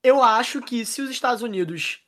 eu 0.02 0.22
acho 0.22 0.60
que 0.60 0.84
se 0.86 1.02
os 1.02 1.10
Estados 1.10 1.42
Unidos. 1.42 2.02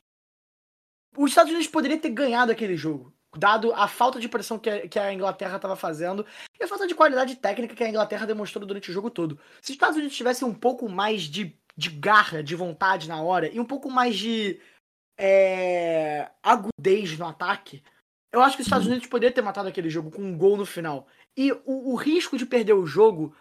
Os 1.17 1.31
Estados 1.31 1.51
Unidos 1.51 1.69
poderiam 1.69 2.01
ter 2.01 2.11
ganhado 2.11 2.51
aquele 2.51 2.75
jogo, 2.75 3.13
dado 3.37 3.73
a 3.73 3.89
falta 3.89 4.21
de 4.21 4.29
pressão 4.29 4.59
que 4.59 4.69
a, 4.69 4.89
que 4.89 4.99
a 4.99 5.13
Inglaterra 5.13 5.57
estava 5.57 5.77
fazendo 5.77 6.27
e 6.61 6.65
a 6.65 6.69
falta 6.69 6.87
de 6.87 6.95
qualidade 6.95 7.37
técnica 7.37 7.75
que 7.75 7.85
a 7.85 7.89
Inglaterra 7.89 8.27
demonstrou 8.27 8.67
durante 8.67 8.91
o 8.91 8.93
jogo 8.93 9.11
todo. 9.11 9.39
Se 9.61 9.71
os 9.71 9.77
Estados 9.77 9.97
Unidos 9.97 10.17
tivessem 10.17 10.47
um 10.47 10.55
pouco 10.55 10.89
mais 10.89 11.23
de, 11.23 11.57
de 11.77 11.91
garra, 11.91 12.43
de 12.43 12.55
vontade 12.55 13.09
na 13.09 13.23
hora 13.23 13.49
e 13.49 13.59
um 13.59 13.65
pouco 13.65 13.91
mais 13.91 14.17
de 14.17 14.61
é, 15.19 16.31
agudez 16.43 17.19
no 17.19 17.27
ataque, 17.27 17.83
eu 18.33 18.43
acho 18.43 18.57
que 18.57 18.63
os 18.63 18.67
Estados 18.67 18.87
Unidos 18.87 19.07
poderiam 19.07 19.35
ter 19.35 19.43
matado 19.43 19.69
aquele 19.69 19.91
jogo 19.91 20.11
com 20.11 20.23
um 20.23 20.37
gol 20.37 20.57
no 20.57 20.67
final. 20.67 21.07
E 21.37 21.53
o, 21.53 21.93
o 21.93 21.95
risco 21.95 22.37
de 22.37 22.47
perder 22.47 22.75
o 22.75 22.87
jogo, 22.87 23.35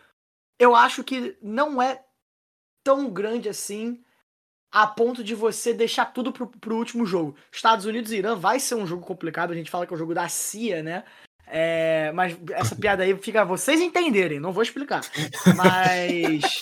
eu 0.59 0.75
acho 0.75 1.03
que 1.03 1.37
não 1.41 1.81
é 1.81 2.03
tão 2.83 3.09
grande 3.09 3.49
assim 3.49 4.03
a 4.71 4.87
ponto 4.87 5.23
de 5.23 5.35
você 5.35 5.73
deixar 5.73 6.05
tudo 6.05 6.31
pro, 6.31 6.47
pro 6.47 6.77
último 6.77 7.05
jogo. 7.05 7.35
Estados 7.51 7.85
Unidos 7.85 8.11
e 8.11 8.17
Irã 8.17 8.35
vai 8.35 8.59
ser 8.59 8.75
um 8.75 8.87
jogo 8.87 9.05
complicado, 9.05 9.51
a 9.51 9.55
gente 9.55 9.69
fala 9.69 9.85
que 9.85 9.93
é 9.93 9.95
o 9.95 9.99
jogo 9.99 10.13
da 10.13 10.29
CIA, 10.29 10.81
né? 10.81 11.03
É, 11.45 12.11
mas 12.13 12.37
essa 12.51 12.75
piada 12.77 13.03
aí 13.03 13.17
fica 13.17 13.43
vocês 13.43 13.81
entenderem, 13.81 14.39
não 14.39 14.53
vou 14.53 14.63
explicar. 14.63 15.01
Mas 15.57 16.61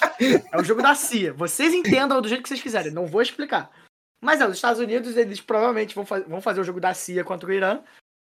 é 0.52 0.58
o 0.58 0.64
jogo 0.64 0.82
da 0.82 0.96
CIA. 0.96 1.32
Vocês 1.32 1.76
entendam 1.76 2.20
do 2.20 2.28
jeito 2.28 2.42
que 2.42 2.50
vocês 2.50 2.62
quiserem, 2.62 2.92
não 2.92 3.06
vou 3.06 3.22
explicar. 3.22 3.70
Mas 4.20 4.42
é, 4.42 4.48
os 4.48 4.56
Estados 4.56 4.82
Unidos, 4.82 5.16
eles 5.16 5.40
provavelmente 5.40 5.94
vão, 5.94 6.06
fa 6.06 6.20
vão 6.22 6.42
fazer 6.42 6.60
o 6.62 6.64
jogo 6.64 6.80
da 6.80 6.94
CIA 6.94 7.24
contra 7.24 7.48
o 7.48 7.54
Irã. 7.54 7.82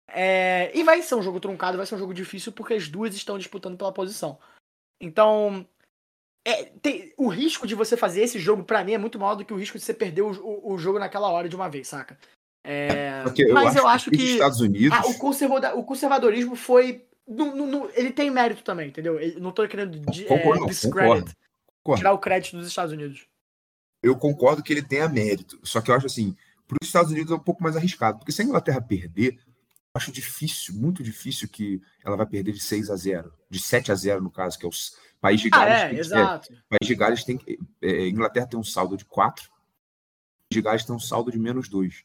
É, 0.09 0.71
e 0.75 0.85
vai 0.85 1.03
ser 1.03 1.17
um 1.17 1.23
jogo 1.23 1.41
truncado, 1.41 1.77
vai 1.77 1.87
ser 1.87 1.97
um 1.97 1.99
jogo 1.99 2.15
difícil, 2.15 2.53
porque 2.53 2.75
as 2.75 2.89
duas 2.89 3.15
estão 3.15 3.37
disputando 3.37 3.77
pela 3.77 3.93
posição. 3.93 4.39
Então, 5.01 5.67
é, 6.45 6.65
tem, 6.83 7.13
o 7.17 7.29
risco 7.29 7.67
de 7.67 7.75
você 7.75 7.97
fazer 7.97 8.23
esse 8.23 8.39
jogo, 8.39 8.63
pra 8.65 8.85
mim, 8.85 8.93
é 8.93 8.99
muito 8.99 9.19
maior 9.19 9.35
do 9.35 9.45
que 9.45 9.53
o 9.53 9.57
risco 9.57 9.79
de 9.79 9.85
você 9.85 9.95
perder 9.95 10.23
o, 10.23 10.31
o, 10.31 10.75
o 10.75 10.79
jogo 10.79 10.99
naquela 10.99 11.31
hora 11.31 11.49
de 11.49 11.57
uma 11.57 11.69
vez, 11.69 11.89
saca? 11.89 12.19
É, 12.67 13.23
eu 13.39 13.53
mas 13.55 13.77
eu 13.77 13.87
acho 13.87 14.11
que, 14.11 14.17
que. 14.17 14.23
os 14.25 14.31
Estados 14.31 14.61
Unidos. 14.61 14.97
ah, 14.99 15.07
o, 15.07 15.19
conservada- 15.19 15.75
o 15.75 15.85
conservadorismo 15.85 16.57
foi. 16.57 17.05
não- 17.27 17.55
não- 17.55 17.67
não- 17.67 17.91
ele 17.95 18.11
tem 18.11 18.31
mérito 18.31 18.63
também, 18.63 18.89
entendeu? 18.89 19.21
Ele- 19.21 19.39
não 19.41 19.53
tô 19.53 19.67
querendo 19.69 19.99
de, 20.11 20.25
Concordo, 20.25 20.65
é, 20.65 20.69
discredit, 20.69 21.35
concordo, 21.83 21.99
tirar 21.99 22.13
o 22.13 22.19
crédito 22.19 22.57
dos 22.57 22.67
Estados 22.69 22.93
Unidos. 22.93 23.27
Eu 24.03 24.17
concordo 24.17 24.63
que 24.63 24.73
ele 24.73 24.83
tenha 24.83 25.09
mérito. 25.09 25.59
Só 25.63 25.81
que 25.81 25.91
eu 25.91 25.95
acho 25.95 26.07
assim, 26.07 26.37
para 26.67 26.77
os 26.81 26.87
Estados 26.87 27.11
Unidos 27.11 27.33
é 27.33 27.35
um 27.35 27.39
pouco 27.41 27.63
mais 27.63 27.77
arriscado. 27.77 28.19
Porque 28.19 28.33
se 28.33 28.43
a 28.43 28.45
Inglaterra 28.45 28.81
perder, 28.81 29.39
acho 29.95 30.11
difícil, 30.13 30.75
muito 30.75 31.03
difícil 31.03 31.49
que 31.49 31.81
ela 32.05 32.17
vai 32.17 32.27
perder 32.27 32.53
de 32.53 32.61
6 32.61 32.91
a 32.91 32.97
0 32.97 33.33
De 33.49 33.61
7 33.61 33.93
a 33.93 33.95
0 33.95 34.21
no 34.23 34.31
caso, 34.31 34.59
que 34.59 34.67
é 34.67 34.69
o 34.69 34.73
país 35.21 35.41
de 35.41 35.49
Ah, 35.53 35.59
Gales. 35.59 35.75
é, 35.79 35.87
tem 35.87 35.95
que- 35.95 36.01
exato. 36.01 36.53
O 36.53 36.69
país 36.69 36.87
de 36.89 36.95
Gales 36.95 37.25
tem 37.25 37.39
que. 37.39 37.59
é, 37.81 38.09
Inglaterra 38.09 38.47
tem 38.47 38.59
um 38.59 38.65
saldo 38.65 38.97
de 38.97 39.05
4. 39.05 39.45
O 39.47 39.49
país 39.49 40.53
de 40.53 40.63
Gales 40.63 40.85
tem 40.85 40.95
um 40.95 41.01
saldo 41.01 41.31
de 41.31 41.39
menos 41.39 41.69
2. 41.69 42.05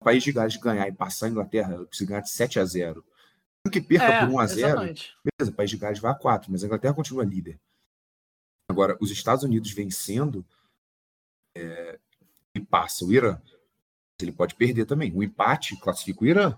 O 0.00 0.04
país 0.04 0.22
de 0.24 0.32
Gales 0.32 0.56
ganhar 0.56 0.88
e 0.88 0.92
passar 0.92 1.26
a 1.26 1.28
Inglaterra, 1.28 1.84
precisa 1.86 2.08
ganhar 2.08 2.20
de 2.22 2.30
7 2.30 2.58
a 2.58 2.64
0 2.64 3.04
Mesmo 3.64 3.72
que 3.72 3.80
perca 3.80 4.04
É, 4.06 4.20
por 4.20 4.28
1 4.30 4.38
a 4.38 4.46
0 4.46 4.60
exatamente. 4.68 5.16
beleza, 5.24 5.52
o 5.52 5.54
país 5.56 5.70
de 5.70 5.76
Gales 5.76 5.98
vai 5.98 6.12
a 6.12 6.14
4, 6.14 6.50
mas 6.50 6.62
a 6.62 6.66
Inglaterra 6.66 6.94
continua 6.94 7.24
líder. 7.24 7.60
Agora, 8.70 8.96
os 9.00 9.10
Estados 9.10 9.44
Unidos 9.44 9.70
vencendo 9.72 10.44
é, 11.56 11.98
e 12.54 12.60
passa 12.60 13.04
o 13.04 13.12
Irã, 13.12 13.40
ele 14.20 14.32
pode 14.32 14.54
perder 14.54 14.86
também. 14.86 15.12
O 15.14 15.22
empate 15.22 15.76
classifica 15.80 16.22
o 16.22 16.26
Irã. 16.26 16.56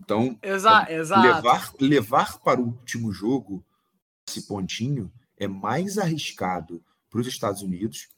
Então, 0.00 0.38
Exa 0.42 0.86
exato. 0.90 1.22
levar, 1.22 1.72
levar 1.80 2.38
para 2.40 2.60
o 2.60 2.64
último 2.66 3.12
jogo 3.12 3.64
esse 4.26 4.46
pontinho 4.46 5.12
é 5.36 5.46
mais 5.46 5.98
arriscado 5.98 6.82
para 7.10 7.20
os 7.20 7.26
Estados 7.26 7.62
Unidos. 7.62 8.08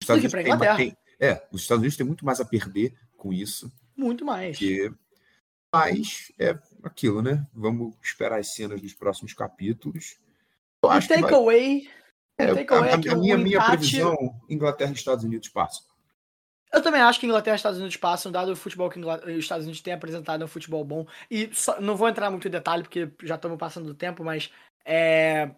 Os 0.00 0.02
Estados 0.02 0.22
Do 0.22 0.28
que 0.28 0.34
Unidos 0.36 0.54
Inglaterra. 0.54 0.76
têm- 0.76 0.96
é, 1.20 1.46
os 1.52 1.62
Estados 1.62 1.80
Unidos 1.80 1.96
têm 1.96 2.06
muito 2.06 2.24
mais 2.24 2.40
a 2.40 2.44
perder 2.44 2.94
com 3.16 3.32
isso. 3.32 3.70
Muito 3.96 4.24
mais. 4.24 4.58
Porque... 4.58 4.92
Mas 5.74 6.30
é 6.38 6.58
aquilo, 6.82 7.22
né? 7.22 7.46
Vamos 7.54 7.94
esperar 8.02 8.38
as 8.38 8.52
cenas 8.54 8.80
dos 8.82 8.92
próximos 8.92 9.32
capítulos. 9.32 10.18
Eu 10.82 10.88
O 10.88 10.92
acho 10.92 11.08
que 11.08 11.14
vai- 11.14 11.22
takeaway. 11.22 11.90
é, 12.36 12.52
o 12.52 12.54
takeaway 12.56 12.90
a, 12.90 12.92
é 12.94 12.98
que 13.00 13.08
a 13.08 13.14
o 13.16 13.20
minha, 13.20 13.38
minha 13.38 13.64
previsão, 13.64 14.16
Inglaterra 14.50 14.90
e 14.90 14.94
Estados 14.94 15.24
Unidos 15.24 15.48
passam. 15.48 15.84
Eu 16.72 16.80
também 16.82 17.02
acho 17.02 17.20
que 17.20 17.26
Inglaterra 17.26 17.54
e 17.54 17.56
Estados 17.56 17.78
Unidos 17.78 17.96
passam, 17.96 18.32
dado 18.32 18.52
o 18.52 18.56
futebol 18.56 18.88
que 18.88 18.98
os 18.98 19.28
Estados 19.38 19.64
Unidos 19.66 19.82
têm 19.82 19.92
apresentado, 19.92 20.40
é 20.40 20.44
um 20.44 20.48
futebol 20.48 20.82
bom. 20.84 21.06
E 21.30 21.50
só- 21.52 21.80
não 21.80 21.96
vou 21.96 22.08
entrar 22.08 22.30
muito 22.30 22.48
em 22.48 22.50
detalhe, 22.50 22.82
porque 22.82 23.10
já 23.22 23.34
estamos 23.34 23.58
passando 23.58 23.86
do 23.86 23.94
tempo, 23.94 24.24
mas 24.24 24.50
é, 24.84 25.50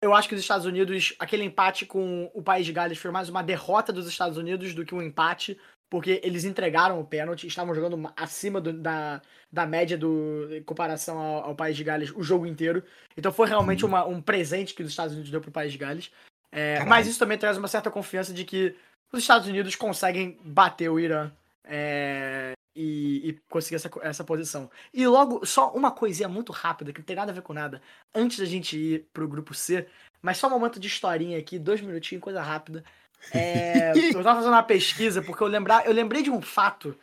eu 0.00 0.14
acho 0.14 0.28
que 0.28 0.34
os 0.34 0.40
Estados 0.40 0.66
Unidos, 0.66 1.14
aquele 1.18 1.42
empate 1.44 1.84
com 1.84 2.30
o 2.32 2.40
País 2.42 2.64
de 2.64 2.72
Gales 2.72 2.98
foi 2.98 3.10
mais 3.10 3.28
uma 3.28 3.42
derrota 3.42 3.92
dos 3.92 4.06
Estados 4.06 4.38
Unidos 4.38 4.72
do 4.72 4.84
que 4.84 4.94
um 4.94 5.02
empate, 5.02 5.58
porque 5.90 6.20
eles 6.22 6.44
entregaram 6.44 7.00
o 7.00 7.04
pênalti, 7.04 7.48
estavam 7.48 7.74
jogando 7.74 7.98
ma- 7.98 8.12
acima 8.16 8.60
do- 8.60 8.72
da, 8.72 9.20
da 9.52 9.66
média 9.66 9.98
do, 9.98 10.46
em 10.54 10.62
comparação 10.62 11.18
ao, 11.18 11.44
ao 11.46 11.54
País 11.56 11.76
de 11.76 11.82
Gales 11.82 12.12
o 12.14 12.22
jogo 12.22 12.46
inteiro. 12.46 12.84
Então 13.16 13.32
foi 13.32 13.48
realmente 13.48 13.84
uma- 13.84 14.04
um 14.06 14.22
presente 14.22 14.72
que 14.72 14.84
os 14.84 14.88
Estados 14.90 15.14
Unidos 15.14 15.32
deu 15.32 15.40
para 15.40 15.48
o 15.50 15.52
País 15.52 15.72
de 15.72 15.78
Gales. 15.78 16.12
É, 16.52 16.84
mas 16.84 17.06
isso 17.08 17.18
também 17.18 17.38
traz 17.38 17.56
uma 17.58 17.68
certa 17.68 17.90
confiança 17.90 18.32
de 18.32 18.44
que 18.44 18.74
os 19.12 19.20
Estados 19.20 19.48
Unidos 19.48 19.74
conseguem 19.74 20.38
bater 20.44 20.88
o 20.88 20.98
Irã 20.98 21.30
é, 21.64 22.52
e, 22.74 23.28
e 23.28 23.32
conseguir 23.48 23.76
essa, 23.76 23.90
essa 24.02 24.24
posição. 24.24 24.70
E 24.92 25.06
logo, 25.06 25.44
só 25.44 25.72
uma 25.72 25.90
coisinha 25.90 26.28
muito 26.28 26.52
rápida, 26.52 26.92
que 26.92 27.00
não 27.00 27.04
tem 27.04 27.16
nada 27.16 27.32
a 27.32 27.34
ver 27.34 27.42
com 27.42 27.52
nada, 27.52 27.82
antes 28.14 28.38
da 28.38 28.44
gente 28.44 28.76
ir 28.78 29.08
pro 29.12 29.28
grupo 29.28 29.54
C, 29.54 29.86
mas 30.22 30.38
só 30.38 30.46
um 30.46 30.50
momento 30.50 30.78
de 30.78 30.86
historinha 30.88 31.38
aqui, 31.38 31.58
dois 31.58 31.80
minutinhos, 31.80 32.22
coisa 32.22 32.42
rápida. 32.42 32.84
É, 33.32 33.92
eu 34.14 34.22
tava 34.22 34.36
fazendo 34.36 34.52
uma 34.52 34.62
pesquisa, 34.62 35.22
porque 35.22 35.42
eu, 35.42 35.48
lembrar, 35.48 35.86
eu 35.86 35.92
lembrei 35.92 36.22
de 36.22 36.30
um 36.30 36.40
fato 36.40 36.96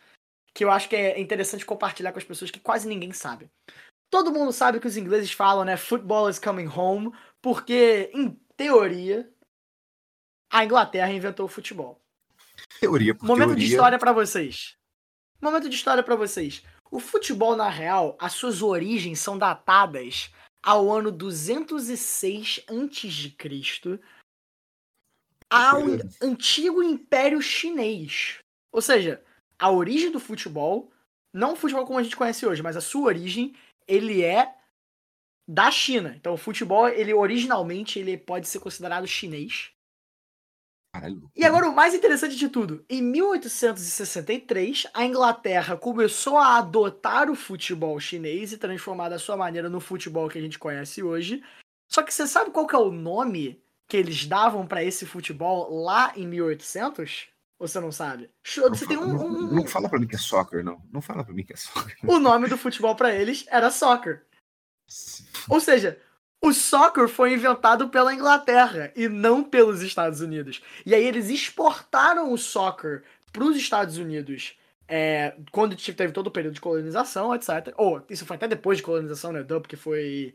que 0.53 0.63
eu 0.63 0.71
acho 0.71 0.89
que 0.89 0.95
é 0.95 1.19
interessante 1.19 1.65
compartilhar 1.65 2.11
com 2.11 2.17
as 2.17 2.25
pessoas 2.25 2.49
que 2.49 2.59
quase 2.59 2.87
ninguém 2.87 3.11
sabe. 3.11 3.49
Todo 4.09 4.31
mundo 4.31 4.51
sabe 4.51 4.79
que 4.79 4.87
os 4.87 4.97
ingleses 4.97 5.31
falam, 5.31 5.65
né? 5.65 5.77
Football 5.77 6.29
is 6.29 6.39
coming 6.39 6.67
home, 6.67 7.11
porque, 7.41 8.09
em 8.13 8.29
teoria, 8.55 9.29
a 10.49 10.63
Inglaterra 10.63 11.11
inventou 11.11 11.45
o 11.45 11.49
futebol. 11.49 12.01
Teoria 12.79 13.13
por 13.13 13.25
Momento 13.25 13.49
teoria. 13.49 13.65
de 13.65 13.71
história 13.71 13.99
pra 13.99 14.11
vocês. 14.11 14.75
Momento 15.41 15.69
de 15.69 15.75
história 15.75 16.03
pra 16.03 16.15
vocês. 16.15 16.63
O 16.89 16.99
futebol, 16.99 17.55
na 17.55 17.69
real, 17.69 18.17
as 18.19 18.33
suas 18.33 18.61
origens 18.61 19.19
são 19.19 19.37
datadas 19.37 20.31
ao 20.63 20.91
ano 20.91 21.11
206 21.11 22.65
a.C. 22.67 23.99
ao 25.49 25.83
antigo 26.21 26.83
Império 26.83 27.41
Chinês. 27.41 28.39
Ou 28.71 28.81
seja, 28.81 29.23
a 29.59 29.71
origem 29.71 30.11
do 30.11 30.19
futebol, 30.19 30.91
não 31.33 31.53
o 31.53 31.55
futebol 31.55 31.85
como 31.85 31.99
a 31.99 32.03
gente 32.03 32.15
conhece 32.15 32.45
hoje, 32.45 32.61
mas 32.61 32.77
a 32.77 32.81
sua 32.81 33.07
origem, 33.07 33.55
ele 33.87 34.23
é 34.23 34.53
da 35.47 35.71
China. 35.71 36.15
Então 36.15 36.33
o 36.33 36.37
futebol, 36.37 36.87
ele 36.89 37.13
originalmente, 37.13 37.99
ele 37.99 38.17
pode 38.17 38.47
ser 38.47 38.59
considerado 38.59 39.07
chinês. 39.07 39.71
Caralho. 40.99 41.31
E 41.35 41.45
agora 41.45 41.69
o 41.69 41.75
mais 41.75 41.93
interessante 41.93 42.35
de 42.35 42.49
tudo, 42.49 42.83
em 42.89 43.01
1863, 43.01 44.87
a 44.93 45.05
Inglaterra 45.05 45.77
começou 45.77 46.37
a 46.37 46.57
adotar 46.57 47.29
o 47.29 47.35
futebol 47.35 47.99
chinês 47.99 48.51
e 48.51 48.57
transformar 48.57 49.09
da 49.09 49.19
sua 49.19 49.37
maneira 49.37 49.69
no 49.69 49.79
futebol 49.79 50.27
que 50.29 50.37
a 50.37 50.41
gente 50.41 50.59
conhece 50.59 51.03
hoje. 51.03 51.43
Só 51.89 52.01
que 52.03 52.13
você 52.13 52.27
sabe 52.27 52.51
qual 52.51 52.67
que 52.67 52.75
é 52.75 52.79
o 52.79 52.91
nome 52.91 53.61
que 53.87 53.95
eles 53.97 54.25
davam 54.25 54.67
pra 54.67 54.83
esse 54.83 55.05
futebol 55.05 55.83
lá 55.83 56.11
em 56.15 56.27
1800? 56.27 57.27
Ou 57.59 57.67
você 57.67 57.79
não 57.79 57.91
sabe? 57.91 58.29
Não, 58.57 58.69
Você 58.69 58.85
fa- 58.85 58.87
tem 58.89 58.97
um, 58.97 59.07
não- 59.13 59.27
um- 59.27 59.55
não 59.55 59.65
fala 59.65 59.89
pra 59.89 59.99
mim 59.99 60.05
que 60.07 60.15
é 60.15 60.19
soccer, 60.19 60.63
não. 60.63 60.81
Não 60.91 61.01
fala 61.01 61.23
pra 61.23 61.33
mim 61.33 61.43
que 61.43 61.53
é 61.53 61.55
soccer. 61.55 61.95
o 62.05 62.19
nome 62.19 62.47
do 62.47 62.57
futebol 62.57 62.95
pra 62.95 63.13
eles 63.15 63.45
era 63.49 63.71
soccer. 63.71 64.23
Ou 65.49 65.59
seja, 65.59 65.99
o 66.41 66.53
soccer 66.53 67.07
foi 67.07 67.33
inventado 67.33 67.89
pela 67.89 68.13
Inglaterra 68.13 68.91
e 68.95 69.07
não 69.09 69.43
pelos 69.43 69.81
Estados 69.81 70.21
Unidos. 70.21 70.61
E 70.85 70.93
aí 70.93 71.03
eles 71.03 71.29
exportaram 71.29 72.31
o 72.31 72.37
soccer 72.37 73.03
para 73.31 73.43
os 73.43 73.57
Estados 73.57 73.97
Unidos 73.97 74.57
é, 74.87 75.35
quando 75.51 75.75
teve 75.75 76.13
todo 76.13 76.27
o 76.27 76.31
período 76.31 76.53
de 76.53 76.61
colonização, 76.61 77.35
etc. 77.35 77.73
Ou 77.75 78.01
isso 78.09 78.25
foi 78.25 78.37
até 78.37 78.47
depois 78.47 78.77
de 78.77 78.83
colonização, 78.83 79.31
né? 79.31 79.43
Duh, 79.43 79.59
Porque 79.59 79.75
foi 79.75 80.33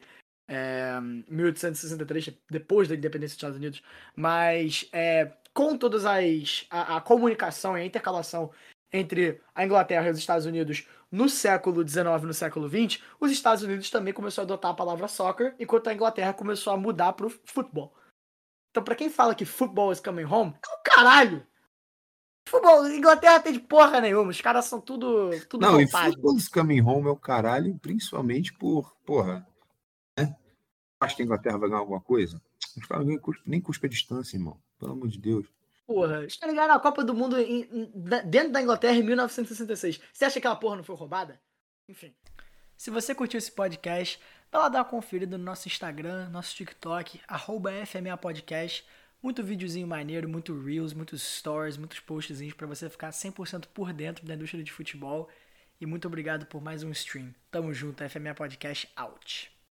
é, 0.49 1.01
1863, 1.29 2.31
depois 2.51 2.89
da 2.89 2.95
independência 2.95 3.35
dos 3.35 3.39
Estados 3.39 3.57
Unidos. 3.57 3.83
Mas 4.15 4.89
é, 4.93 5.33
com 5.55 5.77
todas 5.77 6.05
as. 6.05 6.67
A, 6.71 6.97
a 6.97 7.01
comunicação 7.01 7.77
e 7.77 7.83
a 7.83 7.87
intercalação 7.87 8.51
entre 8.93 9.41
a 9.55 9.65
Inglaterra 9.65 10.09
e 10.09 10.11
os 10.11 10.19
Estados 10.19 10.45
Unidos 10.45 10.87
no 11.13 11.29
século 11.29 11.87
XIX 11.87 12.23
no 12.23 12.33
século 12.33 12.69
XX, 12.69 13.03
os 13.21 13.31
Estados 13.31 13.63
Unidos 13.63 13.91
também 13.91 14.15
começou 14.15 14.43
a 14.43 14.45
adotar 14.45 14.71
a 14.71 14.75
palavra 14.75 15.07
soccer, 15.07 15.55
enquanto 15.61 15.89
a 15.89 15.95
Inglaterra 15.95 16.33
começou 16.33 16.73
a 16.73 16.77
mudar 16.77 17.13
pro 17.13 17.29
futebol. 17.45 17.95
Então, 18.71 18.83
pra 18.83 18.95
quem 18.95 19.11
fala 19.11 19.35
que 19.35 19.45
football 19.45 19.93
is 19.93 20.01
coming 20.01 20.25
home, 20.25 20.55
é 20.55 20.75
o 20.75 20.83
caralho! 20.83 21.47
Futebol, 22.49 22.89
Inglaterra 22.89 23.41
tem 23.41 23.53
de 23.53 23.61
porra 23.61 24.01
nenhuma, 24.01 24.31
os 24.31 24.41
caras 24.41 24.65
são 24.65 24.81
tudo, 24.81 25.31
tudo 25.49 25.61
Não, 25.61 25.81
e 25.81 25.85
roupagem. 25.85 26.13
Football 26.15 26.37
Coming 26.53 26.81
Home 26.81 27.09
é 27.09 27.11
o 27.11 27.17
caralho, 27.17 27.79
principalmente 27.79 28.53
por, 28.55 28.97
porra, 29.05 29.47
né? 30.19 30.35
Acho 30.99 31.15
que 31.15 31.23
a 31.23 31.25
Inglaterra 31.25 31.59
vai 31.59 31.69
ganhar 31.69 31.81
alguma 31.81 32.01
coisa? 32.01 32.43
Os 32.77 32.87
caras 32.87 33.07
nem 33.47 33.61
cuspem 33.61 33.89
a 33.89 33.91
distância, 33.91 34.37
irmão. 34.37 34.59
Pelo 34.79 34.93
amor 34.93 35.09
de 35.09 35.19
Deus. 35.19 35.47
Porra, 35.95 36.21
os 36.21 36.37
caras 36.37 36.55
ganharam 36.55 36.75
a 36.75 36.81
Copa 36.81 37.05
do 37.05 37.15
Mundo 37.15 37.39
em- 37.39 37.63
em- 37.73 37.93
dentro 38.27 38.53
da 38.53 38.61
Inglaterra 38.63 38.97
em 38.97 39.03
1966. 39.03 40.01
Você 40.13 40.25
acha 40.25 40.33
que 40.35 40.39
aquela 40.39 40.57
porra 40.57 40.77
não 40.77 40.85
foi 40.85 40.97
roubada? 40.97 41.41
Enfim. 41.89 42.15
Se 42.77 42.91
você 42.91 43.15
curtiu 43.15 43.39
esse 43.39 43.53
podcast, 43.53 44.19
vai 44.51 44.63
lá 44.63 44.69
dar 44.69 44.79
uma 44.81 44.85
conferida 44.85 45.39
no 45.39 45.45
nosso 45.45 45.69
Instagram, 45.69 46.29
nosso 46.31 46.55
TikTok, 46.55 47.21
arroba 47.29 47.71
FMA 47.87 48.17
Podcast. 48.17 48.85
Muito 49.23 49.45
videozinho 49.45 49.87
maneiro, 49.87 50.29
muito 50.29 50.59
Reels, 50.61 50.93
muitos 50.93 51.23
stories, 51.23 51.77
muitos 51.77 52.01
postzinhos 52.01 52.55
pra 52.55 52.67
você 52.67 52.91
ficar 52.91 53.11
100% 53.13 53.67
por 53.69 53.93
dentro 53.93 54.27
da 54.27 54.35
indústria 54.35 54.65
de 54.65 54.73
futebol. 54.73 55.29
E 55.81 55.87
muito 55.87 56.09
obrigado 56.09 56.47
por 56.47 56.61
mais 56.61 56.83
um 56.83 56.91
stream. 56.91 57.33
Tamo 57.51 57.73
junto, 57.73 58.03
FMA 58.09 58.35
Podcast 58.35 58.89
out. 58.97 59.53